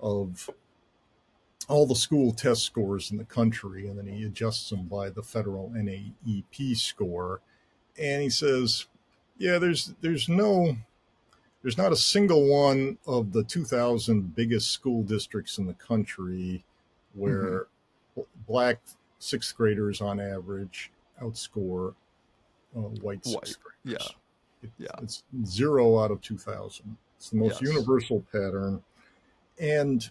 of 0.00 0.50
all 1.68 1.86
the 1.86 1.94
school 1.94 2.32
test 2.32 2.64
scores 2.64 3.10
in 3.10 3.18
the 3.18 3.24
country, 3.24 3.86
and 3.86 3.98
then 3.98 4.06
he 4.06 4.24
adjusts 4.24 4.70
them 4.70 4.86
by 4.86 5.08
the 5.10 5.22
federal 5.22 5.70
NAEP 5.70 6.76
score, 6.76 7.40
and 7.98 8.22
he 8.22 8.30
says, 8.30 8.86
yeah, 9.38 9.58
there's 9.58 9.94
there's 10.00 10.28
no 10.28 10.76
there's 11.62 11.78
not 11.78 11.92
a 11.92 11.96
single 11.96 12.48
one 12.48 12.98
of 13.06 13.32
the 13.32 13.44
2,000 13.44 14.34
biggest 14.34 14.70
school 14.70 15.02
districts 15.02 15.58
in 15.58 15.66
the 15.66 15.74
country 15.74 16.64
where 17.14 17.66
mm-hmm. 18.16 18.22
black 18.46 18.78
sixth 19.18 19.54
graders 19.56 20.00
on 20.00 20.18
average 20.18 20.90
outscore 21.22 21.94
uh, 22.76 22.80
white 22.80 23.24
white. 23.24 23.56
Yeah. 23.84 23.96
It, 24.62 24.70
yeah. 24.78 24.88
It's 25.02 25.22
zero 25.44 25.98
out 25.98 26.10
of 26.10 26.20
2,000. 26.20 26.96
It's 27.16 27.30
the 27.30 27.36
most 27.36 27.62
yes. 27.62 27.72
universal 27.72 28.24
pattern. 28.32 28.82
And 29.58 30.08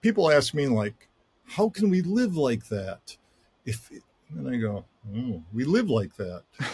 people 0.00 0.30
ask 0.30 0.54
me, 0.54 0.66
like, 0.66 1.08
how 1.44 1.68
can 1.68 1.90
we 1.90 2.02
live 2.02 2.36
like 2.36 2.68
that? 2.68 3.16
If 3.64 3.90
and 4.30 4.48
I 4.48 4.56
go, 4.56 4.84
oh, 5.16 5.42
we 5.52 5.64
live 5.64 5.88
like 5.88 6.16
that. 6.16 6.42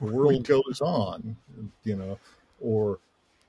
The 0.00 0.06
world 0.06 0.46
goes 0.46 0.80
on, 0.80 1.36
you 1.82 1.96
know. 1.96 2.20
Or 2.60 3.00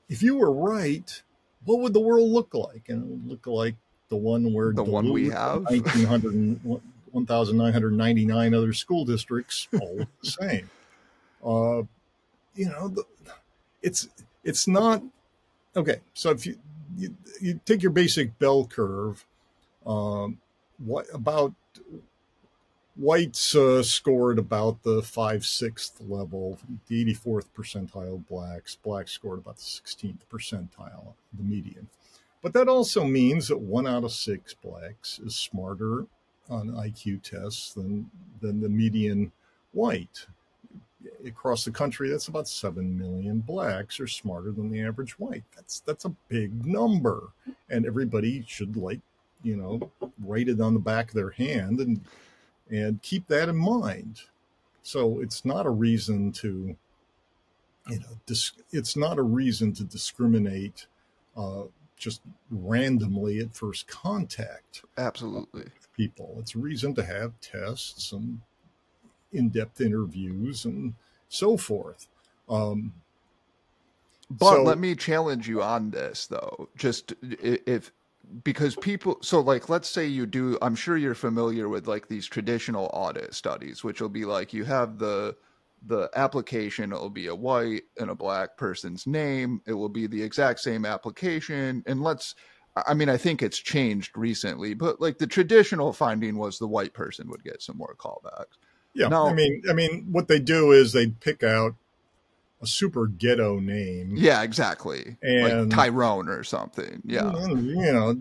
if 0.09 0.23
you 0.23 0.35
were 0.35 0.51
right, 0.51 1.21
what 1.65 1.79
would 1.81 1.93
the 1.93 1.99
world 1.99 2.27
look 2.27 2.55
like? 2.55 2.89
And 2.89 3.03
it 3.03 3.07
would 3.07 3.27
look 3.27 3.45
like 3.45 3.75
the 4.09 4.15
one 4.15 4.51
where 4.51 4.73
the 4.73 4.83
one 4.83 5.13
we 5.13 5.29
have 5.29 5.61
1900 5.65 6.81
1999 7.13 8.53
other 8.53 8.73
school 8.73 9.05
districts 9.05 9.67
all 9.79 9.97
the 9.97 10.07
same. 10.29 10.69
Uh, 11.41 11.83
you 12.53 12.65
know 12.65 12.89
the, 12.89 13.01
it's 13.81 14.09
it's 14.43 14.67
not 14.67 15.01
okay 15.73 16.01
so 16.13 16.31
if 16.31 16.45
you 16.45 16.57
you, 16.97 17.15
you 17.39 17.59
take 17.63 17.81
your 17.81 17.93
basic 17.93 18.37
bell 18.39 18.65
curve 18.65 19.25
um, 19.87 20.37
what 20.79 21.05
about 21.13 21.53
whites 22.99 23.55
uh, 23.55 23.81
scored 23.81 24.37
about 24.37 24.83
the 24.83 25.01
five 25.01 25.45
sixth 25.45 26.01
level 26.01 26.59
the 26.89 27.05
84th 27.05 27.45
percentile 27.57 28.27
blacks 28.27 28.75
blacks 28.75 29.11
scored 29.11 29.39
about 29.39 29.55
the 29.55 29.61
16th 29.61 30.19
percentile 30.29 31.13
the 31.33 31.43
median. 31.43 31.87
But 32.41 32.53
that 32.53 32.67
also 32.67 33.03
means 33.03 33.47
that 33.47 33.59
one 33.59 33.87
out 33.87 34.03
of 34.03 34.11
six 34.11 34.53
blacks 34.53 35.19
is 35.19 35.35
smarter 35.35 36.05
on 36.49 36.69
IQ 36.69 37.21
tests 37.21 37.73
than 37.73 38.09
than 38.41 38.61
the 38.61 38.69
median 38.69 39.31
white. 39.73 40.25
Across 41.25 41.63
the 41.63 41.71
country, 41.71 42.09
that's 42.09 42.27
about 42.27 42.47
seven 42.47 42.97
million 42.97 43.39
blacks 43.39 43.99
are 43.99 44.07
smarter 44.07 44.51
than 44.51 44.69
the 44.69 44.81
average 44.81 45.17
white. 45.17 45.43
That's 45.55 45.79
that's 45.81 46.05
a 46.05 46.15
big 46.27 46.65
number, 46.65 47.29
and 47.69 47.85
everybody 47.85 48.43
should 48.47 48.75
like 48.75 48.99
you 49.43 49.55
know 49.55 49.91
write 50.23 50.49
it 50.49 50.59
on 50.59 50.73
the 50.73 50.79
back 50.79 51.09
of 51.09 51.15
their 51.15 51.29
hand 51.29 51.79
and 51.79 52.01
and 52.69 53.01
keep 53.01 53.27
that 53.27 53.49
in 53.49 53.55
mind. 53.55 54.21
So 54.83 55.19
it's 55.19 55.45
not 55.45 55.65
a 55.65 55.71
reason 55.71 56.31
to 56.33 56.75
you 57.87 57.99
know 57.99 58.17
dis- 58.25 58.53
it's 58.71 58.97
not 58.97 59.17
a 59.17 59.23
reason 59.23 59.73
to 59.73 59.83
discriminate 59.83 60.87
uh, 61.37 61.63
just 61.97 62.21
randomly 62.49 63.39
at 63.39 63.55
first 63.55 63.87
contact. 63.87 64.83
Absolutely. 64.97 65.65
People. 65.99 66.37
It's 66.39 66.55
a 66.55 66.59
reason 66.59 66.95
to 66.95 67.03
have 67.03 67.33
tests 67.41 68.13
and 68.13 68.39
in 69.33 69.49
depth 69.49 69.81
interviews 69.81 70.63
and 70.63 70.93
so 71.27 71.57
forth. 71.57 72.07
Um, 72.47 72.93
but 74.31 74.55
so, 74.55 74.63
let 74.63 74.77
me 74.77 74.95
challenge 74.95 75.45
you 75.45 75.61
on 75.61 75.91
this, 75.91 76.27
though. 76.27 76.69
Just 76.77 77.13
if 77.21 77.91
because 78.43 78.75
people 78.75 79.17
so 79.21 79.39
like 79.39 79.69
let's 79.69 79.89
say 79.89 80.05
you 80.05 80.25
do 80.27 80.55
i'm 80.61 80.75
sure 80.75 80.97
you're 80.97 81.15
familiar 81.15 81.67
with 81.67 81.87
like 81.87 82.07
these 82.07 82.27
traditional 82.27 82.89
audit 82.93 83.33
studies 83.33 83.83
which 83.83 84.01
will 84.01 84.09
be 84.09 84.23
like 84.23 84.53
you 84.53 84.63
have 84.63 84.99
the 84.99 85.35
the 85.87 86.09
application 86.15 86.91
it 86.91 86.99
will 86.99 87.09
be 87.09 87.27
a 87.27 87.35
white 87.35 87.83
and 87.99 88.11
a 88.11 88.15
black 88.15 88.55
person's 88.55 89.07
name 89.07 89.61
it 89.65 89.73
will 89.73 89.89
be 89.89 90.05
the 90.05 90.21
exact 90.21 90.59
same 90.59 90.85
application 90.85 91.81
and 91.87 92.03
let's 92.03 92.35
i 92.87 92.93
mean 92.93 93.09
i 93.09 93.17
think 93.17 93.41
it's 93.41 93.57
changed 93.57 94.17
recently 94.17 94.73
but 94.73 95.01
like 95.01 95.17
the 95.17 95.27
traditional 95.27 95.93
finding 95.93 96.37
was 96.37 96.59
the 96.59 96.67
white 96.67 96.93
person 96.93 97.29
would 97.29 97.43
get 97.43 97.61
some 97.61 97.77
more 97.77 97.95
callbacks 97.97 98.57
yeah 98.93 99.07
now, 99.07 99.27
i 99.27 99.33
mean 99.33 99.61
i 99.69 99.73
mean 99.73 100.07
what 100.11 100.27
they 100.27 100.39
do 100.39 100.71
is 100.71 100.93
they 100.93 101.07
pick 101.07 101.43
out 101.43 101.75
a 102.61 102.67
super 102.67 103.07
ghetto 103.07 103.59
name 103.59 104.13
yeah 104.15 104.41
exactly 104.41 105.17
and 105.21 105.69
like 105.69 105.77
tyrone 105.77 106.29
or 106.29 106.43
something 106.43 107.01
yeah 107.05 107.31
you 107.47 107.91
know 107.91 108.17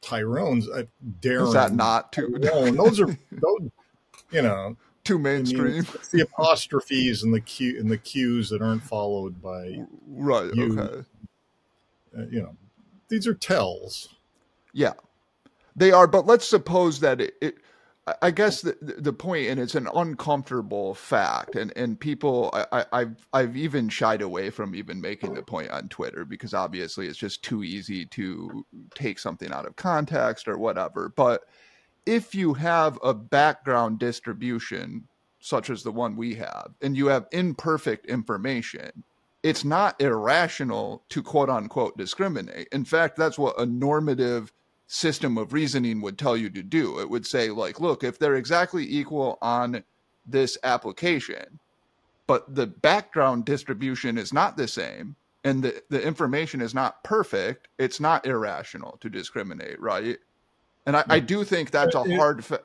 tyrone's 0.00 0.68
uh, 0.68 0.84
Darren, 1.20 1.48
is 1.48 1.54
that 1.54 1.72
not 1.72 2.12
too 2.12 2.38
Tyrone, 2.38 2.76
those 2.76 3.00
are 3.00 3.06
those 3.32 3.70
you 4.30 4.42
know 4.42 4.76
too 5.06 5.18
mainstream. 5.18 5.86
it's 5.94 6.08
the 6.08 6.22
apostrophes 6.22 7.22
and 7.22 7.32
the 7.32 7.40
Q 7.40 7.78
and 7.78 7.90
the 7.90 7.96
Q's 7.96 8.50
that 8.50 8.60
aren't 8.60 8.82
followed 8.82 9.40
by 9.40 9.78
right. 10.08 10.52
You, 10.52 10.78
okay. 10.78 11.04
Uh, 12.16 12.22
you 12.30 12.42
know, 12.42 12.56
these 13.08 13.26
are 13.26 13.34
tells. 13.34 14.14
Yeah, 14.72 14.94
they 15.74 15.92
are. 15.92 16.06
But 16.06 16.26
let's 16.26 16.46
suppose 16.46 17.00
that 17.00 17.20
it. 17.20 17.34
it 17.40 17.56
I 18.22 18.30
guess 18.30 18.60
the 18.60 18.76
the 18.80 19.12
point, 19.12 19.48
and 19.48 19.58
it's 19.58 19.74
an 19.74 19.88
uncomfortable 19.92 20.94
fact, 20.94 21.56
and 21.56 21.72
and 21.76 21.98
people, 21.98 22.50
I, 22.70 22.84
I've 22.92 23.26
I've 23.32 23.56
even 23.56 23.88
shied 23.88 24.22
away 24.22 24.50
from 24.50 24.76
even 24.76 25.00
making 25.00 25.34
the 25.34 25.42
point 25.42 25.70
on 25.70 25.88
Twitter 25.88 26.24
because 26.24 26.54
obviously 26.54 27.08
it's 27.08 27.18
just 27.18 27.42
too 27.42 27.64
easy 27.64 28.06
to 28.06 28.64
take 28.94 29.18
something 29.18 29.50
out 29.50 29.66
of 29.66 29.74
context 29.74 30.46
or 30.46 30.56
whatever. 30.56 31.12
But 31.16 31.48
if 32.06 32.32
you 32.32 32.54
have 32.54 32.98
a 33.02 33.12
background 33.12 33.98
distribution 33.98 35.08
such 35.40 35.68
as 35.68 35.82
the 35.82 35.92
one 35.92 36.16
we 36.16 36.34
have 36.36 36.72
and 36.80 36.96
you 36.96 37.06
have 37.06 37.26
imperfect 37.32 38.06
information 38.06 39.02
it's 39.46 39.64
not 39.64 40.00
irrational 40.00 41.02
to 41.08 41.22
quote 41.22 41.48
unquote 41.48 41.96
discriminate 41.96 42.68
in 42.72 42.84
fact 42.84 43.16
that's 43.16 43.38
what 43.38 43.58
a 43.60 43.66
normative 43.66 44.52
system 44.88 45.36
of 45.38 45.52
reasoning 45.52 46.00
would 46.00 46.18
tell 46.18 46.36
you 46.36 46.50
to 46.50 46.62
do 46.62 46.98
it 47.00 47.08
would 47.08 47.26
say 47.26 47.50
like 47.50 47.80
look 47.80 48.04
if 48.04 48.18
they're 48.18 48.36
exactly 48.36 48.84
equal 48.88 49.38
on 49.40 49.82
this 50.26 50.58
application 50.64 51.58
but 52.26 52.54
the 52.54 52.66
background 52.66 53.44
distribution 53.44 54.18
is 54.18 54.32
not 54.32 54.56
the 54.56 54.68
same 54.68 55.14
and 55.44 55.62
the, 55.62 55.82
the 55.90 56.02
information 56.02 56.60
is 56.60 56.74
not 56.74 57.02
perfect 57.04 57.68
it's 57.78 58.00
not 58.00 58.26
irrational 58.26 58.96
to 59.00 59.08
discriminate 59.08 59.80
right 59.80 60.18
and 60.86 60.96
I, 60.96 61.04
I 61.08 61.20
do 61.20 61.42
think 61.42 61.72
that's 61.72 61.96
a 61.96 62.04
hard. 62.16 62.44
Fa- 62.44 62.62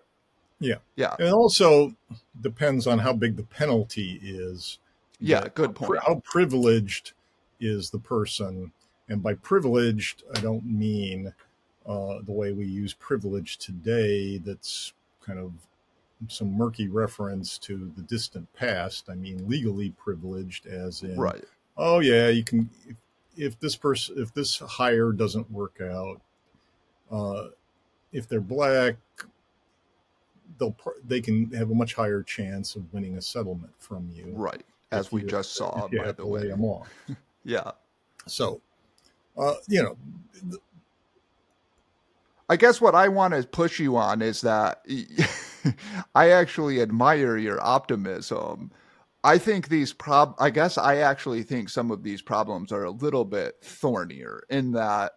yeah, 0.59 0.75
yeah. 0.95 1.15
It 1.19 1.33
also 1.33 1.95
depends 2.39 2.85
on 2.85 2.99
how 2.99 3.13
big 3.13 3.35
the 3.35 3.43
penalty 3.43 4.19
is. 4.23 4.77
Yeah, 5.21 5.47
good 5.53 5.75
point. 5.75 6.01
How, 6.01 6.15
how 6.15 6.21
privileged 6.25 7.13
is 7.59 7.89
the 7.89 7.99
person? 7.99 8.71
And 9.07 9.21
by 9.21 9.35
privileged, 9.35 10.23
I 10.35 10.39
don't 10.39 10.65
mean 10.65 11.33
uh, 11.85 12.19
the 12.23 12.31
way 12.31 12.51
we 12.51 12.65
use 12.65 12.93
privilege 12.93 13.57
today. 13.57 14.37
That's 14.37 14.93
kind 15.25 15.39
of 15.39 15.53
some 16.27 16.53
murky 16.53 16.87
reference 16.87 17.57
to 17.59 17.91
the 17.95 18.03
distant 18.03 18.51
past. 18.53 19.09
I 19.09 19.15
mean 19.15 19.47
legally 19.47 19.91
privileged, 19.91 20.65
as 20.65 21.03
in, 21.03 21.17
right? 21.19 21.43
Oh 21.77 21.99
yeah, 21.99 22.29
you 22.29 22.43
can. 22.43 22.69
If, 22.87 22.95
if 23.37 23.59
this 23.59 23.75
person, 23.75 24.15
if 24.17 24.33
this 24.33 24.59
hire 24.59 25.11
doesn't 25.11 25.49
work 25.51 25.79
out, 25.81 26.21
uh, 27.11 27.47
if 28.11 28.27
they're 28.27 28.41
black, 28.41 28.95
they'll 30.59 30.75
they 31.07 31.21
can 31.21 31.51
have 31.51 31.71
a 31.71 31.75
much 31.75 31.95
higher 31.95 32.21
chance 32.21 32.75
of 32.75 32.93
winning 32.93 33.17
a 33.17 33.21
settlement 33.21 33.73
from 33.79 34.09
you. 34.13 34.31
Right, 34.33 34.63
as 34.91 35.11
we 35.11 35.23
just 35.23 35.55
saw. 35.55 35.87
By 35.87 36.11
the 36.11 36.25
way, 36.25 36.51
off. 36.51 36.89
yeah. 37.43 37.71
So, 38.27 38.61
uh, 39.37 39.55
you 39.67 39.83
know. 39.83 39.97
Th- 40.49 40.61
I 42.49 42.57
guess 42.57 42.81
what 42.81 42.95
I 42.95 43.07
want 43.07 43.33
to 43.33 43.47
push 43.47 43.79
you 43.79 43.95
on 43.95 44.21
is 44.21 44.41
that 44.41 44.85
I 46.15 46.31
actually 46.31 46.81
admire 46.81 47.37
your 47.37 47.61
optimism. 47.61 48.71
I 49.23 49.37
think 49.37 49.69
these 49.69 49.93
prob 49.93 50.35
I 50.37 50.49
guess 50.49 50.77
I 50.77 50.97
actually 50.97 51.43
think 51.43 51.69
some 51.69 51.91
of 51.91 52.03
these 52.03 52.21
problems 52.21 52.73
are 52.73 52.83
a 52.83 52.91
little 52.91 53.23
bit 53.23 53.55
thornier 53.61 54.43
in 54.49 54.71
that 54.73 55.13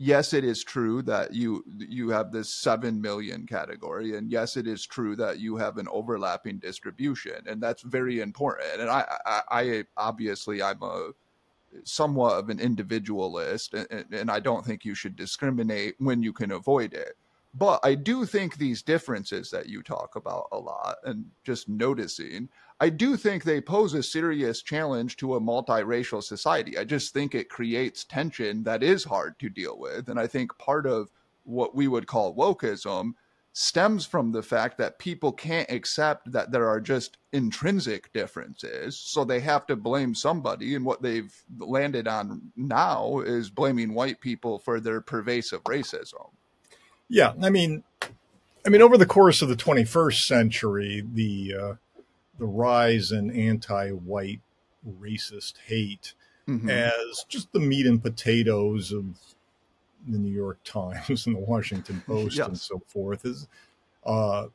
yes, 0.00 0.32
it 0.32 0.44
is 0.44 0.64
true 0.64 1.02
that 1.02 1.34
you 1.34 1.62
you 1.78 2.08
have 2.08 2.32
this 2.32 2.48
seven 2.48 3.00
million 3.00 3.46
category, 3.46 4.16
and 4.16 4.32
yes, 4.32 4.56
it 4.56 4.66
is 4.66 4.84
true 4.86 5.14
that 5.16 5.38
you 5.38 5.56
have 5.56 5.76
an 5.76 5.86
overlapping 5.92 6.58
distribution, 6.58 7.36
and 7.46 7.62
that's 7.62 7.82
very 7.82 8.20
important. 8.20 8.80
And 8.80 8.90
I, 8.90 9.04
I, 9.26 9.42
I 9.50 9.84
obviously 9.96 10.62
I'm 10.62 10.82
a 10.82 11.10
somewhat 11.84 12.38
of 12.38 12.48
an 12.48 12.58
individualist, 12.58 13.74
and, 13.74 14.06
and 14.12 14.30
I 14.30 14.40
don't 14.40 14.64
think 14.64 14.84
you 14.84 14.94
should 14.94 15.14
discriminate 15.14 15.94
when 15.98 16.22
you 16.22 16.32
can 16.32 16.50
avoid 16.50 16.94
it. 16.94 17.16
But 17.52 17.80
I 17.84 17.94
do 17.94 18.24
think 18.24 18.56
these 18.56 18.82
differences 18.82 19.50
that 19.50 19.68
you 19.68 19.82
talk 19.82 20.16
about 20.16 20.48
a 20.50 20.58
lot, 20.58 20.96
and 21.04 21.26
just 21.44 21.68
noticing, 21.68 22.48
I 22.82 22.88
do 22.88 23.16
think 23.16 23.44
they 23.44 23.60
pose 23.60 23.92
a 23.92 24.02
serious 24.02 24.62
challenge 24.62 25.18
to 25.18 25.34
a 25.34 25.40
multiracial 25.40 26.22
society. 26.22 26.78
I 26.78 26.84
just 26.84 27.12
think 27.12 27.34
it 27.34 27.50
creates 27.50 28.04
tension 28.04 28.62
that 28.62 28.82
is 28.82 29.04
hard 29.04 29.38
to 29.40 29.50
deal 29.50 29.78
with. 29.78 30.08
And 30.08 30.18
I 30.18 30.26
think 30.26 30.56
part 30.56 30.86
of 30.86 31.10
what 31.44 31.74
we 31.74 31.88
would 31.88 32.06
call 32.06 32.34
wokeism 32.34 33.12
stems 33.52 34.06
from 34.06 34.32
the 34.32 34.42
fact 34.42 34.78
that 34.78 34.98
people 34.98 35.32
can't 35.32 35.70
accept 35.70 36.32
that 36.32 36.52
there 36.52 36.68
are 36.68 36.80
just 36.80 37.18
intrinsic 37.32 38.10
differences. 38.14 38.96
So 38.96 39.24
they 39.24 39.40
have 39.40 39.66
to 39.66 39.76
blame 39.76 40.14
somebody. 40.14 40.74
And 40.74 40.84
what 40.84 41.02
they've 41.02 41.34
landed 41.58 42.08
on 42.08 42.52
now 42.56 43.20
is 43.20 43.50
blaming 43.50 43.92
white 43.92 44.20
people 44.20 44.58
for 44.58 44.80
their 44.80 45.02
pervasive 45.02 45.62
racism. 45.64 46.30
Yeah. 47.08 47.34
I 47.42 47.50
mean, 47.50 47.82
I 48.64 48.68
mean, 48.70 48.82
over 48.82 48.96
the 48.96 49.06
course 49.06 49.42
of 49.42 49.48
the 49.48 49.56
21st 49.56 50.26
century, 50.26 51.04
the, 51.12 51.54
uh, 51.60 51.74
the 52.40 52.46
rise 52.46 53.12
in 53.12 53.30
anti-white 53.30 54.40
racist 55.00 55.54
hate 55.66 56.14
mm-hmm. 56.48 56.68
as 56.68 57.24
just 57.28 57.52
the 57.52 57.60
meat 57.60 57.86
and 57.86 58.02
potatoes 58.02 58.92
of 58.92 59.04
the 60.08 60.18
New 60.18 60.32
York 60.32 60.58
Times 60.64 61.26
and 61.26 61.36
the 61.36 61.40
Washington 61.40 62.02
Post 62.06 62.38
Yes. 62.38 62.48
and 62.48 62.58
so 62.58 62.82
forth 62.88 63.24
is, 63.24 63.46
uh, 64.04 64.46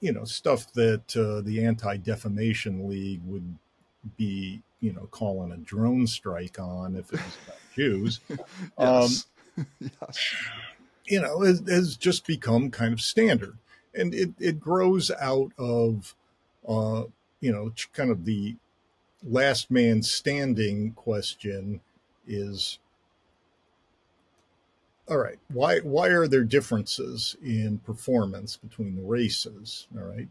you 0.00 0.12
know, 0.12 0.24
stuff 0.24 0.72
that 0.72 1.16
uh, 1.16 1.42
the 1.42 1.64
Anti 1.64 1.98
Defamation 1.98 2.88
League 2.88 3.20
would 3.26 3.58
be, 4.16 4.62
you 4.80 4.92
know, 4.92 5.08
calling 5.10 5.52
a 5.52 5.56
drone 5.58 6.06
strike 6.06 6.58
on 6.58 6.96
if 6.96 7.12
it 7.12 7.20
was 7.20 7.38
about 7.46 7.58
Jews. 7.74 8.20
Yes. 8.78 9.26
yes. 9.80 10.34
you 11.06 11.20
know, 11.20 11.40
has, 11.40 11.62
has 11.68 11.96
just 11.96 12.26
become 12.26 12.70
kind 12.70 12.92
of 12.92 13.00
standard. 13.00 13.58
And 13.94 14.14
it, 14.14 14.30
it 14.38 14.60
grows 14.60 15.10
out 15.10 15.52
of, 15.58 16.14
uh, 16.66 17.04
you 17.40 17.52
know, 17.52 17.72
kind 17.92 18.10
of 18.10 18.24
the 18.24 18.56
last 19.22 19.70
man 19.70 20.02
standing 20.02 20.92
question 20.92 21.80
is, 22.26 22.78
all 25.08 25.18
right, 25.18 25.38
why, 25.52 25.78
why 25.80 26.08
are 26.08 26.26
there 26.26 26.44
differences 26.44 27.36
in 27.42 27.78
performance 27.78 28.56
between 28.56 28.96
the 28.96 29.02
races? 29.02 29.86
All 29.96 30.04
right. 30.04 30.28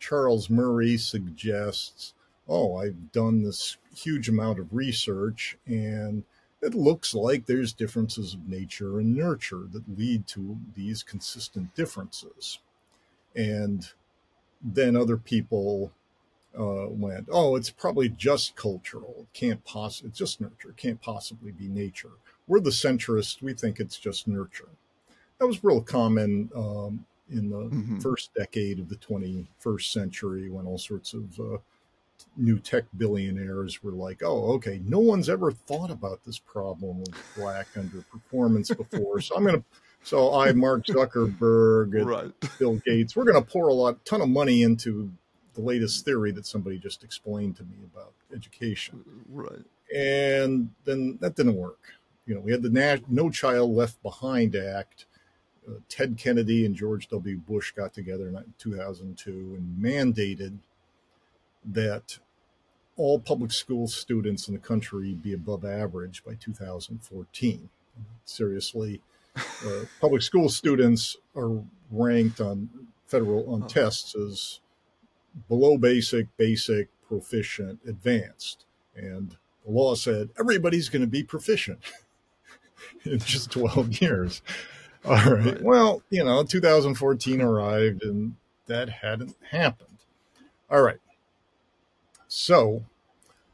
Charles 0.00 0.50
Murray 0.50 0.96
suggests, 0.96 2.14
oh, 2.48 2.76
I've 2.76 3.12
done 3.12 3.42
this 3.42 3.76
huge 3.94 4.28
amount 4.28 4.58
of 4.58 4.74
research 4.74 5.56
and 5.66 6.24
it 6.62 6.74
looks 6.74 7.14
like 7.14 7.46
there's 7.46 7.72
differences 7.72 8.34
of 8.34 8.48
nature 8.48 8.98
and 8.98 9.14
nurture 9.14 9.68
that 9.72 9.98
lead 9.98 10.26
to 10.28 10.58
these 10.74 11.02
consistent 11.02 11.74
differences. 11.74 12.58
And 13.34 13.88
then 14.62 14.96
other 14.96 15.16
people 15.16 15.92
uh, 16.58 16.86
went, 16.88 17.28
oh, 17.30 17.56
it's 17.56 17.70
probably 17.70 18.08
just 18.08 18.56
cultural. 18.56 19.14
It 19.20 19.32
can't 19.38 19.64
possibly, 19.64 20.08
it's 20.10 20.18
just 20.18 20.40
nurture. 20.40 20.70
It 20.70 20.76
can't 20.76 21.00
possibly 21.00 21.52
be 21.52 21.68
nature. 21.68 22.12
We're 22.46 22.60
the 22.60 22.70
centrists. 22.70 23.42
We 23.42 23.52
think 23.54 23.78
it's 23.80 23.98
just 23.98 24.26
nurture. 24.26 24.68
That 25.38 25.46
was 25.46 25.62
real 25.62 25.82
common 25.82 26.50
um, 26.54 27.04
in 27.30 27.50
the 27.50 27.68
Mhm. 27.68 28.00
first 28.02 28.32
decade 28.34 28.78
of 28.78 28.88
the 28.88 28.96
21st 28.96 29.92
century 29.92 30.48
when 30.48 30.64
all 30.66 30.78
sorts 30.78 31.12
of 31.12 31.38
uh, 31.38 31.58
new 32.36 32.58
tech 32.58 32.84
billionaires 32.96 33.82
were 33.82 33.92
like, 33.92 34.22
oh, 34.22 34.52
okay, 34.54 34.80
no 34.84 34.98
one's 34.98 35.28
ever 35.28 35.50
thought 35.52 35.90
about 35.90 36.24
this 36.24 36.38
problem 36.38 37.02
of 37.02 37.14
black 37.36 37.66
underperformance 37.74 38.74
before. 38.76 39.20
So 39.20 39.36
I'm 39.36 39.44
going 39.44 39.56
to, 39.60 39.64
so 40.06 40.32
I, 40.34 40.52
Mark 40.52 40.86
Zuckerberg, 40.86 41.96
and 41.98 42.06
Right. 42.08 42.32
Bill 42.60 42.76
Gates, 42.86 43.16
we're 43.16 43.24
going 43.24 43.42
to 43.42 43.50
pour 43.50 43.66
a 43.66 43.74
lot, 43.74 44.04
ton 44.04 44.20
of 44.20 44.28
money 44.28 44.62
into 44.62 45.10
the 45.54 45.60
latest 45.60 46.04
theory 46.04 46.30
that 46.30 46.46
somebody 46.46 46.78
just 46.78 47.02
explained 47.02 47.56
to 47.56 47.64
me 47.64 47.76
about 47.92 48.12
education. 48.32 49.04
Right. 49.28 49.64
And 49.92 50.70
then 50.84 51.18
that 51.20 51.34
didn't 51.34 51.56
work. 51.56 51.80
You 52.24 52.36
know, 52.36 52.40
we 52.40 52.52
had 52.52 52.62
the 52.62 52.70
Na- 52.70 53.02
No 53.08 53.30
Child 53.30 53.72
Left 53.72 54.00
Behind 54.02 54.54
Act. 54.54 55.06
Uh, 55.68 55.80
Ted 55.88 56.16
Kennedy 56.16 56.64
and 56.64 56.76
George 56.76 57.08
W. 57.08 57.38
Bush 57.38 57.72
got 57.72 57.92
together 57.92 58.28
in 58.28 58.40
2002 58.58 59.30
and 59.58 59.76
mandated 59.82 60.58
that 61.64 62.18
all 62.96 63.18
public 63.18 63.50
school 63.50 63.88
students 63.88 64.46
in 64.46 64.54
the 64.54 64.60
country 64.60 65.14
be 65.14 65.32
above 65.32 65.64
average 65.64 66.22
by 66.24 66.34
2014. 66.34 67.68
Seriously, 68.24 69.00
uh, 69.36 69.84
public 70.00 70.22
school 70.22 70.48
students 70.48 71.16
are 71.36 71.62
ranked 71.90 72.40
on 72.40 72.68
federal 73.06 73.52
on 73.52 73.62
Oh. 73.64 73.66
tests 73.66 74.14
as 74.14 74.60
below 75.48 75.76
basic, 75.78 76.34
basic, 76.36 76.88
proficient, 77.08 77.80
advanced, 77.86 78.64
and 78.94 79.36
the 79.64 79.70
law 79.72 79.94
said 79.94 80.30
everybody's 80.38 80.88
going 80.88 81.02
to 81.02 81.06
be 81.08 81.22
proficient 81.22 81.78
in 83.04 83.18
just 83.18 83.50
12 83.50 84.00
years. 84.00 84.42
All 85.04 85.14
right. 85.14 85.44
Right. 85.44 85.62
Well, 85.62 86.02
you 86.10 86.24
know, 86.24 86.42
2014 86.42 87.40
arrived 87.40 88.02
and 88.02 88.34
that 88.66 88.88
hadn't 88.88 89.36
happened. 89.50 89.98
All 90.70 90.82
right. 90.82 90.98
So, 92.28 92.82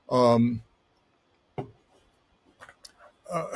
um, 0.09 0.62
uh, 3.30 3.47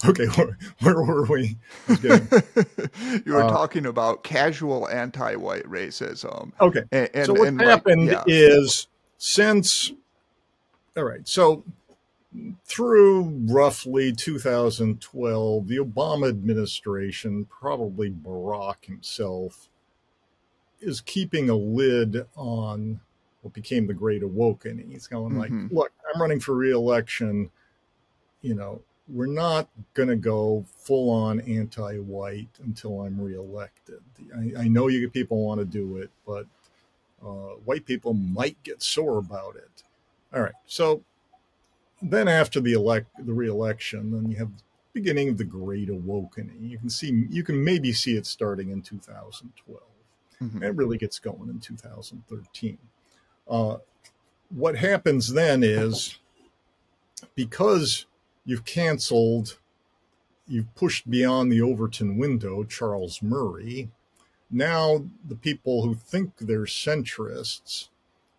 okay, 0.04 0.26
where, 0.26 0.56
where 0.80 1.02
were 1.02 1.24
we? 1.24 1.56
I 1.88 1.90
was 1.92 1.98
getting- 2.00 3.22
you 3.26 3.32
were 3.32 3.42
Uh, 3.42 3.48
talking 3.48 3.86
about 3.86 4.22
casual 4.22 4.88
anti-white 4.88 5.64
racism, 5.64 6.52
okay. 6.60 6.82
and, 6.92 7.10
and 7.14 7.26
so 7.26 7.32
what 7.34 7.48
and 7.48 7.58
like, 7.58 7.66
happened 7.66 8.06
yeah. 8.06 8.22
is 8.26 8.86
since 9.18 9.92
all 10.96 11.02
right 11.04 11.26
so 11.26 11.64
through 12.64 13.22
roughly 13.46 14.12
2012 14.12 15.66
the 15.66 15.78
obama 15.78 16.28
administration 16.28 17.44
probably 17.46 18.10
barack 18.10 18.84
himself 18.84 19.68
is 20.80 21.00
keeping 21.00 21.48
a 21.50 21.54
lid 21.56 22.24
on 22.36 23.00
what 23.42 23.52
became 23.54 23.86
the 23.88 23.94
great 23.94 24.22
awakening 24.22 24.90
he's 24.90 25.06
going 25.08 25.32
Mhm. 25.34 25.38
like 25.38 25.72
look 25.72 25.90
i'm 26.14 26.20
running 26.20 26.38
for 26.38 26.54
reelection 26.54 27.50
you 28.42 28.54
know 28.54 28.80
we're 29.08 29.26
not 29.26 29.68
going 29.94 30.08
to 30.08 30.16
go 30.16 30.64
full 30.76 31.10
on 31.10 31.40
anti-white 31.40 32.48
until 32.64 33.00
i'm 33.02 33.20
reelected 33.20 34.00
I, 34.36 34.62
I 34.64 34.68
know 34.68 34.88
you 34.88 35.08
people 35.08 35.44
want 35.44 35.60
to 35.60 35.64
do 35.64 35.96
it 35.96 36.10
but 36.26 36.46
uh, 37.24 37.56
white 37.64 37.84
people 37.84 38.14
might 38.14 38.62
get 38.62 38.82
sore 38.82 39.18
about 39.18 39.56
it. 39.56 39.82
All 40.32 40.42
right. 40.42 40.52
So 40.66 41.02
then 42.00 42.28
after 42.28 42.60
the 42.60 42.72
elect 42.72 43.08
the 43.24 43.34
reelection, 43.34 44.12
then 44.12 44.30
you 44.30 44.36
have 44.36 44.56
the 44.56 44.62
beginning 44.92 45.28
of 45.28 45.38
the 45.38 45.44
Great 45.44 45.88
Awakening. 45.88 46.58
You 46.62 46.78
can 46.78 46.90
see 46.90 47.26
you 47.30 47.42
can 47.42 47.62
maybe 47.62 47.92
see 47.92 48.16
it 48.16 48.26
starting 48.26 48.70
in 48.70 48.82
2012. 48.82 49.82
Mhm. 50.40 50.62
It 50.62 50.74
really 50.76 50.98
gets 50.98 51.18
going 51.18 51.48
in 51.48 51.58
2013. 51.58 52.78
Uh, 53.48 53.78
what 54.50 54.76
happens 54.76 55.32
then 55.32 55.62
is 55.64 56.18
because 57.34 58.06
you've 58.48 58.64
canceled, 58.64 59.58
you've 60.46 60.74
pushed 60.74 61.10
beyond 61.10 61.52
the 61.52 61.60
Overton 61.60 62.16
window, 62.16 62.64
Charles 62.64 63.22
Murray. 63.22 63.90
Now 64.50 65.04
the 65.28 65.34
people 65.34 65.82
who 65.82 65.94
think 65.94 66.32
they're 66.38 66.62
centrists, 66.62 67.88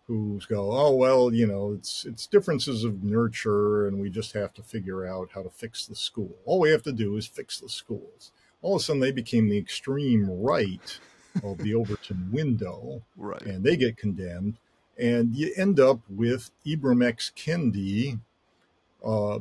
who 0.08 0.40
go, 0.48 0.72
oh 0.72 0.92
well, 0.96 1.32
you 1.32 1.46
know, 1.46 1.72
it's 1.72 2.04
it's 2.04 2.26
differences 2.26 2.82
of 2.82 3.04
nurture, 3.04 3.86
and 3.86 4.00
we 4.00 4.10
just 4.10 4.32
have 4.32 4.52
to 4.54 4.64
figure 4.64 5.06
out 5.06 5.30
how 5.32 5.44
to 5.44 5.50
fix 5.50 5.86
the 5.86 5.94
school. 5.94 6.34
All 6.44 6.58
we 6.58 6.70
have 6.70 6.82
to 6.82 6.92
do 6.92 7.16
is 7.16 7.26
fix 7.26 7.60
the 7.60 7.68
schools. 7.68 8.32
All 8.62 8.74
of 8.74 8.80
a 8.80 8.84
sudden, 8.84 9.00
they 9.00 9.12
became 9.12 9.48
the 9.48 9.58
extreme 9.58 10.28
right 10.28 10.98
of 11.44 11.58
the 11.58 11.72
Overton 11.72 12.30
window 12.32 13.02
right. 13.16 13.42
and 13.42 13.62
they 13.62 13.76
get 13.76 13.96
condemned. 13.96 14.58
And 14.98 15.36
you 15.36 15.52
end 15.56 15.78
up 15.78 16.00
with 16.10 16.50
Ibram 16.66 17.06
X. 17.06 17.30
Kendi 17.36 18.18
uh, 19.04 19.38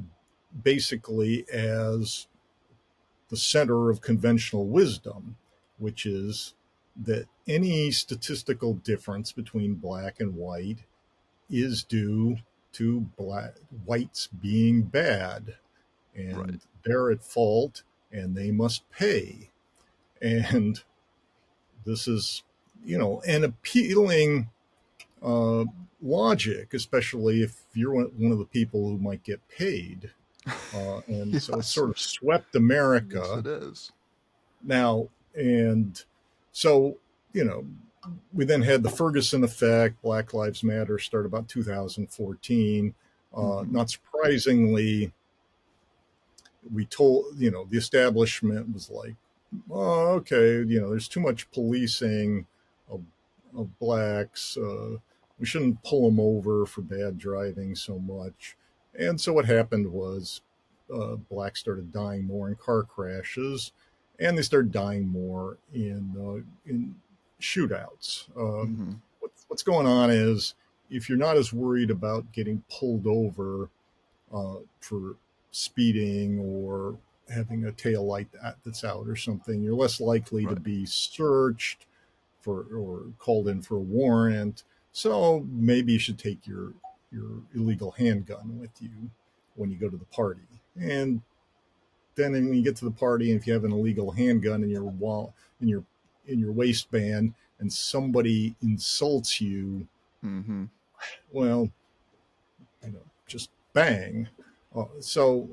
basically 0.64 1.46
as 1.52 2.28
the 3.30 3.38
center 3.38 3.90
of 3.90 4.02
conventional 4.02 4.68
wisdom, 4.68 5.38
which 5.78 6.06
is 6.06 6.56
that 6.96 7.28
any 7.48 7.92
statistical 7.92 8.74
difference 8.74 9.32
between 9.32 9.76
black 9.76 10.20
and 10.20 10.36
white 10.36 10.80
is 11.50 11.84
due 11.84 12.38
to 12.74 13.02
black 13.18 13.56
whites 13.86 14.28
being 14.28 14.84
bad. 14.84 15.56
And 16.16 16.38
Right. 16.38 16.62
they're 16.84 17.12
at 17.12 17.24
fault 17.24 17.84
and 18.12 18.36
they 18.36 18.52
must 18.52 18.90
pay. 18.92 19.52
And 20.22 20.82
this 21.86 22.08
is 22.08 22.44
you 22.84 22.98
know 22.98 23.22
an 23.22 23.44
appealing 23.44 24.50
uh, 25.22 25.66
logic 26.02 26.74
especially 26.74 27.42
if 27.42 27.64
you're 27.74 27.94
one 27.94 28.06
one 28.18 28.32
of 28.32 28.38
the 28.38 28.46
people 28.46 28.88
who 28.90 28.98
might 28.98 29.24
get 29.24 29.46
paid 29.50 30.12
uh, 30.74 31.02
and 31.08 31.42
so 31.42 31.60
it 31.60 31.64
sort 31.64 31.90
of 31.90 32.00
swept 32.00 32.56
america 32.56 33.22
Yes, 33.28 33.38
it 33.38 33.48
is. 33.48 33.92
now 34.64 35.08
and 35.36 36.04
so 36.52 36.98
you 37.34 37.44
know 37.44 37.66
we 38.34 38.46
then 38.46 38.62
had 38.62 38.82
the 38.84 38.90
ferguson 38.90 39.44
effect 39.44 40.02
black 40.02 40.34
lives 40.34 40.64
matter 40.64 40.98
start 41.00 41.26
about 41.26 41.48
2014 41.48 42.94
uh, 43.34 43.38
Mhm. 43.40 43.72
not 43.72 43.90
surprisingly 43.90 45.12
we 46.74 46.86
told 46.86 47.26
you 47.38 47.52
know 47.52 47.66
the 47.66 47.78
establishment 47.78 48.74
was 48.74 48.90
like 48.90 49.16
oh 49.72 50.10
okay 50.16 50.62
you 50.68 50.80
know 50.80 50.90
there's 50.90 51.08
too 51.08 51.20
much 51.20 51.50
policing 51.52 52.46
of, 52.92 53.02
of 53.58 53.80
blacks 53.80 54.58
uh, 54.58 54.96
we 55.40 55.46
shouldn't 55.46 55.82
pull 55.84 56.10
them 56.10 56.20
over 56.20 56.66
for 56.66 56.82
bad 56.82 57.18
driving 57.18 57.76
so 57.76 57.98
much 58.00 58.56
and 58.98 59.20
so 59.20 59.34
what 59.34 59.46
happened 59.46 59.92
was 59.92 60.42
uh, 60.94 61.16
blacks 61.16 61.60
started 61.60 61.92
dying 61.92 62.26
more 62.26 62.48
in 62.50 62.56
car 62.56 62.84
crashes 62.84 63.72
and 64.20 64.38
they 64.38 64.42
started 64.42 64.72
dying 64.72 65.08
more 65.08 65.58
in 65.74 66.14
uh, 66.18 66.70
in 66.70 66.96
shootouts. 67.42 68.28
Um, 68.38 68.76
Mhm. 68.78 69.00
what's, 69.22 69.46
what's 69.48 69.64
going 69.64 69.88
on 69.88 70.10
is 70.10 70.56
if 70.90 71.08
you're 71.08 71.18
not 71.18 71.38
as 71.38 71.54
worried 71.54 71.92
about 71.92 72.32
getting 72.34 72.64
pulled 72.70 73.06
over 73.08 73.70
uh, 74.34 74.58
for 74.82 75.16
speeding 75.52 76.40
or 76.40 76.98
having 77.34 77.66
a 77.66 77.72
tail 77.72 78.06
light 78.06 78.28
that, 78.34 78.58
that's 78.66 78.84
out 78.84 79.08
or 79.08 79.16
something. 79.16 79.62
You're 79.62 79.76
less 79.76 80.02
likely 80.02 80.46
Right. 80.46 80.56
to 80.56 80.60
be 80.62 80.86
searched 80.86 81.86
for 82.42 82.64
or 82.76 83.04
called 83.20 83.48
in 83.48 83.62
for 83.62 83.76
a 83.78 83.82
warrant. 83.82 84.64
So 84.92 85.46
maybe 85.50 85.94
you 85.94 86.00
should 86.00 86.18
take 86.20 86.46
your 86.48 86.74
your 87.12 87.42
illegal 87.56 87.92
handgun 87.92 88.60
with 88.60 88.72
you 88.82 88.90
when 89.56 89.70
you 89.72 89.78
go 89.78 89.90
to 89.90 89.98
the 89.98 90.06
party. 90.06 90.42
And 90.80 91.22
then 92.16 92.34
when 92.34 92.54
you 92.54 92.62
get 92.64 92.76
to 92.78 92.86
the 92.86 92.92
party, 92.92 93.32
and 93.32 93.40
if 93.40 93.48
you 93.48 93.54
have 93.54 93.64
an 93.64 93.72
illegal 93.72 94.12
handgun 94.12 94.64
in 94.64 94.70
your 94.70 94.84
wall 94.84 95.34
in 95.62 95.68
your 95.68 95.84
in 96.28 96.40
your 96.40 96.52
waistband, 96.52 97.34
and 97.60 97.72
somebody 97.72 98.56
insults 98.62 99.42
you, 99.42 99.88
Mm-hmm. 100.24 100.66
well, 101.32 101.70
you 102.84 102.92
know, 102.92 103.00
just 103.26 103.50
bang. 103.74 104.28
Uh, 104.76 104.84
so 105.00 105.48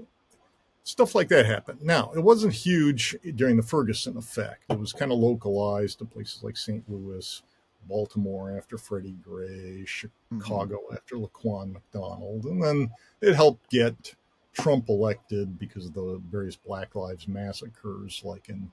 stuff 0.82 1.14
like 1.14 1.28
that 1.28 1.46
happened. 1.46 1.80
Now, 1.82 2.10
it 2.14 2.20
wasn't 2.20 2.52
huge 2.52 3.16
during 3.36 3.56
the 3.56 3.62
Ferguson 3.62 4.16
effect. 4.16 4.64
It 4.70 4.78
was 4.78 4.92
kind 4.92 5.12
of 5.12 5.18
localized 5.18 5.98
to 6.00 6.04
places 6.04 6.42
like 6.42 6.56
St. 6.56 6.82
Louis, 6.88 7.42
Baltimore 7.88 8.56
after 8.56 8.78
Freddie 8.78 9.16
Gray, 9.22 9.84
Chicago 9.86 10.80
after 10.92 11.16
Laquan 11.16 11.72
McDonald, 11.72 12.44
and 12.44 12.62
then 12.62 12.90
it 13.20 13.34
helped 13.34 13.70
get 13.70 14.14
Trump 14.52 14.88
elected 14.88 15.58
because 15.58 15.86
of 15.86 15.94
the 15.94 16.20
various 16.30 16.56
Black 16.56 16.94
Lives 16.94 17.28
massacres, 17.28 18.22
like 18.24 18.48
in 18.48 18.70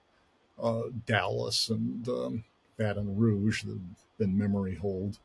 uh, 0.62 0.84
Dallas 1.06 1.70
and 1.70 2.08
um, 2.08 2.44
Baton 2.78 3.18
Rouge, 3.18 3.64
that 3.64 3.72
have 3.72 4.18
been 4.18 4.38
memory 4.38 4.76
hold. 4.76 5.20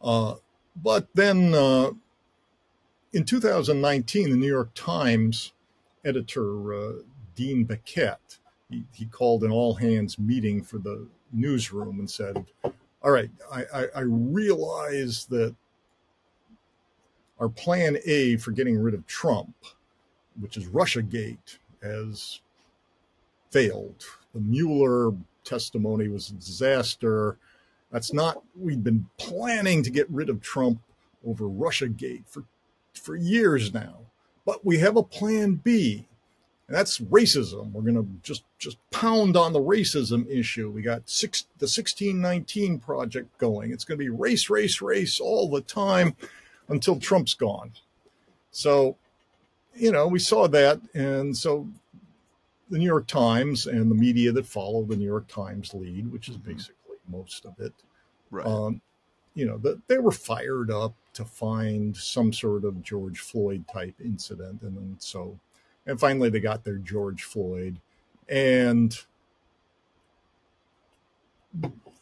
Uh, 0.00 0.36
but 0.82 1.08
then 1.14 1.54
uh, 1.54 1.90
in 3.12 3.24
2019, 3.24 4.30
the 4.30 4.36
New 4.36 4.46
York 4.46 4.70
Times 4.74 5.52
editor 6.04 6.72
uh, 6.72 6.92
Dean 7.34 7.66
Baquet 7.66 8.16
he, 8.70 8.84
he 8.92 9.04
called 9.06 9.42
an 9.44 9.50
all 9.50 9.74
hands 9.74 10.18
meeting 10.18 10.62
for 10.62 10.78
the 10.78 11.06
newsroom 11.32 11.98
and 12.00 12.10
said, 12.10 12.44
"All 13.02 13.10
right, 13.10 13.30
I, 13.52 13.64
I, 13.74 13.86
I 13.96 14.00
realize 14.00 15.26
that 15.26 15.54
our 17.38 17.48
plan 17.48 17.96
A 18.06 18.36
for 18.36 18.50
getting 18.50 18.78
rid 18.78 18.94
of 18.94 19.06
Trump, 19.06 19.54
which 20.40 20.56
is 20.56 20.66
RussiaGate, 20.66 21.58
has 21.82 22.40
failed. 23.50 24.04
The 24.34 24.40
Mueller 24.40 25.12
testimony 25.44 26.08
was 26.08 26.30
a 26.30 26.34
disaster." 26.34 27.38
That's 27.90 28.12
not. 28.12 28.42
We've 28.56 28.84
been 28.84 29.06
planning 29.18 29.82
to 29.82 29.90
get 29.90 30.08
rid 30.10 30.28
of 30.28 30.40
Trump 30.40 30.80
over 31.26 31.46
RussiaGate 31.46 32.26
for 32.26 32.44
for 32.94 33.16
years 33.16 33.72
now, 33.72 33.98
but 34.44 34.64
we 34.64 34.78
have 34.78 34.96
a 34.96 35.02
plan 35.02 35.54
B, 35.54 36.06
and 36.70 36.78
that's 36.78 37.00
racism. 37.00 37.72
We're 37.72 37.82
going 37.82 37.96
to 37.96 38.06
just 38.22 38.44
just 38.60 38.78
pound 38.92 39.36
on 39.36 39.52
the 39.52 39.58
racism 39.58 40.24
issue. 40.30 40.70
We 40.70 40.82
got 40.82 41.10
six 41.10 41.46
the 41.58 41.66
sixteen 41.66 42.20
nineteen 42.20 42.78
project 42.78 43.36
going. 43.38 43.72
It's 43.72 43.82
going 43.84 43.98
to 43.98 44.04
be 44.04 44.08
race, 44.08 44.48
race, 44.48 44.80
race 44.80 45.18
all 45.18 45.50
the 45.50 45.62
time 45.62 46.14
until 46.68 47.00
Trump's 47.00 47.34
gone. 47.34 47.72
So, 48.52 48.96
you 49.74 49.90
know, 49.90 50.06
we 50.06 50.20
saw 50.20 50.46
that, 50.46 50.80
and 50.94 51.36
so 51.36 51.66
the 52.70 52.78
New 52.78 52.86
York 52.86 53.08
Times 53.08 53.66
and 53.66 53.90
the 53.90 53.96
media 53.96 54.30
that 54.30 54.46
follow 54.46 54.84
the 54.84 54.94
New 54.96 55.06
York 55.06 55.26
Times 55.26 55.74
lead, 55.74 56.12
which 56.12 56.28
is 56.28 56.36
basically 56.36 56.96
most 57.08 57.44
of 57.46 57.58
it, 57.58 57.72
Right. 58.30 58.46
um, 58.46 58.80
you 59.34 59.44
know, 59.44 59.58
that 59.58 59.88
they 59.88 59.98
were 59.98 60.12
fired 60.12 60.70
up 60.70 60.94
to 61.14 61.24
find 61.24 61.96
some 61.96 62.32
sort 62.32 62.64
of 62.64 62.80
George 62.84 63.18
Floyd 63.18 63.64
type 63.72 63.94
incident, 64.04 64.62
and 64.62 64.76
then 64.76 64.96
so, 65.00 65.36
and 65.86 65.98
finally 65.98 66.30
they 66.30 66.40
got 66.40 66.64
their 66.64 66.76
George 66.76 67.22
Floyd, 67.22 67.80
and 68.28 68.96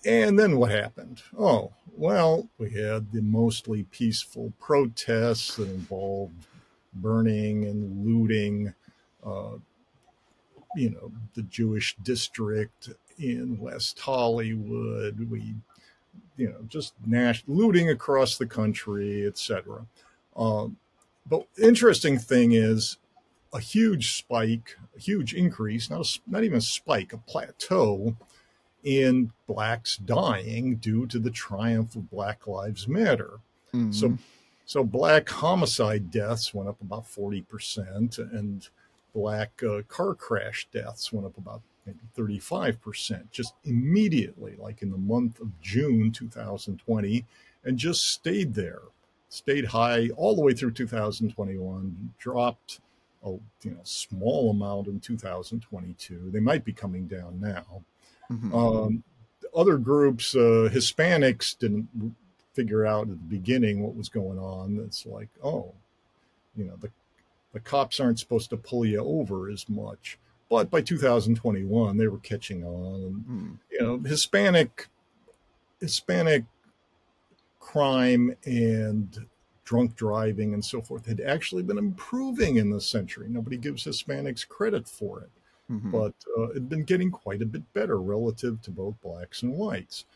and 0.05 0.39
then 0.39 0.57
what 0.59 0.71
happened? 0.71 1.23
Oh, 1.39 1.73
well, 1.97 2.49
we 2.59 2.71
had 2.71 3.13
the 3.13 3.23
mostly 3.23 3.85
peaceful 3.85 4.53
protests 4.61 5.57
that 5.57 5.69
involved 5.69 6.47
burning 6.95 7.65
and 7.65 8.07
looting. 8.07 8.75
Uh, 9.25 9.59
you 10.77 10.91
know, 10.91 11.11
the 11.35 11.43
Jewish 11.43 11.97
district 12.03 12.91
in 13.19 13.59
West 13.59 13.99
Hollywood. 13.99 15.29
We, 15.31 15.55
you 16.37 16.51
know, 16.51 16.61
just 16.69 16.95
nash- 17.05 17.45
looting 17.47 17.91
across 17.91 18.39
the 18.39 18.47
country, 18.47 19.27
etc. 19.27 19.87
Um, 20.37 20.77
but 21.27 21.47
interesting 21.61 22.19
thing 22.19 22.53
is 22.53 22.97
a 23.53 23.61
huge 23.61 24.17
spike, 24.17 24.77
a 24.97 25.01
huge 25.01 25.35
increase, 25.35 25.91
not 25.91 26.07
a, 26.07 26.21
not 26.31 26.45
even 26.45 26.59
a 26.59 26.63
spike, 26.63 27.13
a 27.13 27.19
plateau 27.19 28.17
in 28.85 29.33
blacks 29.47 29.97
dying 29.97 30.77
due 30.77 31.07
to 31.07 31.19
the 31.19 31.31
triumph 31.31 31.97
of 31.97 32.11
Black 32.11 32.47
Lives 32.47 32.87
Matter. 32.87 33.41
Mhm. 33.73 33.95
So, 33.95 34.19
so 34.65 34.85
black 34.85 35.29
homicide 35.29 36.11
deaths 36.11 36.53
went 36.55 36.69
up 36.69 36.81
about 36.81 37.07
forty 37.07 37.43
percent, 37.43 38.19
and 38.19 38.69
black 39.15 39.63
uh, 39.63 39.83
car 39.89 40.15
crash 40.15 40.69
deaths 40.73 41.13
went 41.13 41.27
up 41.27 41.37
about 41.39 41.63
maybe 41.87 41.99
thirty-five 42.15 42.81
percent, 42.81 43.31
just 43.31 43.55
immediately, 43.65 44.57
like 44.59 44.83
in 44.83 44.91
the 44.91 44.99
month 44.99 45.41
of 45.41 45.61
June 45.61 46.13
2020, 46.13 47.25
and 47.65 47.79
just 47.79 48.09
stayed 48.09 48.55
there, 48.55 48.83
stayed 49.29 49.65
high 49.67 50.11
all 50.11 50.37
the 50.37 50.43
way 50.43 50.53
through 50.53 50.71
2021, 50.73 52.15
dropped 52.19 52.81
a 53.25 53.31
you 53.63 53.71
know 53.73 53.81
small 53.83 54.51
amount 54.51 54.87
in 54.87 55.01
2022. 55.01 56.31
They 56.31 56.41
might 56.41 56.65
be 56.65 56.73
coming 56.73 57.07
down 57.07 57.41
now. 57.41 57.83
Mhm. 58.31 58.55
Um, 58.55 59.05
other 59.55 59.79
groups, 59.79 60.35
uh, 60.37 60.69
Hispanics 60.73 61.59
didn't 61.59 61.89
figure 62.53 62.85
out 62.87 63.03
at 63.03 63.09
the 63.11 63.17
beginning 63.17 63.83
what 63.83 63.95
was 63.97 64.09
going 64.09 64.39
on. 64.39 64.79
It's 64.85 65.07
like, 65.07 65.29
oh, 65.43 65.75
you 66.57 66.65
know, 66.65 66.77
the 66.77 66.91
the 67.55 67.61
cops 67.61 67.99
aren't 67.99 68.19
supposed 68.19 68.51
to 68.51 68.57
pull 68.59 68.85
you 68.85 68.99
over 69.01 69.49
as 69.49 69.69
much. 69.69 70.19
But 70.51 70.71
by 70.71 70.81
2021, 70.83 71.97
they 71.97 72.07
were 72.09 72.19
catching 72.19 72.63
on. 72.65 72.95
And, 73.03 73.25
Mm. 73.27 73.59
you 73.71 73.81
know, 73.81 73.99
Hispanic 73.99 74.89
Hispanic 75.81 76.45
crime 77.61 78.35
and 78.45 79.27
drunk 79.69 79.95
driving 79.97 80.55
and 80.55 80.65
so 80.65 80.81
forth 80.81 81.05
had 81.05 81.21
actually 81.21 81.63
been 81.63 81.77
improving 81.77 82.57
in 82.57 82.71
this 82.71 82.89
century. 82.89 83.27
Nobody 83.29 83.59
gives 83.59 83.85
Hispanics 83.85 84.49
credit 84.49 84.89
for 84.89 85.21
it 85.21 85.31
Mhm. 85.71 85.91
but 85.93 86.15
uh, 86.39 86.49
it'd 86.53 86.71
been 86.71 86.85
getting 86.85 87.11
quite 87.11 87.43
a 87.43 87.45
bit 87.45 87.63
better 87.75 88.01
relative 88.01 88.63
to 88.63 88.71
both 88.71 88.99
blacks 89.03 89.43
and 89.43 89.53
whites. 89.53 90.07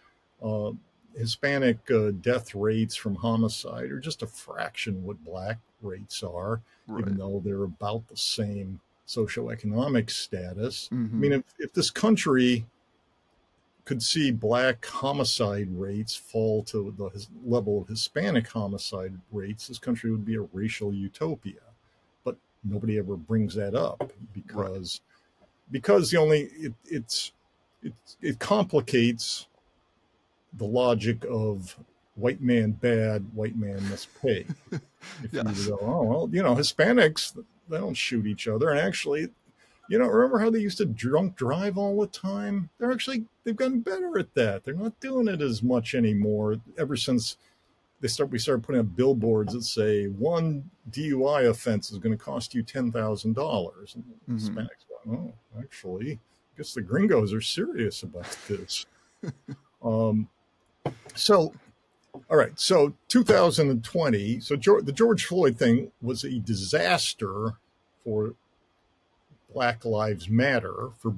Uh, 0.42 0.72
Hispanic 1.14 1.76
uh, 1.90 2.12
death 2.22 2.54
rates 2.54 2.96
from 2.96 3.14
homicide 3.14 3.90
are 3.90 4.00
just 4.00 4.22
a 4.22 4.26
fraction 4.26 4.96
of 4.96 5.04
what 5.04 5.22
black 5.22 5.58
rates 5.82 6.22
are, 6.22 6.62
right. 6.86 7.00
even 7.00 7.18
though 7.18 7.42
they're 7.44 7.64
about 7.64 8.08
the 8.08 8.16
same 8.16 8.80
socioeconomic 9.06 10.08
status. 10.08 10.88
Mhm. 10.90 11.12
I 11.12 11.16
mean, 11.16 11.32
if, 11.32 11.44
if 11.58 11.72
this 11.74 11.90
country 11.90 12.64
could 13.84 14.02
see 14.02 14.30
black 14.30 14.84
homicide 14.86 15.68
rates 15.72 16.14
fall 16.14 16.62
to 16.64 16.94
the 16.96 17.26
level 17.44 17.82
of 17.82 17.88
Hispanic 17.88 18.48
homicide 18.48 19.14
rates, 19.32 19.66
this 19.68 19.78
country 19.78 20.10
would 20.10 20.24
be 20.24 20.36
a 20.36 20.46
racial 20.52 20.92
utopia. 20.92 21.60
But 22.24 22.36
nobody 22.64 22.98
ever 22.98 23.16
brings 23.16 23.54
that 23.56 23.74
up 23.74 24.12
because 24.32 25.00
because 25.70 26.10
the 26.10 26.18
only 26.18 26.42
it, 26.58 26.74
it's 26.84 27.32
it, 27.82 27.94
it 28.20 28.38
complicates 28.38 29.46
the 30.54 30.66
logic 30.66 31.24
of 31.28 31.76
white 32.14 32.40
man 32.40 32.72
bad, 32.72 33.24
white 33.34 33.56
man 33.56 33.88
must 33.90 34.08
pay. 34.20 34.46
If 35.22 35.32
Yes. 35.32 35.58
you 35.58 35.70
go, 35.70 35.78
oh 35.82 36.02
well, 36.04 36.28
you 36.32 36.42
know, 36.44 36.54
Hispanics 36.54 37.34
they 37.68 37.78
don't 37.78 37.94
shoot 37.94 38.24
each 38.26 38.46
other, 38.46 38.70
and 38.70 38.78
actually, 38.78 39.28
you 39.92 39.98
know, 39.98 40.06
remember 40.06 40.38
how 40.38 40.48
they 40.48 40.58
used 40.58 40.78
to 40.78 40.86
drunk 40.86 41.36
drive 41.36 41.76
all 41.76 42.00
the 42.00 42.06
time? 42.06 42.70
They're 42.78 42.90
actually 42.90 43.26
they've 43.44 43.54
gotten 43.54 43.80
better 43.80 44.18
at 44.18 44.32
that. 44.32 44.64
They're 44.64 44.72
not 44.72 44.98
doing 45.00 45.28
it 45.28 45.42
as 45.42 45.62
much 45.62 45.94
anymore. 45.94 46.56
Ever 46.78 46.96
since 46.96 47.36
they 48.00 48.08
start, 48.08 48.30
we 48.30 48.38
started 48.38 48.64
putting 48.64 48.80
up 48.80 48.96
billboards 48.96 49.52
that 49.52 49.64
say 49.64 50.06
one 50.06 50.70
DUI 50.90 51.46
offense 51.46 51.90
is 51.92 51.98
going 51.98 52.16
to 52.16 52.24
cost 52.24 52.54
you 52.54 52.62
ten 52.62 52.90
thousand 52.90 53.34
dollars. 53.34 53.94
Mhm. 54.30 54.40
Hispanics 54.40 54.86
go, 54.88 55.12
oh, 55.12 55.60
actually, 55.60 56.12
I 56.12 56.56
guess 56.56 56.72
the 56.72 56.80
gringos 56.80 57.34
are 57.34 57.42
serious 57.42 58.02
about 58.02 58.34
this. 58.48 58.86
um, 59.82 60.26
so, 61.14 61.52
all 62.30 62.38
right. 62.38 62.58
So 62.58 62.94
2020. 63.08 64.40
So 64.40 64.56
George, 64.56 64.86
the 64.86 64.92
George 64.92 65.26
Floyd 65.26 65.58
thing 65.58 65.92
was 66.00 66.24
a 66.24 66.38
disaster 66.38 67.56
for 68.04 68.36
Black 69.52 69.84
Lives 69.84 70.28
Matter 70.28 70.90
for 70.98 71.14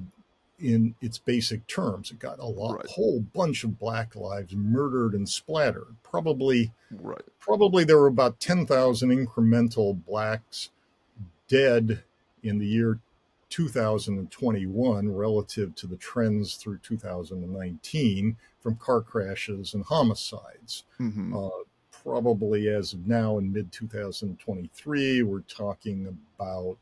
in 0.57 0.95
its 1.01 1.17
basic 1.17 1.67
terms. 1.67 2.11
It 2.11 2.19
got 2.19 2.39
a 2.39 2.45
lot, 2.45 2.77
Right. 2.77 2.85
whole 2.87 3.19
bunch 3.19 3.65
of 3.65 3.77
Black 3.77 4.15
lives 4.15 4.55
murdered 4.55 5.13
and 5.13 5.27
splattered. 5.27 5.95
Probably 6.01 6.71
Right. 6.91 7.21
probably 7.41 7.83
there 7.83 7.99
were 7.99 8.07
about 8.07 8.39
10,000 8.39 9.09
incremental 9.09 10.01
blacks 10.05 10.69
dead 11.49 12.03
in 12.41 12.57
the 12.59 12.65
year 12.67 12.99
2021 13.49 15.09
relative 15.13 15.75
to 15.75 15.87
the 15.87 15.95
trends 15.97 16.55
through 16.55 16.77
2019 16.79 18.37
from 18.61 18.75
car 18.77 19.01
crashes 19.01 19.73
and 19.73 19.83
homicides. 19.85 20.83
hmm 20.97 21.35
Uh, 21.35 21.49
probably 21.91 22.67
as 22.69 22.93
of 22.93 23.07
now 23.07 23.37
in 23.37 23.51
mid 23.51 23.71
2023, 23.71 25.23
we're 25.23 25.39
talking 25.41 26.07
about 26.37 26.77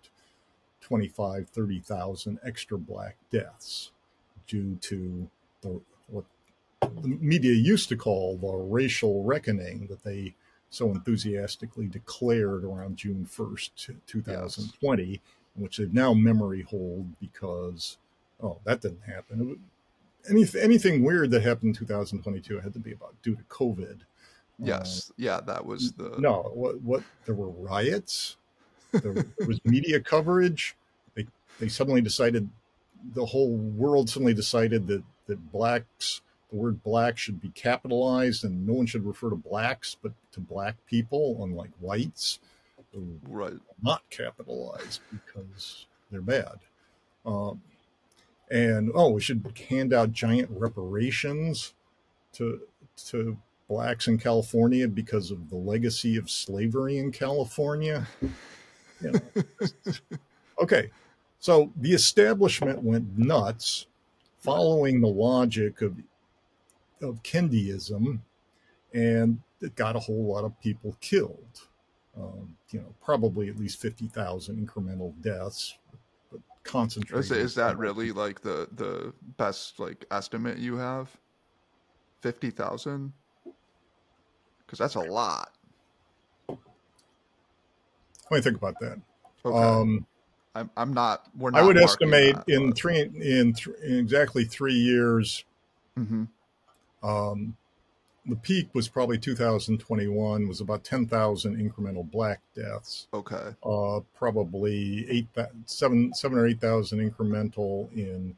25, 0.84 1.50
30,000 1.50 2.40
extra 2.46 2.78
black 2.78 3.16
deaths 3.32 3.92
due 4.48 4.76
to 4.82 5.30
the, 5.62 5.80
what 6.08 6.26
the 6.82 7.08
media 7.08 7.54
used 7.54 7.90
to 7.90 7.96
call 7.96 8.38
the 8.38 8.52
racial 8.52 9.24
reckoning 9.24 9.88
that 9.88 10.04
they 10.04 10.36
so 10.70 10.90
enthusiastically 10.90 11.88
declared 11.88 12.64
around 12.64 12.98
June 12.98 13.28
1st, 13.32 13.96
2020, 14.08 15.22
which 15.56 15.78
they've 15.78 15.94
now 15.94 16.14
memory 16.14 16.64
hold 16.64 17.08
because, 17.20 17.98
oh, 18.42 18.58
that 18.66 18.82
didn't 18.82 19.04
happen. 19.04 19.60
Any, 20.30 20.46
anything 20.60 21.04
weird 21.04 21.32
that 21.32 21.44
happened 21.44 21.76
in 21.76 21.80
2022 21.80 22.60
had 22.60 22.74
to 22.74 22.80
be 22.80 22.92
about 22.92 23.14
due 23.22 23.36
to 23.36 23.44
COVID. 23.44 24.00
Yes. 24.60 25.12
Uh, 25.12 25.14
yeah, 25.18 25.42
that 25.42 25.66
was 25.66 25.94
the. 25.94 26.16
No, 26.18 26.52
what 26.54 26.82
what 26.82 27.04
there 27.26 27.36
were 27.36 27.50
riots. 27.50 28.38
There, 28.94 29.14
was 29.48 29.60
media 29.66 30.00
coverage. 30.00 30.76
They 31.16 31.28
they 31.60 31.68
suddenly 31.70 32.02
decided 32.02 32.50
the 33.14 33.26
whole 33.26 33.56
world 33.56 34.10
suddenly 34.10 34.34
decided 34.34 34.88
that 34.88 35.04
that 35.28 35.52
blacks 35.52 36.22
the 36.52 36.58
word 36.58 36.84
black 36.84 37.18
should 37.18 37.42
be 37.42 37.50
capitalized 37.50 38.44
and 38.44 38.66
no 38.68 38.74
one 38.74 38.86
should 38.86 39.06
refer 39.06 39.30
to 39.30 39.36
blacks 39.36 39.98
but 40.02 40.12
to 40.32 40.40
black 40.40 40.76
people 40.86 41.40
unlike 41.44 41.72
whites 41.80 42.40
who 42.94 43.20
Right. 43.28 43.54
not 43.82 44.04
capitalized 44.12 45.02
because 45.12 45.88
they're 46.12 46.22
bad. 46.22 46.60
Um, 47.26 47.62
and 48.52 48.92
oh, 48.94 49.10
we 49.10 49.22
should 49.22 49.52
hand 49.70 49.94
out 49.94 50.12
giant 50.12 50.50
reparations 50.52 51.74
to 52.34 52.62
to 53.08 53.38
blacks 53.68 54.08
in 54.08 54.20
California 54.20 54.88
because 54.88 55.32
of 55.32 55.50
the 55.50 55.56
legacy 55.56 56.18
of 56.18 56.30
slavery 56.30 56.98
in 57.00 57.12
California. 57.12 58.08
You 59.04 59.12
know. 59.12 59.94
okay, 60.62 60.90
so 61.40 61.72
the 61.78 61.92
establishment 61.92 62.82
went 62.82 63.18
nuts, 63.18 63.88
following 64.40 65.02
the 65.02 65.08
logic 65.08 65.82
of 65.82 65.98
of 67.02 67.22
Kendiism, 67.22 68.20
and 68.94 69.42
it 69.62 69.76
got 69.76 69.96
a 69.96 70.00
whole 70.00 70.26
lot 70.26 70.46
of 70.46 70.60
people 70.62 70.96
killed. 71.02 71.62
Um, 72.16 72.56
you 72.70 72.80
know, 72.80 72.94
probably 73.04 73.50
at 73.50 73.58
least 73.58 73.82
fifty 73.82 74.08
thousand 74.08 74.66
incremental 74.66 75.14
deaths, 75.22 75.78
but 76.32 76.40
concentrated. 76.64 77.26
Is, 77.26 77.32
is 77.32 77.56
that 77.56 77.78
really 77.78 78.12
like 78.12 78.42
the 78.42 78.68
the 78.76 79.14
best 79.38 79.80
like 79.80 80.06
estimate 80.12 80.60
you 80.60 80.78
have? 80.78 81.10
Fifty 82.22 82.52
thousand? 82.52 83.12
Because 84.66 84.80
that's 84.80 84.96
a 84.96 85.12
lot. 85.12 85.52
Let 88.34 88.40
me 88.40 88.44
think 88.50 88.58
about 88.58 88.80
that. 88.80 89.00
Okay. 89.46 89.56
Um, 89.58 90.08
I'm 90.56 90.70
I'm 90.76 90.92
not. 90.92 91.28
We're 91.38 91.52
not. 91.52 91.62
I 91.62 91.66
would 91.68 91.78
estimate 91.78 92.36
that, 92.36 92.50
in 92.50 92.70
but- 92.70 92.78
three 92.78 93.00
in, 93.00 93.54
th- 93.54 93.68
in 93.84 94.00
exactly 94.00 94.44
three 94.44 94.74
years. 94.74 95.46
Mhm. 95.96 96.28
Um, 97.04 97.56
the 98.26 98.36
peak 98.38 98.70
was 98.74 98.88
probably 98.88 99.20
2021 99.20 100.48
was 100.48 100.62
about 100.62 100.86
10,000 100.86 101.58
incremental 101.58 102.10
black 102.10 102.40
deaths. 102.56 103.08
Okay. 103.14 103.54
Uh, 103.62 104.00
probably 104.18 105.06
eight 105.12 105.28
seven 105.68 106.12
seven 106.16 106.38
or 106.40 106.48
eight 106.48 106.60
thousand 106.60 107.00
incremental 107.08 107.92
in 107.96 108.36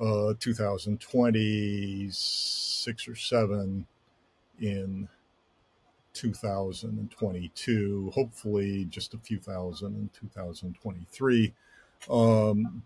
uh, 0.00 0.32
2020, 0.40 2.08
six 2.10 3.06
or 3.06 3.14
seven 3.16 3.86
in 4.60 5.08
2022. 6.14 8.10
Hopefully, 8.14 8.84
just 8.86 9.14
a 9.14 9.18
few 9.18 9.38
thousand 9.38 9.94
in 9.96 10.10
2023. 10.18 11.52
Um, 12.10 12.82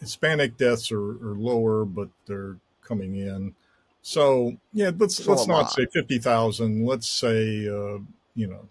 Hispanic 0.00 0.56
deaths 0.56 0.90
are, 0.90 0.98
are 1.00 1.34
lower, 1.36 1.84
but 1.84 2.08
they're 2.26 2.56
coming 2.82 3.16
in. 3.16 3.54
So 4.02 4.56
yeah, 4.72 4.90
let's 4.96 5.22
So 5.22 5.30
let's 5.32 5.46
not 5.46 5.62
lot. 5.62 5.72
say 5.72 5.86
fifty 5.92 6.18
thousand. 6.18 6.84
Let's 6.86 7.08
say 7.08 7.68
uh, 7.68 7.98
you 8.34 8.46
know 8.46 8.66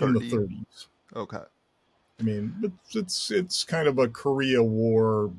in 0.00 0.14
the 0.14 0.28
thirties. 0.30 0.88
Okay. 1.14 1.38
I 2.18 2.22
mean, 2.22 2.54
it's 2.62 2.96
it's 2.96 3.30
it's 3.30 3.64
kind 3.64 3.86
of 3.88 3.98
a 3.98 4.08
Korea 4.08 4.62
War, 4.62 5.32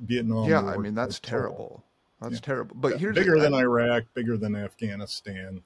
Vietnam. 0.00 0.48
yeah, 0.48 0.62
War 0.62 0.74
I 0.74 0.76
mean 0.78 0.94
that's 0.94 1.18
terrible. 1.20 1.82
That's 2.20 2.34
Yeah. 2.34 2.40
terrible. 2.40 2.76
But 2.78 2.92
Yeah, 2.92 2.98
here's 2.98 3.14
bigger 3.16 3.36
I- 3.38 3.40
than 3.42 3.54
Iraq, 3.54 4.04
bigger 4.14 4.36
than 4.36 4.56
Afghanistan. 4.56 5.62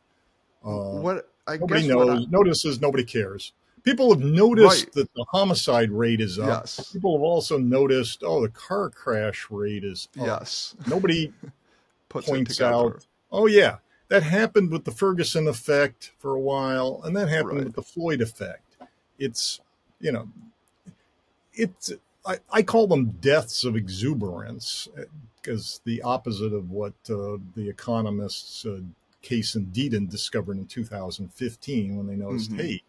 Uh, 0.65 1.01
what 1.01 1.29
I 1.47 1.57
nobody 1.57 1.87
guess 1.89 1.95
what 1.97 2.11
I- 2.11 2.15
knows, 2.15 2.29
notices, 2.29 2.81
nobody 2.81 3.05
cares. 3.05 3.53
People 3.83 4.15
have 4.15 4.23
noticed 4.23 4.85
Right. 4.85 4.93
that 4.93 5.15
the 5.15 5.25
homicide 5.31 5.91
rate 5.91 6.21
is 6.21 6.39
up. 6.39 6.47
yes. 6.63 6.93
People 6.93 7.15
have 7.15 7.23
also 7.23 7.59
noticed, 7.59 8.23
oh, 8.25 8.41
the 8.41 8.49
car 8.49 8.91
crash 8.91 9.49
rate 9.51 9.83
is 9.83 10.09
up. 10.21 10.27
Yes. 10.27 10.77
Nobody 10.87 11.33
Puts 12.09 12.29
points 12.29 12.61
out, 12.61 13.07
oh 13.33 13.47
yeah, 13.47 13.79
that 14.09 14.23
happened 14.23 14.71
with 14.71 14.85
the 14.85 14.93
Ferguson 14.93 15.49
effect 15.49 16.13
for 16.19 16.35
a 16.35 16.41
while, 16.41 17.01
and 17.05 17.17
that 17.17 17.29
happened 17.29 17.55
Right. 17.57 17.65
with 17.65 17.75
the 17.75 17.83
Floyd 17.83 18.21
effect. 18.21 18.77
It's 19.19 19.61
you 20.01 20.13
know, 20.13 20.29
it's 21.55 21.93
I, 22.25 22.39
I 22.53 22.63
call 22.63 22.87
them 22.87 23.07
deaths 23.21 23.65
of 23.65 23.75
exuberance 23.77 24.89
because 25.41 25.81
the 25.85 26.03
opposite 26.03 26.53
of 26.53 26.71
what 26.71 26.93
uh, 27.11 27.39
the 27.57 27.69
economists 27.69 28.65
uh, 28.65 28.79
Case 29.23 29.55
and 29.55 29.73
Deaton 29.73 30.11
discovered 30.11 30.59
in 30.59 30.67
2015 30.67 31.97
when 31.97 32.07
they 32.07 32.17
noticed, 32.17 32.51
Mhm. 32.51 32.57
hey, 32.61 32.83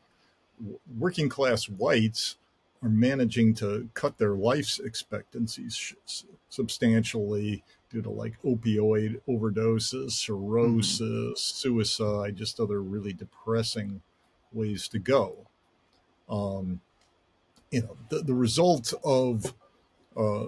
working 0.98 1.30
class 1.30 1.70
whites 1.70 2.38
are 2.82 2.90
managing 2.90 3.54
to 3.56 3.90
cut 3.94 4.18
their 4.18 4.36
life 4.36 4.80
expectancies 4.84 5.94
substantially 6.50 7.64
due 7.90 8.02
to 8.02 8.10
like 8.10 8.42
opioid 8.44 9.22
overdoses, 9.28 10.12
cirrhosis, 10.12 11.40
suicide, 11.40 12.36
just 12.36 12.60
other 12.60 12.82
really 12.82 13.14
depressing 13.14 14.02
ways 14.52 14.88
to 14.88 15.00
go. 15.00 15.48
Um, 16.28 16.82
you 17.72 17.82
know, 17.82 17.98
the, 18.10 18.20
the 18.20 18.34
result 18.34 18.94
of 19.04 19.54
uh, 20.16 20.48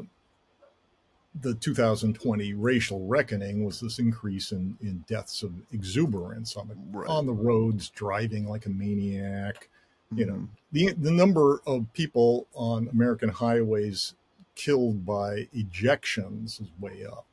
the 1.42 1.54
2020 1.56 2.54
racial 2.54 3.06
reckoning 3.08 3.66
was 3.66 3.80
this 3.82 4.00
increase 4.00 4.52
in, 4.52 4.78
in 4.82 5.04
deaths 5.08 5.44
of 5.44 5.52
exuberance 5.74 6.56
on 6.56 6.68
the 6.68 6.76
Right. 6.98 7.10
on 7.10 7.26
the 7.26 7.34
roads, 7.34 7.90
driving 7.90 8.48
like 8.48 8.66
a 8.66 8.70
maniac. 8.70 9.70
You 10.14 10.26
know, 10.28 10.34
Mhm. 10.34 10.48
the 10.72 10.94
the 10.94 11.12
number 11.12 11.62
of 11.68 11.92
people 11.94 12.48
on 12.54 12.88
American 12.90 13.30
highways 13.30 14.14
killed 14.56 15.06
by 15.06 15.50
ejections 15.56 16.62
is 16.62 16.68
way 16.80 17.06
up. 17.06 17.26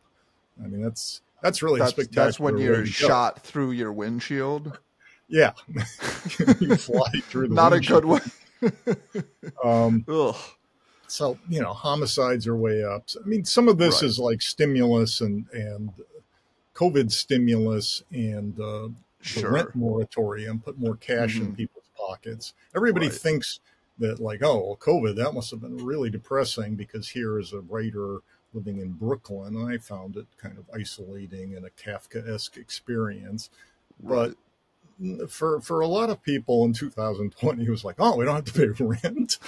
I 0.62 0.66
mean, 0.66 0.82
that's 0.82 1.20
that's 1.42 1.62
really 1.62 1.78
that's 1.80 1.92
spectacular. 1.92 2.26
that's 2.26 2.40
when 2.40 2.58
you're 2.58 2.84
shot 2.86 3.42
through 3.42 3.72
your 3.72 3.92
windshield. 3.92 4.78
Yeah, 5.28 5.52
you 6.60 6.76
fly 6.76 7.10
through. 7.22 7.48
The 7.48 7.54
Not 7.54 7.72
a 7.72 7.80
good 7.80 8.04
one. 8.04 8.22
Um, 9.62 10.04
Ugh. 10.08 10.36
So 11.12 11.38
you 11.48 11.60
know, 11.60 11.72
homicides 11.74 12.46
are 12.46 12.56
way 12.56 12.82
up. 12.82 13.04
I 13.22 13.26
mean, 13.28 13.44
some 13.44 13.68
of 13.68 13.76
this 13.78 13.96
Right. 14.02 14.08
is 14.08 14.18
like 14.18 14.40
stimulus 14.42 15.20
and 15.20 15.46
and 15.52 15.90
COVID 16.74 17.12
stimulus 17.12 18.02
and 18.10 18.58
uh, 18.58 18.88
the 18.88 18.94
Sure. 19.20 19.52
rent 19.52 19.74
moratorium 19.76 20.58
put 20.60 20.78
more 20.78 20.96
cash 20.96 21.36
in 21.38 21.52
Mhm. 21.52 21.56
people's 21.56 21.84
pockets. 21.96 22.54
Everybody 22.74 23.06
Right. 23.08 23.14
thinks 23.14 23.60
that 23.98 24.18
like, 24.20 24.42
oh, 24.42 24.58
well, 24.66 24.76
COVID 24.76 25.14
that 25.16 25.32
must 25.32 25.50
have 25.50 25.60
been 25.60 25.84
really 25.84 26.08
depressing 26.10 26.74
because 26.74 27.10
here 27.10 27.38
is 27.38 27.52
a 27.52 27.60
writer 27.60 28.20
living 28.54 28.78
in 28.78 28.92
Brooklyn. 28.92 29.56
I 29.56 29.76
found 29.78 30.16
it 30.16 30.26
kind 30.38 30.58
of 30.58 30.64
isolating 30.74 31.54
and 31.54 31.64
a 31.66 31.70
Kafkaesque 31.70 32.56
experience. 32.56 33.50
Right. 34.02 34.30
But 34.30 34.36
for 35.28 35.60
for 35.60 35.80
a 35.80 35.86
lot 35.86 36.10
of 36.10 36.22
people 36.22 36.64
in 36.64 36.72
2020, 36.72 37.64
it 37.64 37.70
was 37.70 37.84
like, 37.84 37.96
oh, 37.98 38.16
we 38.16 38.24
don't 38.24 38.34
have 38.36 38.44
to 38.44 38.52
pay 38.52 38.66
rent. 38.84 39.38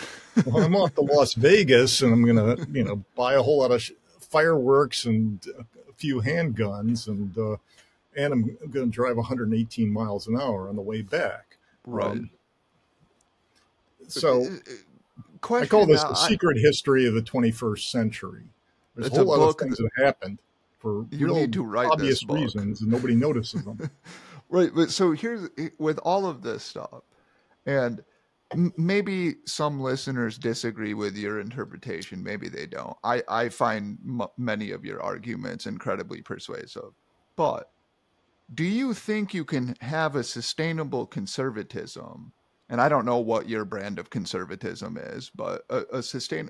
well, 0.46 0.64
I'm 0.64 0.74
off 0.76 0.94
to 0.94 1.00
Las 1.02 1.34
Vegas 1.34 2.02
and 2.02 2.12
I'm 2.12 2.24
gonna, 2.24 2.56
you 2.72 2.84
know, 2.84 3.04
buy 3.14 3.34
a 3.34 3.42
whole 3.42 3.58
lot 3.58 3.70
of 3.70 3.82
sh- 3.82 3.92
fireworks 4.20 5.04
and 5.04 5.44
a 5.58 5.92
few 5.94 6.20
handguns 6.20 7.06
and 7.08 7.36
uh, 7.38 7.56
and 8.16 8.32
I'm 8.32 8.56
going 8.70 8.86
to 8.86 8.92
drive 8.92 9.16
118 9.16 9.92
miles 9.92 10.26
an 10.28 10.36
hour 10.40 10.68
on 10.68 10.76
the 10.76 10.82
way 10.82 11.02
back. 11.02 11.56
right. 11.86 12.12
Um, 12.12 12.30
so 14.08 14.44
Uh, 14.44 14.48
uh, 15.50 15.54
I 15.60 15.66
call 15.66 15.86
this 15.86 16.02
now, 16.02 16.10
the 16.10 16.18
I- 16.18 16.28
secret 16.28 16.58
history 16.58 17.06
of 17.06 17.14
the 17.14 17.22
21st 17.22 17.90
century. 17.90 18.44
There's 18.96 19.08
a 19.10 19.14
a 19.14 19.24
whole 19.24 19.38
lot 19.38 19.48
of 19.48 19.56
things 19.56 19.78
that 19.78 19.90
happened 19.96 20.38
for 20.78 21.06
You 21.10 21.26
real 21.26 21.34
need 21.36 21.52
to 21.54 21.64
write 21.64 21.90
obvious 21.90 22.20
this 22.20 22.24
book. 22.24 22.36
reasons, 22.38 22.80
and 22.82 22.90
nobody 22.90 23.14
notices 23.14 23.64
them. 23.64 23.90
Right, 24.54 24.70
but 24.72 24.92
so 24.92 25.10
here's 25.10 25.50
with 25.78 25.98
all 26.04 26.26
of 26.26 26.42
this 26.42 26.62
stuff, 26.62 27.02
and 27.66 28.04
maybe 28.76 29.34
some 29.46 29.80
listeners 29.80 30.38
disagree 30.38 30.94
with 30.94 31.16
your 31.16 31.40
interpretation. 31.40 32.22
Maybe 32.22 32.48
they 32.48 32.66
don't. 32.66 32.96
I, 33.02 33.24
I 33.28 33.48
find 33.48 33.98
m- 34.06 34.28
many 34.38 34.70
of 34.70 34.84
your 34.84 35.02
arguments 35.02 35.66
incredibly 35.66 36.22
persuasive. 36.22 36.92
But 37.34 37.72
do 38.54 38.62
you 38.62 38.94
think 38.94 39.34
you 39.34 39.44
can 39.44 39.74
have 39.80 40.14
a 40.14 40.22
sustainable 40.22 41.06
conservatism? 41.06 42.32
And 42.68 42.80
I 42.80 42.88
don't 42.88 43.06
know 43.06 43.18
what 43.18 43.48
your 43.48 43.64
brand 43.64 43.98
of 43.98 44.10
conservatism 44.10 44.96
is, 44.96 45.32
but 45.34 45.64
a, 45.68 45.82
a 45.94 46.00
sustain. 46.00 46.48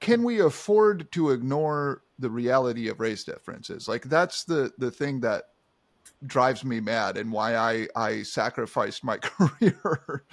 Can 0.00 0.22
we 0.22 0.40
afford 0.40 1.12
to 1.12 1.30
ignore 1.30 2.04
the 2.18 2.30
reality 2.30 2.88
of 2.88 3.00
race 3.00 3.22
differences? 3.22 3.86
Like 3.86 4.04
that's 4.04 4.44
the 4.44 4.72
the 4.78 4.90
thing 4.90 5.20
that 5.20 5.44
drives 6.26 6.64
me 6.64 6.80
mad 6.80 7.16
and 7.16 7.32
why 7.32 7.56
I, 7.56 7.88
I 7.96 8.22
sacrificed 8.22 9.04
my 9.04 9.16
career 9.18 10.24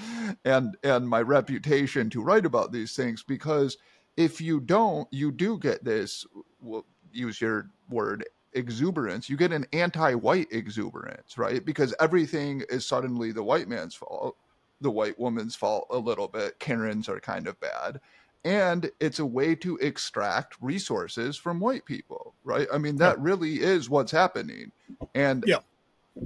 and 0.46 0.78
and 0.84 1.08
my 1.08 1.22
reputation 1.22 2.10
to 2.12 2.22
write 2.22 2.46
about 2.46 2.72
these 2.72 2.96
things 2.96 3.24
because 3.24 3.78
if 4.18 4.42
you 4.42 4.60
don't 4.60 5.08
you 5.12 5.32
do 5.32 5.58
get 5.58 5.84
this 5.84 6.26
we'll 6.62 6.86
use 7.12 7.42
your 7.42 7.70
word 7.90 8.26
exuberance. 8.54 9.30
You 9.30 9.38
get 9.38 9.54
an 9.54 9.66
anti-white 9.74 10.48
exuberance 10.52 11.38
right? 11.38 11.64
Because 11.64 11.94
everything 12.00 12.64
is 12.70 12.86
suddenly 12.86 13.32
the 13.32 13.44
white 13.44 13.68
man's 13.68 13.96
fault 13.96 14.38
the 14.82 14.92
white 14.92 15.20
woman's 15.20 15.56
fault 15.56 15.88
a 15.90 15.98
little 15.98 16.28
bit 16.28 16.58
karens 16.60 17.10
are 17.10 17.20
kind 17.20 17.48
of 17.48 17.60
bad 17.60 18.00
and 18.46 18.90
it's 19.02 19.20
a 19.20 19.26
way 19.26 19.54
to 19.54 19.76
extract 19.78 20.56
resources 20.62 21.36
from 21.36 21.60
white 21.60 21.86
people 21.86 22.36
right? 22.44 22.68
I 22.72 22.78
mean 22.78 22.98
that 22.98 23.20
really 23.20 23.62
is 23.62 23.90
what's 23.90 24.12
happening 24.12 24.72
and 25.16 25.44
yeah 25.48 25.60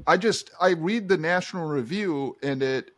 I 0.08 0.18
just 0.18 0.52
I 0.60 0.72
read 0.72 1.08
the 1.08 1.18
National 1.18 1.68
Review 1.68 2.36
and 2.42 2.64
it 2.64 2.92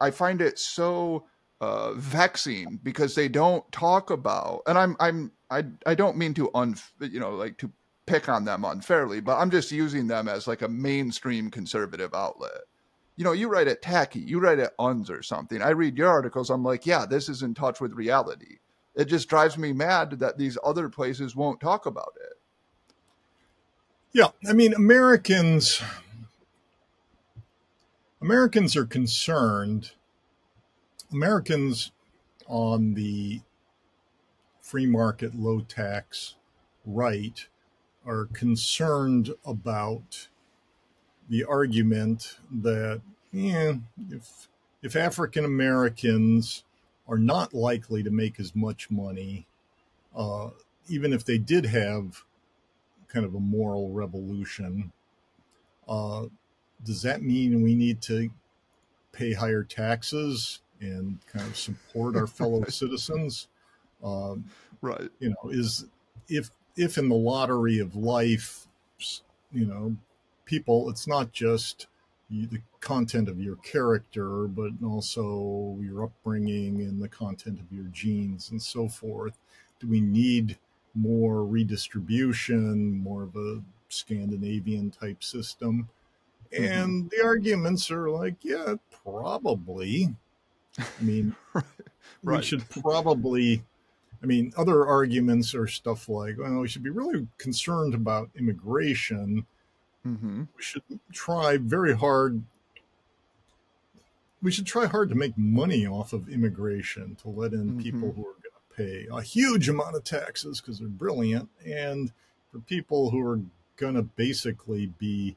I 0.00 0.10
find 0.10 0.40
it 0.40 0.58
so 0.58 1.26
uh, 1.60 1.92
vexing 1.92 2.80
because 2.82 3.14
they 3.14 3.28
don't 3.28 3.70
talk 3.70 4.10
about 4.10 4.62
and 4.66 4.78
I'm 4.78 4.96
I'm 4.98 5.32
I 5.50 5.64
I 5.86 5.94
don't 5.94 6.16
mean 6.16 6.34
to 6.34 6.50
un 6.54 6.76
you 7.00 7.20
know 7.20 7.30
like 7.30 7.58
to 7.58 7.70
pick 8.10 8.28
on 8.28 8.44
them 8.44 8.64
unfairly, 8.64 9.20
but 9.20 9.36
I'm 9.36 9.50
just 9.50 9.70
using 9.70 10.08
them 10.08 10.26
as 10.26 10.48
like 10.48 10.62
a 10.62 10.68
mainstream 10.68 11.48
conservative 11.48 12.12
outlet. 12.12 12.62
You 13.16 13.24
know, 13.24 13.32
you 13.32 13.48
write 13.48 13.68
at 13.68 13.82
Taki, 13.82 14.18
you 14.18 14.40
write 14.40 14.58
at 14.58 14.76
Unz 14.78 15.10
or 15.10 15.22
something. 15.22 15.62
I 15.62 15.70
read 15.70 15.96
your 15.96 16.08
articles, 16.08 16.50
I'm 16.50 16.64
like, 16.64 16.86
yeah, 16.86 17.06
this 17.06 17.28
is 17.28 17.42
in 17.42 17.54
touch 17.54 17.80
with 17.80 17.92
reality. 17.92 18.58
It 18.96 19.04
just 19.04 19.28
drives 19.28 19.56
me 19.56 19.72
mad 19.72 20.18
that 20.18 20.38
these 20.38 20.58
other 20.64 20.88
places 20.88 21.36
won't 21.36 21.60
talk 21.60 21.86
about 21.86 22.14
it. 22.16 22.38
Yeah, 24.12 24.28
I 24.48 24.54
mean, 24.54 24.74
Americans 24.74 25.80
Americans 28.22 28.76
are 28.76 28.84
concerned, 28.84 29.92
Americans 31.10 31.92
on 32.46 32.94
the 32.94 33.40
free 34.60 34.86
market, 34.86 35.34
low 35.34 35.60
tax 35.60 36.36
right 36.84 37.46
are 38.04 38.26
concerned 38.26 39.30
about 39.44 40.28
the 41.28 41.44
argument 41.44 42.38
that 42.50 43.00
yeah, 43.32 43.74
if 44.10 44.48
if 44.82 44.96
African 44.96 45.44
Americans 45.44 46.64
are 47.08 47.18
not 47.18 47.54
likely 47.54 48.02
to 48.02 48.10
make 48.10 48.38
as 48.40 48.54
much 48.54 48.90
money, 48.90 49.46
uh, 50.14 50.50
even 50.88 51.12
if 51.12 51.24
they 51.24 51.38
did 51.38 51.66
have 51.66 52.24
kind 53.08 53.24
of 53.24 53.34
a 53.34 53.40
moral 53.40 53.90
revolution, 53.92 54.92
uh, 55.88 56.26
does 56.84 57.02
that 57.02 57.22
mean 57.22 57.62
we 57.62 57.74
need 57.74 58.00
to 58.02 58.30
pay 59.12 59.32
higher 59.32 59.62
taxes 59.62 60.60
and 60.80 61.18
kind 61.32 61.46
of 61.46 61.56
support 61.56 62.16
our 62.16 62.26
fellow 62.26 62.64
citizens? 62.68 63.48
Um, 64.02 64.44
right. 64.80 65.10
You 65.18 65.30
know, 65.30 65.50
is 65.50 65.86
if 66.28 66.50
if 66.76 66.96
in 66.96 67.08
the 67.08 67.14
lottery 67.14 67.78
of 67.78 67.96
life, 67.96 68.66
you 69.52 69.66
know, 69.66 69.96
people, 70.44 70.88
it's 70.88 71.06
not 71.06 71.32
just 71.32 71.86
the 72.30 72.60
content 72.80 73.28
of 73.28 73.40
your 73.40 73.56
character, 73.56 74.46
but 74.46 74.70
also 74.84 75.76
your 75.80 76.04
upbringing 76.04 76.80
and 76.80 77.02
the 77.02 77.08
content 77.08 77.58
of 77.58 77.76
your 77.76 77.86
genes 77.86 78.50
and 78.50 78.62
so 78.62 78.88
forth. 78.88 79.38
Do 79.80 79.88
we 79.88 80.00
need 80.00 80.58
more 80.94 81.44
redistribution, 81.44 82.92
more 83.02 83.24
of 83.24 83.36
a 83.36 83.62
Scandinavian 83.88 84.90
type 84.90 85.22
system? 85.24 85.88
Mm-hmm. 86.52 86.64
And 86.64 87.10
the 87.10 87.24
arguments 87.24 87.90
are 87.90 88.10
like, 88.10 88.36
yeah, 88.42 88.74
probably. 89.04 90.14
I 90.78 91.02
mean, 91.02 91.34
right. 91.54 92.38
we 92.38 92.42
should 92.42 92.68
probably. 92.68 93.62
I 94.22 94.26
mean, 94.26 94.52
other 94.56 94.86
arguments 94.86 95.54
are 95.54 95.66
stuff 95.66 96.08
like, 96.08 96.36
well, 96.38 96.60
we 96.60 96.68
should 96.68 96.82
be 96.82 96.90
really 96.90 97.26
concerned 97.38 97.94
about 97.94 98.28
immigration. 98.38 99.46
Mm-hmm. 100.06 100.40
We 100.40 100.62
should 100.62 100.82
try 101.12 101.56
very 101.56 101.96
hard. 101.96 102.42
We 104.42 104.50
should 104.50 104.66
try 104.66 104.86
hard 104.86 105.08
to 105.08 105.14
make 105.14 105.38
money 105.38 105.86
off 105.86 106.12
of 106.12 106.28
immigration 106.28 107.16
to 107.22 107.28
let 107.28 107.52
in 107.52 107.70
mm-hmm. 107.70 107.80
people 107.80 108.12
who 108.12 108.26
are 108.26 108.34
going 108.42 108.42
to 108.42 108.76
pay 108.76 109.06
a 109.10 109.22
huge 109.22 109.70
amount 109.70 109.96
of 109.96 110.04
taxes 110.04 110.60
because 110.60 110.78
they're 110.78 110.88
brilliant, 110.88 111.48
and 111.64 112.12
for 112.52 112.58
people 112.60 113.10
who 113.10 113.26
are 113.26 113.40
going 113.76 113.94
to 113.94 114.02
basically 114.02 114.86
be 114.98 115.36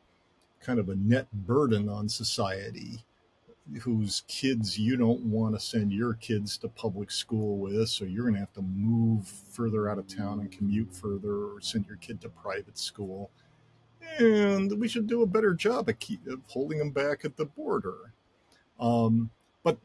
kind 0.63 0.79
of 0.79 0.89
a 0.89 0.95
net 0.95 1.31
burden 1.31 1.89
on 1.89 2.07
society 2.09 3.03
whose 3.81 4.23
kids 4.27 4.77
you 4.77 4.97
don't 4.97 5.21
want 5.21 5.55
to 5.55 5.59
send 5.59 5.91
your 5.93 6.13
kids 6.15 6.57
to 6.57 6.67
public 6.67 7.09
school 7.09 7.57
with 7.57 7.87
so 7.87 8.03
you're 8.03 8.23
going 8.23 8.33
to 8.33 8.39
have 8.39 8.53
to 8.53 8.61
move 8.61 9.25
further 9.27 9.89
out 9.89 9.97
of 9.97 10.07
town 10.07 10.39
and 10.39 10.51
commute 10.51 10.93
further 10.93 11.45
or 11.53 11.61
send 11.61 11.85
your 11.87 11.95
kid 11.97 12.19
to 12.21 12.29
private 12.29 12.77
school. 12.77 13.29
And 14.19 14.79
we 14.79 14.89
should 14.89 15.07
do 15.07 15.21
a 15.21 15.27
better 15.27 15.53
job 15.53 15.87
of, 15.87 15.97
keep, 15.99 16.27
of 16.27 16.41
holding 16.47 16.77
them 16.77 16.91
back 16.91 17.23
at 17.23 17.37
the 17.37 17.45
border. 17.45 18.13
Um, 18.79 19.29
but 19.63 19.77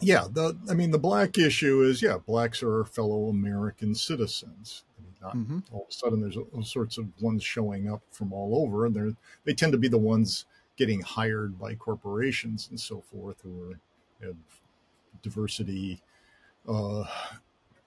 yeah 0.00 0.26
the 0.30 0.56
i 0.68 0.74
mean 0.74 0.90
the 0.90 0.98
black 0.98 1.38
issue 1.38 1.82
is 1.82 2.02
yeah 2.02 2.16
blacks 2.18 2.62
are 2.62 2.78
our 2.78 2.84
fellow 2.84 3.28
american 3.28 3.94
citizens 3.94 4.84
not 5.20 5.36
mm-hmm. 5.36 5.58
all 5.72 5.82
of 5.82 5.88
a 5.88 5.92
sudden 5.92 6.20
there's 6.20 6.36
all 6.36 6.62
sorts 6.62 6.98
of 6.98 7.06
ones 7.20 7.42
showing 7.42 7.90
up 7.90 8.02
from 8.10 8.32
all 8.32 8.62
over, 8.62 8.86
and 8.86 8.94
they 8.94 9.14
they 9.44 9.54
tend 9.54 9.72
to 9.72 9.78
be 9.78 9.88
the 9.88 9.98
ones 9.98 10.46
getting 10.76 11.00
hired 11.02 11.58
by 11.58 11.74
corporations 11.74 12.68
and 12.70 12.80
so 12.80 13.02
forth 13.12 13.42
who 13.42 13.70
are, 13.70 14.26
have 14.26 14.36
diversity, 15.22 16.00
uh, 16.66 17.04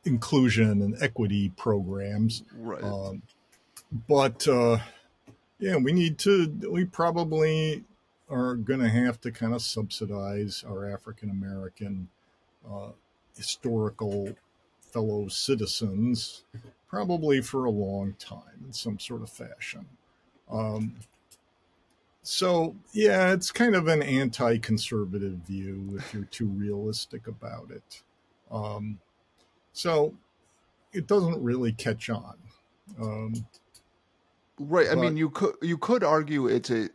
inclusion, 0.05 0.81
and 0.81 0.95
equity 1.01 1.49
programs. 1.57 2.43
Right. 2.55 2.84
Um, 2.84 3.23
but 4.07 4.47
uh, 4.47 4.77
yeah, 5.59 5.77
we 5.77 5.91
need 5.91 6.17
to. 6.19 6.47
We 6.69 6.86
probably 6.86 7.84
are 8.29 8.55
going 8.55 8.79
to 8.79 8.89
have 8.89 9.19
to 9.21 9.31
kind 9.31 9.53
of 9.53 9.61
subsidize 9.61 10.63
our 10.67 10.89
African 10.91 11.29
American 11.29 12.09
uh, 12.69 12.89
historical 13.36 14.36
fellow 14.94 15.28
citizens 15.28 16.44
probably 16.88 17.41
for 17.41 17.66
a 17.66 17.72
long 17.72 18.14
time 18.20 18.64
in 18.64 18.72
some 18.72 19.00
sort 19.00 19.24
of 19.24 19.30
fashion. 19.30 19.86
Um, 20.52 20.94
so, 22.22 22.76
yeah, 22.94 23.34
it's 23.34 23.52
kind 23.52 23.76
of 23.76 23.88
an 23.88 24.04
anti 24.04 24.60
conservative 24.60 25.39
view 25.48 25.96
if 25.98 26.14
you're 26.14 26.26
too 26.26 26.48
realistic 26.48 27.28
about 27.28 27.72
it. 27.72 28.04
Um, 28.52 29.00
so, 29.74 30.14
it 30.94 31.08
doesn't 31.08 31.41
really 31.41 31.74
catch 31.74 32.10
on. 32.10 32.36
Um, 33.02 33.46
right. 34.60 34.88
I 34.91 34.96
mean, 34.96 35.18
you 35.18 35.32
could 35.32 35.56
you 35.62 35.78
could 35.78 36.04
argue 36.04 36.48
it's 36.48 36.70
a. 36.70 36.89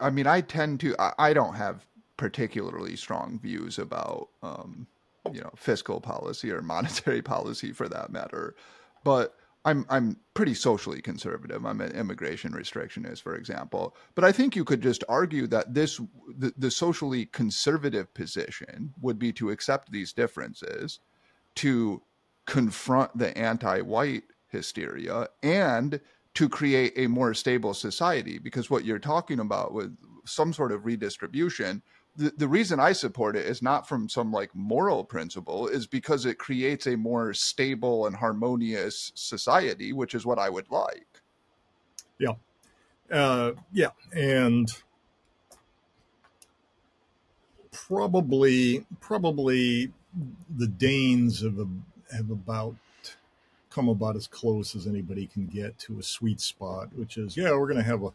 I 0.00 0.10
mean, 0.10 0.26
I 0.26 0.42
tend 0.42 0.80
to. 0.80 0.94
I, 0.98 1.12
I 1.18 1.32
don't 1.32 1.54
have 1.54 1.86
particularly 2.16 2.96
strong 2.96 3.40
views 3.40 3.78
about 3.78 4.28
um, 4.42 4.86
you 5.32 5.40
know 5.40 5.50
fiscal 5.56 6.00
policy 6.00 6.50
or 6.50 6.62
monetary 6.62 7.22
policy 7.34 7.72
for 7.72 7.88
that 7.88 8.10
matter 8.10 8.54
but 9.04 9.36
I'm 9.64 9.86
I'm 9.88 10.18
pretty 10.34 10.54
socially 10.54 11.00
conservative. 11.00 11.64
I'm 11.64 11.80
an 11.80 11.92
immigration 11.92 12.52
restrictionist, 12.52 13.22
for 13.22 13.34
example. 13.34 13.96
But 14.14 14.24
I 14.24 14.32
think 14.32 14.54
you 14.54 14.64
could 14.64 14.82
just 14.82 15.02
argue 15.08 15.46
that 15.48 15.72
this 15.72 16.00
the, 16.36 16.52
the 16.58 16.70
socially 16.70 17.26
conservative 17.26 18.12
position 18.12 18.92
would 19.00 19.18
be 19.18 19.32
to 19.34 19.50
accept 19.50 19.90
these 19.90 20.12
differences, 20.12 21.00
to 21.56 22.02
confront 22.46 23.16
the 23.16 23.36
anti-white 23.38 24.24
hysteria, 24.48 25.28
and 25.42 25.98
to 26.34 26.48
create 26.48 26.92
a 26.96 27.06
more 27.06 27.32
stable 27.32 27.72
society. 27.72 28.38
Because 28.38 28.68
what 28.68 28.84
you're 28.84 28.98
talking 28.98 29.40
about 29.40 29.72
with 29.72 29.96
some 30.26 30.52
sort 30.52 30.72
of 30.72 30.84
redistribution 30.84 31.82
the, 32.16 32.32
the 32.36 32.48
reason 32.48 32.80
I 32.80 32.92
support 32.92 33.36
it 33.36 33.46
is 33.46 33.62
not 33.62 33.88
from 33.88 34.08
some 34.08 34.32
like 34.32 34.54
moral 34.54 35.04
principle, 35.04 35.66
is 35.66 35.86
because 35.86 36.26
it 36.26 36.38
creates 36.38 36.86
a 36.86 36.96
more 36.96 37.34
stable 37.34 38.06
and 38.06 38.16
harmonious 38.16 39.12
society, 39.14 39.92
which 39.92 40.14
is 40.14 40.24
what 40.24 40.38
I 40.38 40.48
would 40.48 40.70
like. 40.70 41.06
Yeah. 42.18 42.34
Uh, 43.10 43.52
yeah. 43.72 43.90
And 44.12 44.70
probably 47.72 48.86
probably 49.00 49.92
the 50.56 50.68
Danes 50.68 51.42
have 51.42 51.58
have 52.12 52.30
about 52.30 52.76
come 53.70 53.88
about 53.88 54.14
as 54.14 54.28
close 54.28 54.76
as 54.76 54.86
anybody 54.86 55.26
can 55.26 55.46
get 55.46 55.76
to 55.80 55.98
a 55.98 56.02
sweet 56.02 56.40
spot, 56.40 56.88
which 56.94 57.16
is 57.16 57.36
yeah, 57.36 57.50
we're 57.50 57.66
going 57.66 57.76
to 57.76 57.82
have 57.82 58.04
a 58.04 58.12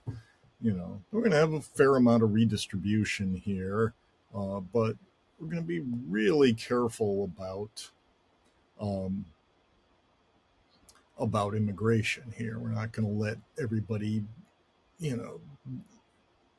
you 0.62 0.74
know 0.74 1.02
we're 1.12 1.22
going 1.22 1.32
to 1.32 1.38
have 1.38 1.54
a 1.54 1.62
fair 1.62 1.96
amount 1.96 2.24
of 2.24 2.34
redistribution 2.34 3.36
here, 3.36 3.94
uh, 4.36 4.60
but 4.60 4.96
we're 5.40 5.48
going 5.48 5.62
to 5.62 5.68
be 5.68 5.84
really 6.08 6.54
careful 6.54 7.24
about 7.24 7.90
um, 8.80 9.26
about 11.18 11.56
immigration 11.56 12.34
here. 12.38 12.58
We're 12.60 12.70
not 12.70 12.92
going 12.92 13.08
to 13.08 13.14
let 13.14 13.38
everybody, 13.62 14.24
you 15.00 15.18
know, 15.18 15.40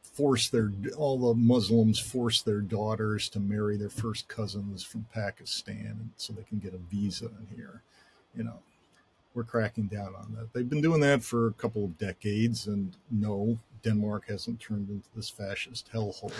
force 0.02 0.48
their 0.48 0.72
all 0.96 1.18
the 1.18 1.34
Muslims 1.34 1.98
force 1.98 2.42
their 2.42 2.60
daughters 2.60 3.28
to 3.30 3.40
marry 3.40 3.76
their 3.76 3.88
first 3.88 4.28
cousins 4.28 4.82
from 4.82 5.06
Pakistan 5.12 6.10
so 6.16 6.32
they 6.32 6.42
can 6.42 6.58
get 6.58 6.74
a 6.74 6.78
visa 6.78 7.26
in 7.26 7.56
here. 7.56 7.82
You 8.36 8.44
know, 8.44 8.58
we're 9.34 9.44
cracking 9.44 9.86
down 9.86 10.14
on 10.14 10.34
that. 10.36 10.52
They've 10.52 10.68
been 10.68 10.80
doing 10.80 11.00
that 11.00 11.22
for 11.22 11.46
a 11.46 11.52
couple 11.52 11.84
of 11.84 11.98
decades, 11.98 12.66
and 12.66 12.96
no, 13.10 13.58
Denmark 13.82 14.28
hasn't 14.28 14.60
turned 14.60 14.88
into 14.88 15.08
this 15.14 15.30
fascist 15.30 15.90
hellhole. 15.92 16.32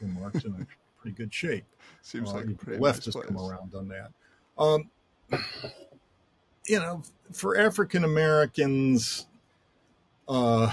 Denmark's 0.00 0.44
in 0.44 0.52
a 0.52 0.66
pretty 1.00 1.16
good 1.16 1.32
shape. 1.32 1.64
Seems 2.02 2.30
uh, 2.30 2.34
like 2.34 2.58
the 2.64 2.78
left 2.78 3.06
nice 3.06 3.14
has 3.14 3.24
come 3.24 3.38
around 3.38 3.74
on 3.74 3.88
that. 3.88 4.10
Um, 4.58 4.90
you 6.66 6.78
know, 6.78 7.02
for 7.32 7.58
African 7.58 8.04
Americans, 8.04 9.26
uh, 10.28 10.70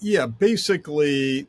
yeah, 0.00 0.26
basically, 0.26 1.48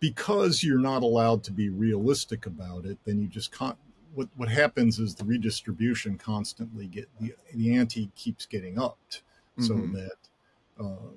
because 0.00 0.62
you're 0.62 0.78
not 0.78 1.02
allowed 1.02 1.42
to 1.44 1.52
be 1.52 1.68
realistic 1.68 2.46
about 2.46 2.84
it, 2.84 2.98
then 3.04 3.20
you 3.20 3.26
just 3.26 3.52
can't. 3.52 3.76
What 4.14 4.28
what 4.36 4.48
happens 4.48 5.00
is 5.00 5.14
the 5.16 5.24
redistribution 5.24 6.18
constantly 6.18 6.86
get 6.86 7.08
the 7.20 7.34
the 7.52 7.74
ante 7.74 8.10
keeps 8.14 8.46
getting 8.46 8.78
upped, 8.78 9.22
mm-hmm. 9.58 9.64
so 9.64 9.74
that. 9.98 10.16
Uh, 10.78 11.10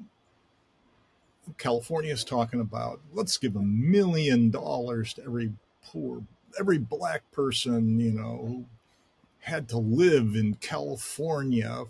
California 1.58 2.12
is 2.12 2.24
talking 2.24 2.60
about 2.60 3.00
let's 3.14 3.38
give 3.38 3.56
a 3.56 3.62
million 3.62 4.50
dollars 4.50 5.14
to 5.14 5.24
every 5.24 5.52
poor, 5.86 6.24
every 6.60 6.78
black 6.78 7.30
person, 7.32 8.00
you 8.00 8.12
know, 8.12 8.44
who 8.46 8.66
had 9.40 9.70
to 9.70 9.78
live 9.78 10.36
in 10.36 10.56
California, 10.56 11.86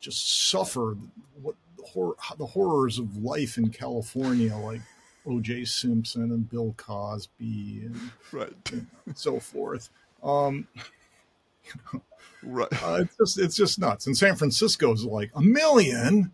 just 0.00 0.50
suffer 0.50 0.96
what 1.40 1.54
the 2.38 2.46
horrors 2.46 2.98
of 2.98 3.22
life 3.22 3.58
in 3.58 3.68
California, 3.70 4.56
like 4.56 4.80
O.J. 5.26 5.66
Simpson 5.66 6.32
and 6.32 6.48
Bill 6.48 6.74
Cosby 6.76 7.82
and, 7.84 8.00
right. 8.32 8.52
and 8.72 8.86
so 9.14 9.38
forth. 9.38 9.90
Um, 10.22 10.66
right. 12.42 12.82
Uh, 12.82 13.02
it's 13.02 13.16
just 13.16 13.38
it's 13.38 13.56
just 13.56 13.78
nuts. 13.78 14.06
And 14.06 14.16
San 14.16 14.36
Francisco 14.36 14.92
is 14.92 15.04
like 15.04 15.30
a 15.34 15.42
million, 15.42 16.32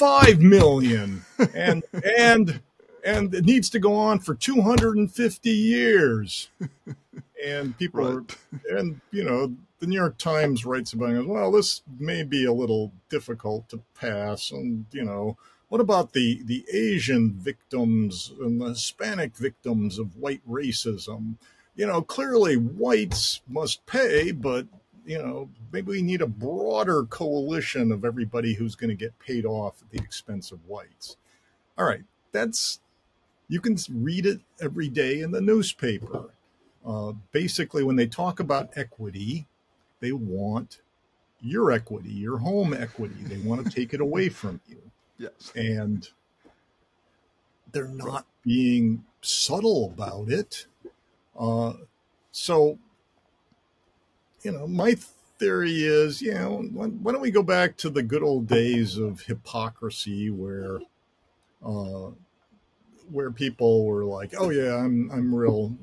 five 0.00 0.40
million, 0.40 1.22
and 1.54 1.84
and 2.18 2.60
and 3.04 3.34
it 3.34 3.44
needs 3.44 3.68
to 3.70 3.78
go 3.78 3.94
on 3.94 4.18
for 4.18 4.34
250 4.34 5.50
years. 5.50 6.48
And 7.46 7.76
people 7.78 8.04
right. 8.04 8.36
are, 8.70 8.78
and 8.78 9.00
you 9.10 9.24
know, 9.24 9.54
the 9.78 9.86
New 9.86 9.96
York 9.96 10.18
Times 10.18 10.64
writes 10.64 10.92
about 10.92 11.12
it. 11.12 11.26
Well, 11.26 11.52
this 11.52 11.82
may 11.98 12.22
be 12.22 12.44
a 12.44 12.52
little 12.52 12.92
difficult 13.08 13.68
to 13.70 13.80
pass, 13.98 14.50
and 14.50 14.86
you 14.90 15.04
know, 15.04 15.36
what 15.68 15.80
about 15.80 16.14
the 16.14 16.42
the 16.44 16.64
Asian 16.72 17.32
victims 17.32 18.32
and 18.40 18.60
the 18.60 18.70
Hispanic 18.70 19.36
victims 19.36 19.98
of 19.98 20.16
white 20.16 20.42
racism? 20.48 21.36
You 21.76 21.86
know, 21.86 22.02
clearly 22.02 22.56
whites 22.56 23.40
must 23.48 23.86
pay, 23.86 24.32
but 24.32 24.66
you 25.10 25.18
know, 25.18 25.48
maybe 25.72 25.88
we 25.88 26.02
need 26.02 26.22
a 26.22 26.26
broader 26.28 27.02
coalition 27.02 27.90
of 27.90 28.04
everybody 28.04 28.54
who's 28.54 28.76
going 28.76 28.90
to 28.90 28.94
get 28.94 29.18
paid 29.18 29.44
off 29.44 29.82
at 29.82 29.90
the 29.90 29.98
expense 29.98 30.52
of 30.52 30.60
whites. 30.68 31.16
All 31.76 31.84
right, 31.84 32.04
that's 32.30 32.78
you 33.48 33.60
can 33.60 33.76
read 33.92 34.24
it 34.24 34.38
every 34.60 34.88
day 34.88 35.20
in 35.20 35.32
the 35.32 35.40
newspaper. 35.40 36.30
Uh, 36.86 37.14
basically, 37.32 37.82
when 37.82 37.96
they 37.96 38.06
talk 38.06 38.38
about 38.38 38.70
equity, 38.76 39.48
they 39.98 40.12
want 40.12 40.80
your 41.40 41.72
equity, 41.72 42.10
your 42.10 42.38
home 42.38 42.72
equity. 42.72 43.20
They 43.24 43.38
want 43.38 43.64
to 43.64 43.70
take 43.70 43.92
it 43.92 44.00
away 44.00 44.28
from 44.28 44.60
you. 44.68 44.80
Yes. 45.18 45.52
And 45.56 46.08
they're 47.72 47.88
not 47.88 48.26
being 48.44 49.04
subtle 49.22 49.86
about 49.86 50.30
it. 50.30 50.66
Uh, 51.36 51.72
so, 52.30 52.78
you 54.42 54.52
know, 54.52 54.66
my 54.66 54.94
theory 55.38 55.82
is, 55.82 56.20
you 56.20 56.34
know, 56.34 56.62
why 56.72 57.12
don't 57.12 57.20
we 57.20 57.30
go 57.30 57.42
back 57.42 57.76
to 57.78 57.90
the 57.90 58.02
good 58.02 58.22
old 58.22 58.46
days 58.46 58.96
of 58.96 59.20
hypocrisy 59.20 60.30
where, 60.30 60.80
uh, 61.64 62.10
where 63.10 63.30
people 63.30 63.84
were 63.84 64.04
like, 64.04 64.34
"Oh 64.38 64.50
yeah, 64.50 64.76
I'm 64.76 65.10
I'm 65.10 65.34
real 65.34 65.76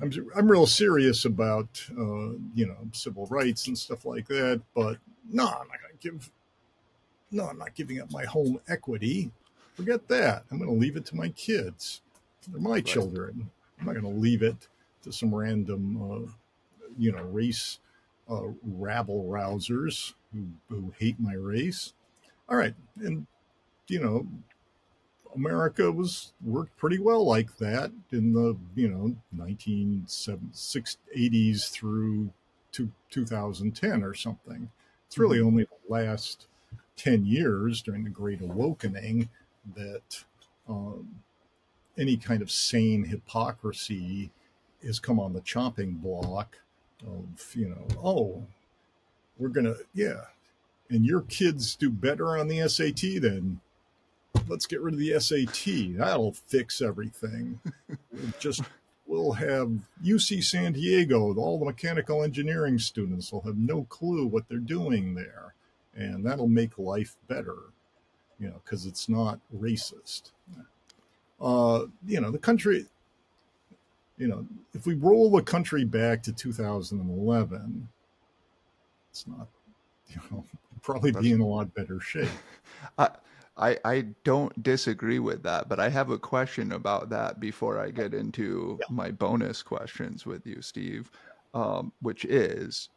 I'm 0.00 0.10
I'm 0.34 0.50
real 0.50 0.66
serious 0.66 1.24
about 1.24 1.82
uh, 1.90 2.32
you 2.54 2.66
know 2.66 2.88
civil 2.92 3.26
rights 3.26 3.66
and 3.66 3.76
stuff 3.76 4.04
like 4.04 4.26
that, 4.28 4.62
but 4.74 4.98
no, 5.30 5.44
I'm 5.44 5.68
not 5.68 5.80
going 5.80 5.98
to 5.98 6.10
give. 6.10 6.30
No, 7.30 7.46
I'm 7.46 7.58
not 7.58 7.74
giving 7.74 8.00
up 8.00 8.10
my 8.10 8.24
home 8.24 8.60
equity. 8.68 9.30
Forget 9.74 10.06
that. 10.08 10.44
I'm 10.50 10.58
going 10.58 10.70
to 10.70 10.76
leave 10.76 10.96
it 10.96 11.04
to 11.06 11.16
my 11.16 11.28
kids. 11.30 12.00
They're 12.48 12.60
my 12.60 12.70
right. 12.70 12.84
children. 12.84 13.50
I'm 13.78 13.86
not 13.86 13.92
going 13.92 14.04
to 14.04 14.20
leave 14.20 14.42
it 14.42 14.68
to 15.02 15.12
some 15.12 15.34
random, 15.34 16.00
uh, 16.00 16.30
you 16.98 17.12
know, 17.12 17.22
race 17.24 17.78
uh, 18.30 18.48
rabble 18.62 19.24
rousers 19.24 20.14
who 20.32 20.46
who 20.68 20.92
hate 20.98 21.20
my 21.20 21.34
race. 21.34 21.92
All 22.48 22.56
right, 22.56 22.74
and 22.96 23.26
you 23.88 24.00
know, 24.00 24.26
America 25.34 25.92
was 25.92 26.32
worked 26.44 26.76
pretty 26.76 26.98
well 26.98 27.24
like 27.24 27.56
that 27.58 27.92
in 28.12 28.32
the 28.32 28.56
you 28.74 28.88
know 28.88 29.14
1980s 29.36 31.70
through 31.70 32.30
to 32.72 32.90
2010 33.10 34.02
or 34.02 34.14
something. 34.14 34.70
It's 35.06 35.18
really 35.18 35.38
mm-hmm. 35.38 35.46
only 35.46 35.64
the 35.64 35.92
last 35.92 36.46
10 36.96 37.24
years 37.24 37.82
during 37.82 38.04
the 38.04 38.10
Great 38.10 38.40
Awakening 38.40 39.28
that 39.76 40.24
um, 40.68 41.20
any 41.96 42.16
kind 42.16 42.42
of 42.42 42.50
sane 42.50 43.04
hypocrisy 43.04 44.30
has 44.84 44.98
come 44.98 45.20
on 45.20 45.32
the 45.32 45.40
chopping 45.40 45.92
block 45.92 46.58
of 47.06 47.54
you 47.56 47.68
know 47.68 47.86
oh 48.02 48.42
we're 49.38 49.48
gonna 49.48 49.74
yeah 49.94 50.20
and 50.90 51.04
your 51.04 51.22
kids 51.22 51.74
do 51.76 51.90
better 51.90 52.36
on 52.38 52.48
the 52.48 52.68
SAT 52.68 53.22
than 53.22 53.60
let's 54.48 54.66
get 54.66 54.80
rid 54.80 54.94
of 54.94 55.00
the 55.00 55.18
SAT. 55.18 55.98
That'll 55.98 56.32
fix 56.32 56.80
everything. 56.80 57.60
just 58.38 58.62
we'll 59.06 59.32
have 59.32 59.70
UC 60.04 60.44
San 60.44 60.72
Diego, 60.72 61.34
all 61.34 61.58
the 61.58 61.64
mechanical 61.64 62.22
engineering 62.22 62.78
students 62.78 63.32
will 63.32 63.42
have 63.42 63.56
no 63.56 63.84
clue 63.84 64.26
what 64.26 64.48
they're 64.48 64.58
doing 64.58 65.14
there. 65.14 65.54
And 65.94 66.24
that'll 66.24 66.48
make 66.48 66.78
life 66.78 67.16
better, 67.28 67.56
you 68.40 68.48
know, 68.48 68.60
because 68.64 68.84
it's 68.84 69.08
not 69.08 69.38
racist. 69.56 70.32
Uh, 71.40 71.86
you 72.06 72.20
know, 72.20 72.30
the 72.30 72.38
country, 72.38 72.86
you 74.16 74.28
know, 74.28 74.46
if 74.74 74.86
we 74.86 74.94
roll 74.94 75.30
the 75.30 75.42
country 75.42 75.84
back 75.84 76.22
to 76.24 76.32
2011, 76.32 77.88
it's 79.10 79.26
not, 79.26 79.48
you 80.08 80.16
know, 80.30 80.44
probably 80.82 81.12
be 81.12 81.32
in 81.32 81.40
a 81.40 81.46
lot 81.46 81.74
better 81.74 82.00
shape. 82.00 82.28
I, 82.98 83.08
I, 83.56 83.78
I 83.84 84.00
don't 84.24 84.62
disagree 84.62 85.20
with 85.20 85.42
that, 85.44 85.68
but 85.68 85.78
I 85.78 85.88
have 85.88 86.10
a 86.10 86.18
question 86.18 86.72
about 86.72 87.08
that 87.10 87.38
before 87.38 87.78
I 87.78 87.90
get 87.90 88.12
into 88.12 88.78
yeah. 88.80 88.86
my 88.90 89.10
bonus 89.10 89.62
questions 89.62 90.26
with 90.26 90.46
you, 90.46 90.60
Steve, 90.60 91.10
um, 91.54 91.92
which 92.02 92.24
is 92.24 92.88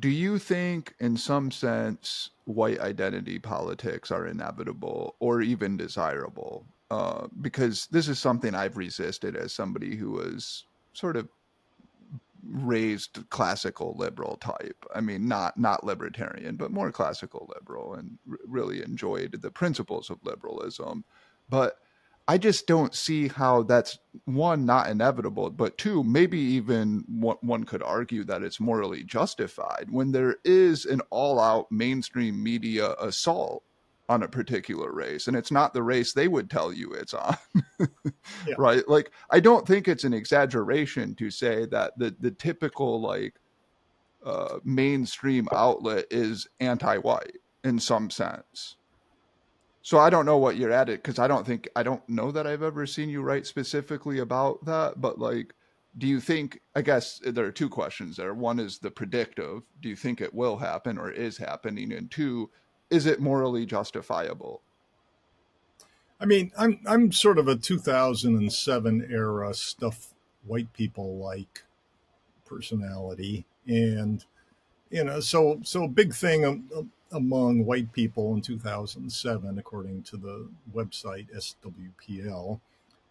Do 0.00 0.08
you 0.08 0.38
think, 0.38 0.94
in 0.98 1.16
some 1.16 1.50
sense, 1.50 2.30
white 2.44 2.80
identity 2.80 3.38
politics 3.38 4.10
are 4.10 4.26
inevitable 4.26 5.14
or 5.20 5.42
even 5.42 5.76
desirable? 5.76 6.66
Uh, 6.92 7.26
because 7.40 7.86
this 7.86 8.06
is 8.06 8.18
something 8.18 8.54
I've 8.54 8.76
resisted 8.76 9.34
as 9.34 9.54
somebody 9.54 9.96
who 9.96 10.10
was 10.10 10.66
sort 10.92 11.16
of 11.16 11.26
raised 12.46 13.30
classical 13.30 13.94
liberal 13.96 14.36
type. 14.36 14.84
I 14.94 15.00
mean, 15.00 15.26
not 15.26 15.56
not 15.56 15.84
libertarian, 15.84 16.56
but 16.56 16.70
more 16.70 16.92
classical 16.92 17.50
liberal, 17.54 17.94
and 17.94 18.18
r- 18.30 18.36
really 18.46 18.82
enjoyed 18.82 19.40
the 19.40 19.50
principles 19.50 20.10
of 20.10 20.18
liberalism. 20.22 21.04
But 21.48 21.78
I 22.28 22.36
just 22.36 22.66
don't 22.66 22.94
see 22.94 23.28
how 23.28 23.62
that's 23.62 23.98
one 24.26 24.66
not 24.66 24.90
inevitable, 24.90 25.48
but 25.48 25.78
two 25.78 26.04
maybe 26.04 26.38
even 26.38 27.04
one, 27.08 27.38
one 27.40 27.64
could 27.64 27.82
argue 27.82 28.22
that 28.24 28.42
it's 28.42 28.60
morally 28.60 29.02
justified 29.02 29.86
when 29.88 30.12
there 30.12 30.36
is 30.44 30.84
an 30.84 31.00
all-out 31.08 31.72
mainstream 31.72 32.42
media 32.42 32.96
assault 33.00 33.62
on 34.12 34.22
a 34.22 34.28
particular 34.28 34.92
race 34.92 35.26
and 35.26 35.36
it's 35.36 35.50
not 35.50 35.72
the 35.72 35.82
race 35.82 36.12
they 36.12 36.28
would 36.28 36.50
tell 36.50 36.72
you 36.72 36.92
it's 36.92 37.14
on. 37.14 37.36
Yeah. 38.46 38.54
right? 38.58 38.86
Like 38.88 39.10
i 39.30 39.40
don't 39.40 39.66
think 39.66 39.88
it's 39.88 40.04
an 40.04 40.14
exaggeration 40.14 41.14
to 41.16 41.30
say 41.30 41.66
that 41.66 41.98
the 41.98 42.14
the 42.20 42.30
typical 42.30 43.00
like 43.00 43.34
uh 44.24 44.58
mainstream 44.64 45.48
outlet 45.52 46.04
is 46.10 46.46
anti-white 46.60 47.38
in 47.64 47.78
some 47.78 48.10
sense. 48.10 48.76
So 49.82 49.98
i 49.98 50.08
don't 50.10 50.26
know 50.26 50.38
what 50.38 50.56
you're 50.56 50.70
at 50.82 50.88
it 50.88 51.02
because 51.02 51.18
i 51.18 51.26
don't 51.26 51.46
think 51.46 51.68
i 51.74 51.82
don't 51.82 52.06
know 52.08 52.30
that 52.30 52.46
i've 52.46 52.62
ever 52.62 52.86
seen 52.86 53.08
you 53.08 53.22
write 53.22 53.46
specifically 53.46 54.18
about 54.20 54.64
that 54.64 55.00
but 55.00 55.18
like 55.18 55.54
do 55.98 56.06
you 56.06 56.20
think 56.20 56.60
i 56.76 56.82
guess 56.82 57.20
there 57.24 57.44
are 57.44 57.52
two 57.52 57.68
questions 57.68 58.16
there. 58.16 58.34
One 58.34 58.58
is 58.60 58.78
the 58.78 58.90
predictive. 58.90 59.62
Do 59.80 59.88
you 59.88 59.96
think 59.96 60.20
it 60.20 60.32
will 60.34 60.56
happen 60.56 60.98
or 60.98 61.10
is 61.10 61.36
happening? 61.36 61.92
And 61.92 62.10
two 62.10 62.50
is 62.92 63.06
it 63.06 63.20
morally 63.20 63.66
justifiable 63.66 64.62
I 66.20 66.24
mean, 66.24 66.52
I'm 66.56 66.80
I'm 66.86 67.12
sort 67.12 67.38
of 67.38 67.48
a 67.48 67.56
2007 67.56 69.08
era 69.10 69.52
stuff 69.54 70.14
white 70.46 70.72
people 70.72 71.16
like 71.18 71.64
personality, 72.46 73.46
and 73.66 74.24
you 74.90 75.04
know, 75.04 75.20
so 75.20 75.60
so 75.64 75.88
big 75.88 76.14
thing 76.14 76.44
am- 76.44 76.70
am- 76.76 76.92
among 77.12 77.66
white 77.66 77.92
people 77.92 78.34
in 78.34 78.42
2007, 78.42 79.58
according 79.58 80.02
to 80.04 80.16
the 80.16 80.48
website 80.74 81.28
SWPL, 81.34 82.60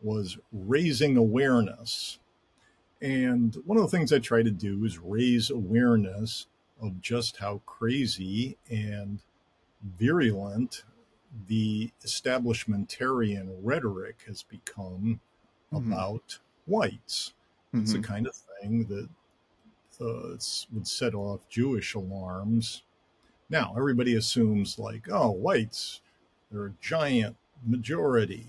was 0.01 0.37
raising 0.53 1.17
awareness. 1.17 2.19
And 3.01 3.55
one 3.65 3.77
of 3.77 3.83
the 3.83 3.97
things 3.97 4.13
I 4.13 4.19
try 4.19 4.43
to 4.43 4.51
do 4.51 4.85
is 4.85 4.99
raise 4.99 5.49
awareness 5.51 6.47
of 6.81 7.01
just 7.01 7.37
how 7.37 7.61
crazy 7.65 8.57
and 8.69 9.19
virulent 9.83 10.83
the 11.47 11.91
establishmentarian 12.03 13.57
rhetoric 13.61 14.23
has 14.27 14.43
become 14.43 15.19
Mhm. 15.71 15.77
about 15.87 16.39
whites. 16.65 17.33
It's 17.73 17.93
Mhm. 17.93 18.01
the 18.01 18.07
kind 18.07 18.27
of 18.27 18.35
thing 18.35 18.85
that 18.85 19.09
uh, 19.99 20.35
would 20.71 20.87
set 20.87 21.13
off 21.13 21.47
Jewish 21.47 21.93
alarms. 21.93 22.81
Now, 23.51 23.75
everybody 23.77 24.15
assumes, 24.15 24.79
like, 24.79 25.07
oh, 25.11 25.29
whites, 25.29 26.01
they're 26.51 26.65
a 26.65 26.73
giant 26.81 27.37
majority. 27.63 28.47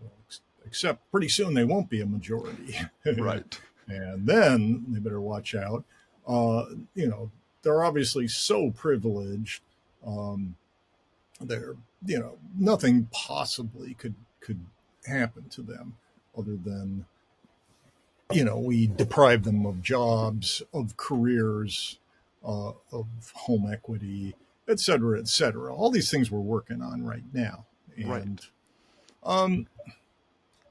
Well, 0.00 0.12
ex- 0.24 0.40
except 0.64 1.10
pretty 1.10 1.28
soon 1.28 1.52
they 1.52 1.64
won't 1.64 1.90
be 1.90 2.00
a 2.00 2.06
majority. 2.06 2.76
right 3.18 3.60
and 3.88 4.26
then 4.26 4.84
they 4.88 4.98
better 4.98 5.20
watch 5.20 5.54
out. 5.54 5.84
Uh, 6.26 6.64
you 6.94 7.06
know, 7.08 7.30
they're 7.62 7.84
obviously 7.84 8.26
so 8.26 8.70
privileged. 8.70 9.62
Um, 10.04 10.56
they're, 11.40 11.76
you 12.06 12.18
know, 12.20 12.38
nothing 12.58 13.08
possibly 13.12 13.94
could 13.94 14.14
could 14.40 14.66
happen 15.06 15.48
to 15.50 15.62
them 15.62 15.96
other 16.38 16.56
than, 16.56 17.06
you 18.32 18.44
know, 18.44 18.58
we 18.58 18.86
deprive 18.86 19.44
them 19.44 19.66
of 19.66 19.82
jobs, 19.82 20.62
of 20.74 20.96
careers, 20.96 21.98
uh, 22.46 22.72
of 22.92 23.06
home 23.34 23.70
equity, 23.72 24.34
et 24.68 24.80
cetera, 24.80 25.18
et 25.18 25.28
cetera. 25.28 25.74
All 25.74 25.90
these 25.90 26.10
things 26.10 26.30
we're 26.30 26.40
working 26.40 26.82
on 26.82 27.04
right 27.04 27.24
now, 27.32 27.66
and 27.96 28.06
Right. 28.08 28.50
um, 29.24 29.66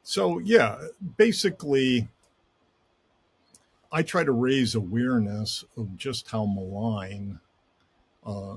so 0.04 0.40
yeah, 0.40 0.78
basically. 1.18 2.08
I 3.92 4.04
try 4.04 4.24
to 4.26 4.32
raise 4.34 4.76
awareness 4.76 5.64
of 5.78 5.98
just 5.98 6.30
how 6.32 6.46
malign 6.46 7.40
uh, 8.26 8.56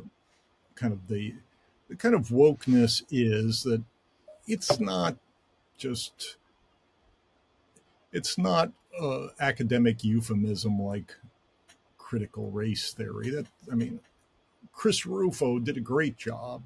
kind 0.76 0.92
of 0.92 1.08
the, 1.08 1.34
the 1.88 1.96
kind 1.96 2.14
of 2.14 2.28
wokeness 2.28 3.02
is 3.10 3.62
that 3.62 3.82
it's 4.46 4.78
not 4.80 5.16
just 5.76 6.36
it's 8.12 8.38
not 8.38 8.72
uh, 9.00 9.28
academic 9.40 10.02
euphemism 10.04 10.80
like 10.80 11.16
critical 11.98 12.50
race 12.50 12.92
theory 12.92 13.30
that 13.30 13.46
i 13.70 13.74
mean 13.74 14.00
chris 14.72 15.04
rufo 15.06 15.58
did 15.58 15.76
a 15.76 15.80
great 15.80 16.16
job 16.16 16.62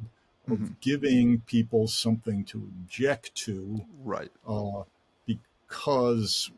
of 0.48 0.58
Mhm. 0.58 0.76
giving 0.80 1.40
people 1.42 1.86
something 1.86 2.44
to 2.44 2.58
object 2.58 3.32
to 3.34 3.84
right 4.04 4.30
uh, 4.46 4.82
because 5.26 6.50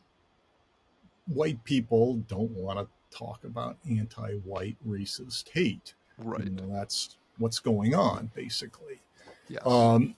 white 1.27 1.63
people 1.65 2.17
don't 2.29 2.51
want 2.53 2.79
to 2.79 3.17
talk 3.17 3.45
about 3.45 3.77
anti-white 3.89 4.77
racist 4.87 5.49
hate. 5.51 5.95
right 6.19 6.45
You 6.45 6.51
know, 6.51 6.69
that's 6.73 7.17
what's 7.39 7.59
going 7.59 7.95
on, 7.95 8.31
basically. 8.35 9.01
yes 9.49 9.63
Um, 9.67 10.17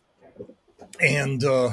and 1.01 1.44
uh, 1.44 1.70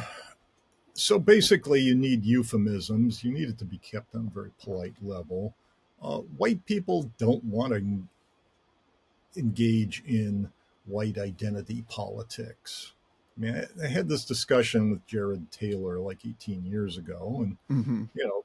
so 0.94 1.20
basically, 1.20 1.82
you 1.82 1.96
need 1.96 2.24
euphemisms. 2.24 3.24
You 3.24 3.32
need 3.32 3.50
it 3.50 3.58
to 3.60 3.66
be 3.66 3.78
kept 3.78 4.16
on 4.16 4.28
a 4.28 4.34
very 4.34 4.52
polite 4.62 4.96
level. 5.02 5.54
Uh, 6.02 6.20
white 6.38 6.66
people 6.66 7.10
don't 7.18 7.44
want 7.44 7.74
to 7.74 9.40
engage 9.40 10.04
in 10.06 10.52
white 10.86 11.18
identity 11.18 11.84
politics. 11.90 12.94
I 13.38 13.42
mean, 13.42 13.56
I, 13.56 13.86
I 13.86 13.88
had 13.88 14.10
this 14.10 14.26
discussion 14.26 14.92
with 14.92 15.08
Jared 15.08 15.52
Taylor 15.52 15.98
like 16.00 16.20
18 16.28 16.66
years 16.66 16.98
ago, 16.98 17.40
and 17.40 17.58
hmm 17.68 18.04
you 18.14 18.28
know, 18.28 18.44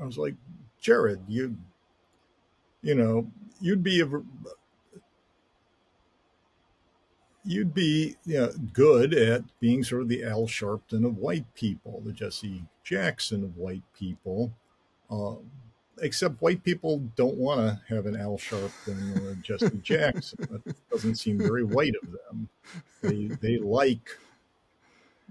I 0.00 0.04
was 0.04 0.18
like, 0.18 0.34
Jared, 0.80 1.20
you, 1.28 1.56
you 2.82 2.94
know, 2.94 3.30
you'd 3.60 3.82
be 3.82 4.00
a, 4.00 4.06
you'd 7.44 7.74
be 7.74 8.16
you 8.24 8.38
know, 8.38 8.52
good 8.72 9.14
at 9.14 9.42
being 9.60 9.84
sort 9.84 10.02
of 10.02 10.08
the 10.08 10.24
Al 10.24 10.46
Sharpton 10.46 11.04
of 11.06 11.18
white 11.18 11.52
people, 11.54 12.02
the 12.04 12.12
Jesse 12.12 12.64
Jackson 12.82 13.44
of 13.44 13.56
white 13.56 13.82
people. 13.98 14.52
Uh, 15.10 15.36
except 16.00 16.42
white 16.42 16.64
people 16.64 16.98
don't 17.16 17.36
want 17.36 17.60
to 17.60 17.94
have 17.94 18.06
an 18.06 18.16
Al 18.16 18.36
Sharpton 18.36 19.22
or 19.22 19.32
a 19.32 19.36
Jesse 19.36 19.78
Jackson. 19.82 20.38
That 20.50 20.62
doesn't 20.90 21.16
seem 21.16 21.38
very 21.38 21.64
white 21.64 21.94
of 22.02 22.10
them. 22.12 22.48
They 23.02 23.26
they 23.40 23.58
like 23.58 24.18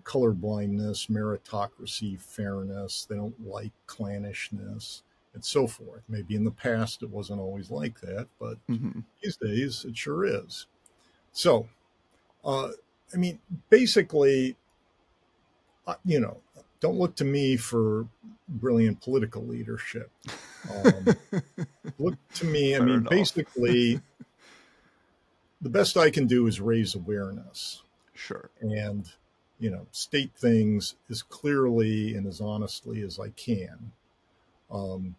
colorblindness, 0.03 1.09
meritocracy, 1.09 2.19
fairness. 2.19 3.05
They 3.05 3.15
don't 3.15 3.45
like 3.45 3.71
clannishness 3.87 5.01
and 5.33 5.43
so 5.43 5.67
forth. 5.67 6.03
Maybe 6.07 6.35
in 6.35 6.43
the 6.43 6.51
past 6.51 7.03
it 7.03 7.09
wasn't 7.09 7.39
always 7.39 7.71
like 7.71 8.01
that, 8.01 8.27
but 8.39 8.57
hmm 8.67 8.99
these 9.21 9.37
days 9.37 9.85
it 9.85 9.97
sure 9.97 10.25
is. 10.25 10.67
So, 11.31 11.67
uh, 12.43 12.69
I 13.13 13.17
mean, 13.17 13.39
basically, 13.69 14.55
uh, 15.87 15.95
you 16.05 16.19
know, 16.19 16.37
don't 16.79 16.97
look 16.97 17.15
to 17.15 17.25
me 17.25 17.57
for 17.57 18.07
brilliant 18.47 19.01
political 19.01 19.43
leadership. 19.45 20.11
Um, 20.69 21.07
look 21.99 22.15
to 22.35 22.45
me, 22.45 22.75
I 22.75 22.79
Fair 22.79 22.87
mean, 22.87 22.95
enough. 22.95 23.09
basically, 23.09 24.01
the 25.61 25.69
best 25.69 25.95
I 25.97 26.09
can 26.09 26.27
do 26.27 26.47
is 26.47 26.59
raise 26.59 26.95
awareness 26.95 27.81
sure 28.13 28.49
and 28.61 29.09
you 29.59 29.71
know 29.71 29.87
state 29.91 30.31
things 30.35 30.95
as 31.09 31.23
clearly 31.23 32.15
and 32.15 32.27
as 32.27 32.39
honestly 32.41 33.01
as 33.01 33.19
I 33.19 33.29
can. 33.29 33.91
Um, 34.71 35.15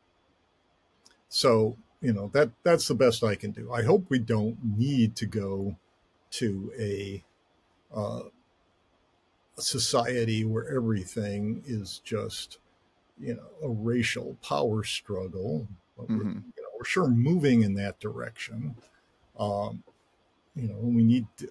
so 1.29 1.77
you 2.01 2.13
know 2.13 2.31
that 2.35 2.51
that's 2.63 2.89
the 2.89 2.95
best 2.95 3.25
I 3.25 3.35
can 3.35 3.53
do. 3.53 3.73
I 3.73 3.83
hope 3.83 4.05
we 4.09 4.19
don't 4.19 4.59
need 4.79 5.17
to 5.17 5.27
go 5.27 5.77
to 6.39 6.73
a, 6.79 7.25
uh, 7.95 8.21
a 9.57 9.63
society 9.63 10.45
where 10.45 10.69
everything 10.75 11.63
is 11.67 12.01
just 12.05 12.59
you 13.19 13.35
know 13.35 13.49
a 13.63 13.69
racial 13.71 14.37
power 14.43 14.83
struggle. 14.85 15.67
But 15.97 16.09
we're, 16.09 16.25
you 16.25 16.63
know, 16.63 16.69
we're 16.77 16.85
sure 16.85 17.09
moving 17.09 17.63
in 17.63 17.75
that 17.75 18.01
direction. 18.01 18.75
Um, 19.39 19.83
you 20.57 20.69
know, 20.69 20.77
we 20.81 21.05
need 21.05 21.27
to, 21.39 21.49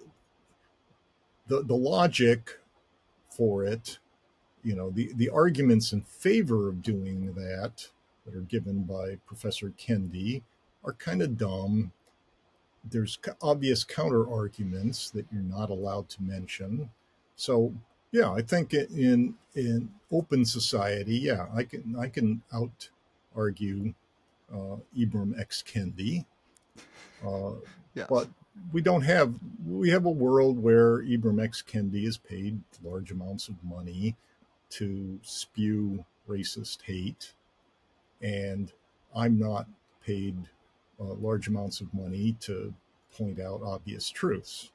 the 1.48 1.62
the 1.62 1.74
logic 1.76 2.58
for 3.30 3.64
it. 3.64 3.98
You 4.62 4.74
know, 4.76 4.90
the 4.90 5.12
the 5.16 5.30
arguments 5.30 5.92
in 5.92 6.02
favor 6.02 6.68
of 6.68 6.82
doing 6.82 7.32
that 7.34 7.88
that 8.24 8.34
are 8.34 8.40
given 8.42 8.82
by 8.82 9.16
Professor 9.26 9.70
Kendi 9.78 10.42
are 10.84 10.94
kind 10.94 11.22
of 11.22 11.36
dumb. 11.38 11.92
There's 12.90 13.18
obvious 13.42 13.84
counter 13.84 14.30
arguments 14.30 15.10
that 15.10 15.26
you're 15.32 15.42
not 15.42 15.70
allowed 15.70 16.08
to 16.10 16.22
mention. 16.22 16.90
So 17.36 17.72
yeah, 18.12 18.30
I 18.30 18.42
think 18.42 18.72
in 18.74 19.34
in 19.54 19.90
open 20.12 20.44
society, 20.44 21.16
yeah, 21.16 21.46
I 21.52 21.64
can 21.64 21.96
I 21.98 22.08
can 22.08 22.42
out 22.52 22.90
argue 23.34 23.94
uh, 24.52 24.76
Ibram 24.96 25.38
X. 25.38 25.64
Kendi, 25.66 26.24
uh, 27.26 27.54
yes. 27.94 28.06
but 28.08 28.28
we 28.72 28.80
don't 28.80 29.02
have 29.02 29.34
we 29.66 29.90
have 29.90 30.06
a 30.06 30.10
world 30.10 30.62
where 30.62 31.02
Ibram 31.02 31.42
X. 31.42 31.62
Kendi 31.62 32.06
is 32.06 32.16
paid 32.16 32.60
large 32.84 33.10
amounts 33.10 33.48
of 33.48 33.56
money 33.64 34.14
to 34.70 35.18
spew 35.22 36.04
racist 36.28 36.82
hate, 36.82 37.32
and 38.22 38.72
I'm 39.14 39.38
not 39.38 39.66
paid 40.04 40.36
uh, 41.00 41.04
large 41.14 41.48
amounts 41.48 41.80
of 41.80 41.92
money 41.94 42.36
to 42.40 42.72
point 43.16 43.40
out 43.40 43.62
obvious 43.64 44.10
truths. 44.10 44.70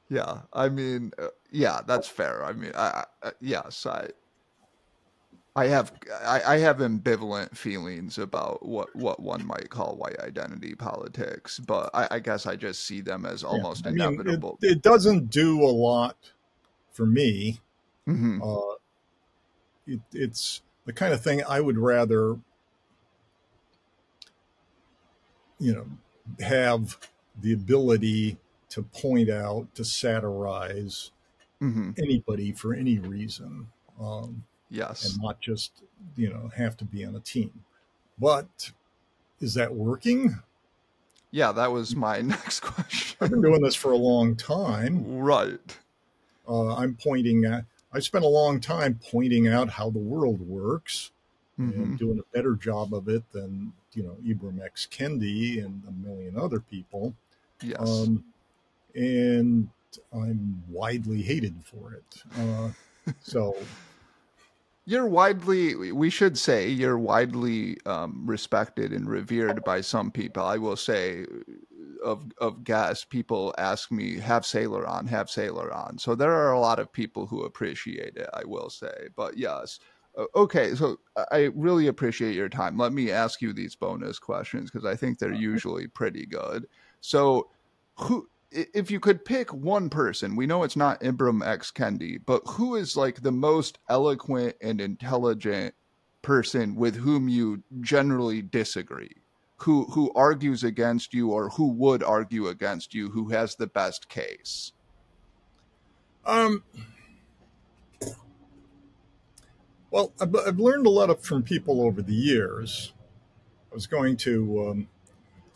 Yeah. 0.09 0.43
I 0.53 0.69
mean, 0.69 1.13
uh, 1.19 1.29
yeah, 1.51 1.81
that's 1.87 2.09
fair. 2.09 2.45
I 2.45 2.53
mean, 2.53 2.73
I, 2.75 3.05
I, 3.23 3.33
yes, 3.41 3.87
I, 3.87 4.09
I 5.57 5.67
have, 5.69 5.93
I, 6.23 6.43
I 6.47 6.59
have 6.59 6.79
ambivalent 6.79 7.57
feelings 7.57 8.19
about 8.19 8.65
what, 8.65 8.95
what 8.95 9.21
one 9.21 9.47
might 9.47 9.71
call 9.71 9.97
white 9.97 10.21
identity 10.21 10.75
politics, 10.75 11.59
but 11.59 11.91
I, 11.95 12.09
I 12.11 12.19
guess 12.21 12.47
I 12.47 12.57
just 12.57 12.85
see 12.85 13.01
them 13.01 13.25
as 13.25 13.43
Yeah. 13.43 13.49
almost 13.49 13.87
I 13.87 13.91
mean, 13.91 14.01
inevitable. 14.03 14.59
it, 14.61 14.73
it 14.73 14.83
doesn't 14.83 15.31
do 15.31 15.63
a 15.63 15.73
lot 15.73 16.17
for 16.93 17.07
me. 17.07 17.61
Mhm. 18.07 18.41
Uh, 18.41 18.77
it, 19.87 20.01
it's 20.13 20.63
the 20.85 20.93
kind 20.93 21.13
of 21.13 21.23
thing 21.23 21.43
I 21.49 21.61
would 21.61 21.79
rather, 21.79 22.39
you 25.59 25.73
know, 25.75 25.87
have 26.45 26.99
the 27.41 27.53
ability 27.53 28.39
to 28.71 28.83
point 28.83 29.31
out, 29.31 29.75
to 29.75 29.85
satirize 29.85 31.13
Mhm. 31.61 31.99
anybody 31.99 32.53
for 32.53 32.75
any 32.75 32.99
reason, 32.99 33.73
um, 34.01 34.45
Yes. 34.71 35.05
and 35.07 35.23
not 35.23 35.41
just, 35.41 35.83
you 36.17 36.31
know, 36.31 36.49
have 36.57 36.77
to 36.79 36.85
be 36.85 37.05
on 37.05 37.17
a 37.17 37.21
team. 37.21 37.65
But 38.19 38.73
is 39.41 39.55
that 39.55 39.75
working? 39.75 40.37
Yeah, 41.31 41.53
that 41.53 41.73
was 41.73 41.95
my 41.95 42.21
next 42.23 42.61
question. 42.61 43.17
I've 43.21 43.31
been 43.31 43.43
doing 43.43 43.63
this 43.63 43.75
for 43.75 43.93
a 43.93 43.97
long 43.97 44.37
time. 44.37 45.19
right. 45.19 45.79
Uh, 46.49 46.75
I'm 46.77 46.97
pointing 46.97 47.45
at, 47.45 47.65
I 47.97 48.01
spent 48.01 48.25
a 48.27 48.29
long 48.29 48.61
time 48.61 49.01
pointing 49.11 49.49
out 49.49 49.71
how 49.71 49.89
the 49.89 49.99
world 49.99 50.41
works 50.41 51.11
Mhm. 51.59 51.75
and 51.75 51.99
doing 51.99 52.19
a 52.19 52.37
better 52.37 52.55
job 52.55 52.93
of 52.93 53.09
it 53.09 53.23
than, 53.33 53.73
you 53.95 54.03
know, 54.03 54.17
Ibram 54.23 54.61
X. 54.63 54.87
Kendi 54.91 55.65
and 55.65 55.83
a 55.89 55.93
million 56.07 56.37
other 56.39 56.61
people. 56.61 57.15
Yes. 57.63 57.81
Um, 57.81 58.23
and 58.95 59.71
I'm 60.13 60.63
widely 60.69 61.23
hated 61.23 61.55
for 61.65 61.95
it. 61.95 62.23
Uh, 62.39 62.73
so, 63.23 63.57
you're 64.85 65.07
widely 65.07 65.75
we 65.93 66.11
should 66.11 66.37
say 66.39 66.69
you're 66.69 66.99
widely 66.99 67.79
um, 67.87 68.23
respected 68.27 68.93
and 68.93 69.09
revered 69.09 69.65
by 69.65 69.81
some 69.81 70.13
people 70.13 70.45
i 70.45 70.57
will 70.57 70.77
say 70.77 71.27
of 72.07 72.19
of 72.39 72.65
guests 72.65 73.05
people 73.05 73.55
ask 73.59 73.91
me 73.93 74.19
have 74.19 74.47
Sailer 74.47 74.87
on 74.87 75.07
have 75.07 75.29
Sailer 75.29 75.73
on. 75.73 75.99
So 75.99 76.15
there 76.15 76.33
are 76.33 76.53
a 76.53 76.61
lot 76.61 76.79
of 76.79 76.93
people 76.93 77.27
who 77.27 77.43
appreciate 77.45 78.17
it 78.17 78.29
i 78.35 78.45
will 78.45 78.71
say. 78.71 79.09
But 79.17 79.37
yes 79.37 79.79
okay 80.35 80.75
so 80.75 80.99
I- 81.17 81.27
i 81.33 81.41
really 81.55 81.89
appreciate 81.89 82.35
your 82.35 82.49
time. 82.49 82.79
Let 82.79 82.93
me 82.93 83.11
ask 83.11 83.43
you 83.43 83.53
these 83.53 83.77
bonus 83.77 84.19
questions 84.19 84.71
because 84.71 84.87
i 84.87 84.97
think 84.97 85.19
they're 85.19 85.33
usually 85.53 85.87
pretty 85.89 86.25
good. 86.27 86.67
So 87.01 87.51
who 87.99 88.29
if 88.53 88.91
you 88.91 89.01
could 89.01 89.25
pick 89.25 89.53
one 89.53 89.91
person, 89.91 90.37
we 90.37 90.47
know 90.47 90.63
it's 90.63 90.77
not 90.77 91.01
Ibram 91.01 91.45
X. 91.45 91.73
Kendi, 91.73 92.19
but 92.25 92.43
who 92.47 92.77
is 92.77 92.97
like 92.97 93.21
the 93.23 93.33
most 93.33 93.79
eloquent 93.89 94.55
and 94.63 94.81
intelligent 94.81 95.75
person 96.23 96.75
with 96.77 96.97
whom 96.97 97.29
you 97.29 97.63
generally 97.81 98.43
disagree? 98.43 99.11
Who 99.61 99.85
who 99.87 100.13
argues 100.15 100.63
against 100.63 101.15
you 101.15 101.31
or 101.31 101.51
who 101.51 101.69
would 101.73 102.03
argue 102.03 102.47
against 102.47 102.95
you, 102.95 103.11
who 103.11 103.31
has 103.31 103.57
the 103.57 103.67
best 103.67 104.09
case? 104.09 104.73
um, 106.27 106.65
well, 109.91 110.13
I've, 110.21 110.35
I've 110.35 110.59
learned 110.59 110.87
a 110.87 110.91
lot 110.91 111.09
of, 111.09 111.21
from 111.23 111.43
people 111.43 111.81
over 111.81 112.03
the 112.03 112.15
years. 112.15 112.93
I 113.71 113.75
was 113.75 113.87
going 113.87 114.17
to, 114.19 114.69
um, 114.69 114.89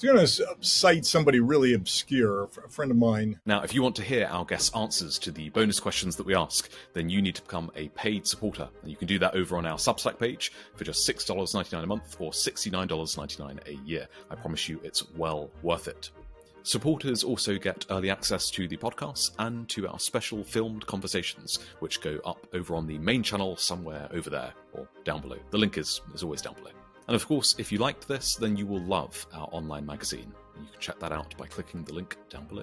I 0.02 0.12
was 0.12 0.38
going 0.38 0.56
to 0.56 0.64
cite 0.66 1.04
somebody 1.04 1.40
really 1.40 1.74
obscure, 1.74 2.44
a 2.64 2.68
friend 2.70 2.90
of 2.90 2.96
mine 2.96 3.38
Now, 3.44 3.62
if 3.62 3.74
you 3.74 3.82
want 3.82 3.96
to 3.96 4.02
hear 4.02 4.26
our 4.30 4.46
guests' 4.46 4.74
answers 4.74 5.18
to 5.18 5.30
the 5.30 5.50
bonus 5.50 5.78
questions 5.78 6.16
that 6.16 6.24
we 6.24 6.34
ask, 6.34 6.70
then 6.94 7.10
you 7.10 7.20
need 7.20 7.34
to 7.34 7.42
become 7.42 7.70
a 7.76 7.88
paid 7.90 8.26
supporter. 8.26 8.68
And 8.80 8.90
you 8.90 8.96
can 8.96 9.06
do 9.06 9.18
that 9.18 9.34
over 9.34 9.58
on 9.58 9.66
our 9.66 9.76
Substack 9.76 10.18
page 10.18 10.52
for 10.74 10.84
just 10.84 11.06
$6.99 11.06 11.82
a 11.82 11.86
month 11.86 12.16
or 12.18 12.30
$69.99 12.30 13.68
a 13.68 13.74
year. 13.86 14.08
I 14.30 14.36
promise 14.36 14.70
you 14.70 14.80
it's 14.82 15.10
well 15.12 15.50
worth 15.62 15.86
it. 15.86 16.10
Supporters 16.62 17.22
also 17.22 17.58
get 17.58 17.84
early 17.90 18.10
access 18.10 18.50
to 18.52 18.68
the 18.68 18.76
podcast 18.76 19.32
and 19.38 19.68
to 19.68 19.86
our 19.88 19.98
special 19.98 20.42
filmed 20.44 20.86
conversations, 20.86 21.58
which 21.80 22.00
go 22.00 22.18
up 22.24 22.46
over 22.54 22.74
on 22.74 22.86
the 22.86 22.98
main 22.98 23.22
channel 23.22 23.54
somewhere 23.56 24.08
over 24.12 24.30
there 24.30 24.52
or 24.72 24.88
down 25.04 25.20
below. 25.20 25.38
The 25.50 25.58
link 25.58 25.76
is, 25.76 26.00
is 26.14 26.22
always 26.22 26.40
down 26.40 26.54
below. 26.54 26.70
And 27.10 27.16
of 27.16 27.26
course, 27.26 27.56
if 27.58 27.72
you 27.72 27.78
liked 27.78 28.06
this, 28.06 28.36
then 28.36 28.56
you 28.56 28.66
will 28.66 28.82
love 28.82 29.26
our 29.34 29.48
online 29.50 29.84
magazine. 29.84 30.32
You 30.54 30.66
can 30.70 30.80
check 30.80 31.00
that 31.00 31.10
out 31.10 31.36
by 31.36 31.46
clicking 31.46 31.82
the 31.82 31.92
link 31.92 32.16
down 32.28 32.46
below. 32.46 32.62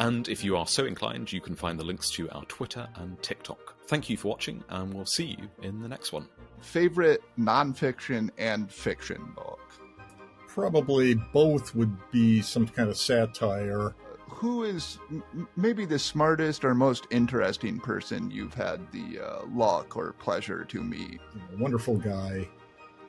And 0.00 0.28
if 0.28 0.42
you 0.42 0.56
are 0.56 0.66
so 0.66 0.84
inclined, 0.84 1.32
you 1.32 1.40
can 1.40 1.54
find 1.54 1.78
the 1.78 1.84
links 1.84 2.10
to 2.10 2.28
our 2.30 2.44
Twitter 2.46 2.88
and 2.96 3.22
TikTok. 3.22 3.76
Thank 3.86 4.10
you 4.10 4.16
for 4.16 4.26
watching, 4.26 4.64
and 4.68 4.92
we'll 4.92 5.06
see 5.06 5.36
you 5.38 5.48
in 5.62 5.80
the 5.80 5.88
next 5.88 6.12
one. 6.12 6.28
Favorite 6.60 7.22
nonfiction 7.38 8.30
and 8.36 8.68
fiction 8.68 9.32
book? 9.36 9.60
probably 10.54 11.14
both 11.32 11.74
would 11.74 11.96
be 12.12 12.40
some 12.40 12.66
kind 12.66 12.88
of 12.88 12.96
satire. 12.96 13.92
Who 14.28 14.62
is 14.62 14.98
m- 15.10 15.48
maybe 15.56 15.84
the 15.84 15.98
smartest 15.98 16.64
or 16.64 16.76
most 16.76 17.08
interesting 17.10 17.80
person 17.80 18.30
you've 18.30 18.54
had 18.54 18.80
the 18.92 19.18
uh, 19.18 19.46
luck 19.52 19.96
or 19.96 20.12
pleasure 20.12 20.64
to 20.66 20.80
meet? 20.80 21.20
You 21.34 21.40
know, 21.40 21.58
wonderful 21.58 21.96
guy, 21.96 22.48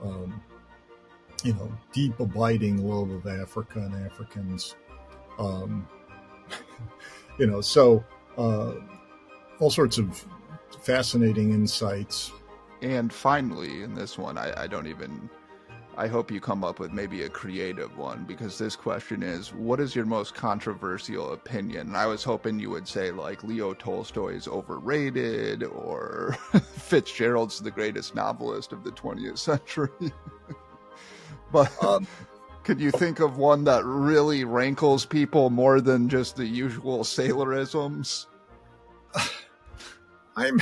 um, 0.02 0.42
you 1.46 1.54
know, 1.54 1.72
deep, 1.94 2.20
abiding 2.20 2.86
love 2.90 3.12
of 3.12 3.28
Africa 3.28 3.78
and 3.78 4.06
Africans. 4.06 4.76
Um, 5.38 5.88
you 7.40 7.46
know, 7.46 7.62
so 7.62 8.04
uh, 8.36 8.74
all 9.60 9.70
sorts 9.70 10.00
of 10.00 10.26
fascinating 10.82 11.54
insights. 11.54 12.32
And 12.82 13.14
finally, 13.14 13.84
in 13.84 13.94
this 13.94 14.18
one, 14.18 14.38
I, 14.40 14.64
I 14.64 14.68
don't 14.68 14.88
even. 14.88 15.30
I 15.98 16.08
hope 16.08 16.30
you 16.30 16.42
come 16.42 16.66
up 16.66 16.80
with 16.80 16.92
maybe 16.92 17.24
a 17.24 17.30
creative 17.30 17.98
one 17.98 18.26
because 18.26 18.58
this 18.58 18.76
question 18.76 19.24
is 19.24 19.54
what 19.54 19.80
is 19.80 19.96
your 19.96 20.04
most 20.04 20.36
controversial 20.36 21.32
opinion? 21.32 21.88
And 21.88 21.96
I 21.96 22.06
was 22.06 22.22
hoping 22.22 22.60
you 22.60 22.70
would 22.72 22.86
say 22.86 23.12
like 23.12 23.46
Leo 23.46 23.74
Tolstoy 23.74 24.34
is 24.34 24.46
overrated 24.46 25.64
or 25.64 26.36
Fitzgerald's 26.76 27.62
the 27.62 27.72
greatest 27.72 28.14
novelist 28.14 28.74
of 28.74 28.84
the 28.84 28.92
20th 28.92 29.38
century. 29.38 29.90
but 31.52 31.72
Um, 31.84 32.08
could 32.64 32.80
you 32.80 32.92
think 32.92 33.20
of 33.20 33.38
one 33.38 33.64
that 33.66 33.84
really 33.86 34.44
rankles 34.44 35.06
people 35.06 35.50
more 35.50 35.82
than 35.82 36.10
just 36.10 36.36
the 36.36 36.46
usual 36.46 37.04
Sailerisms? 37.04 38.26
I'm 40.36 40.62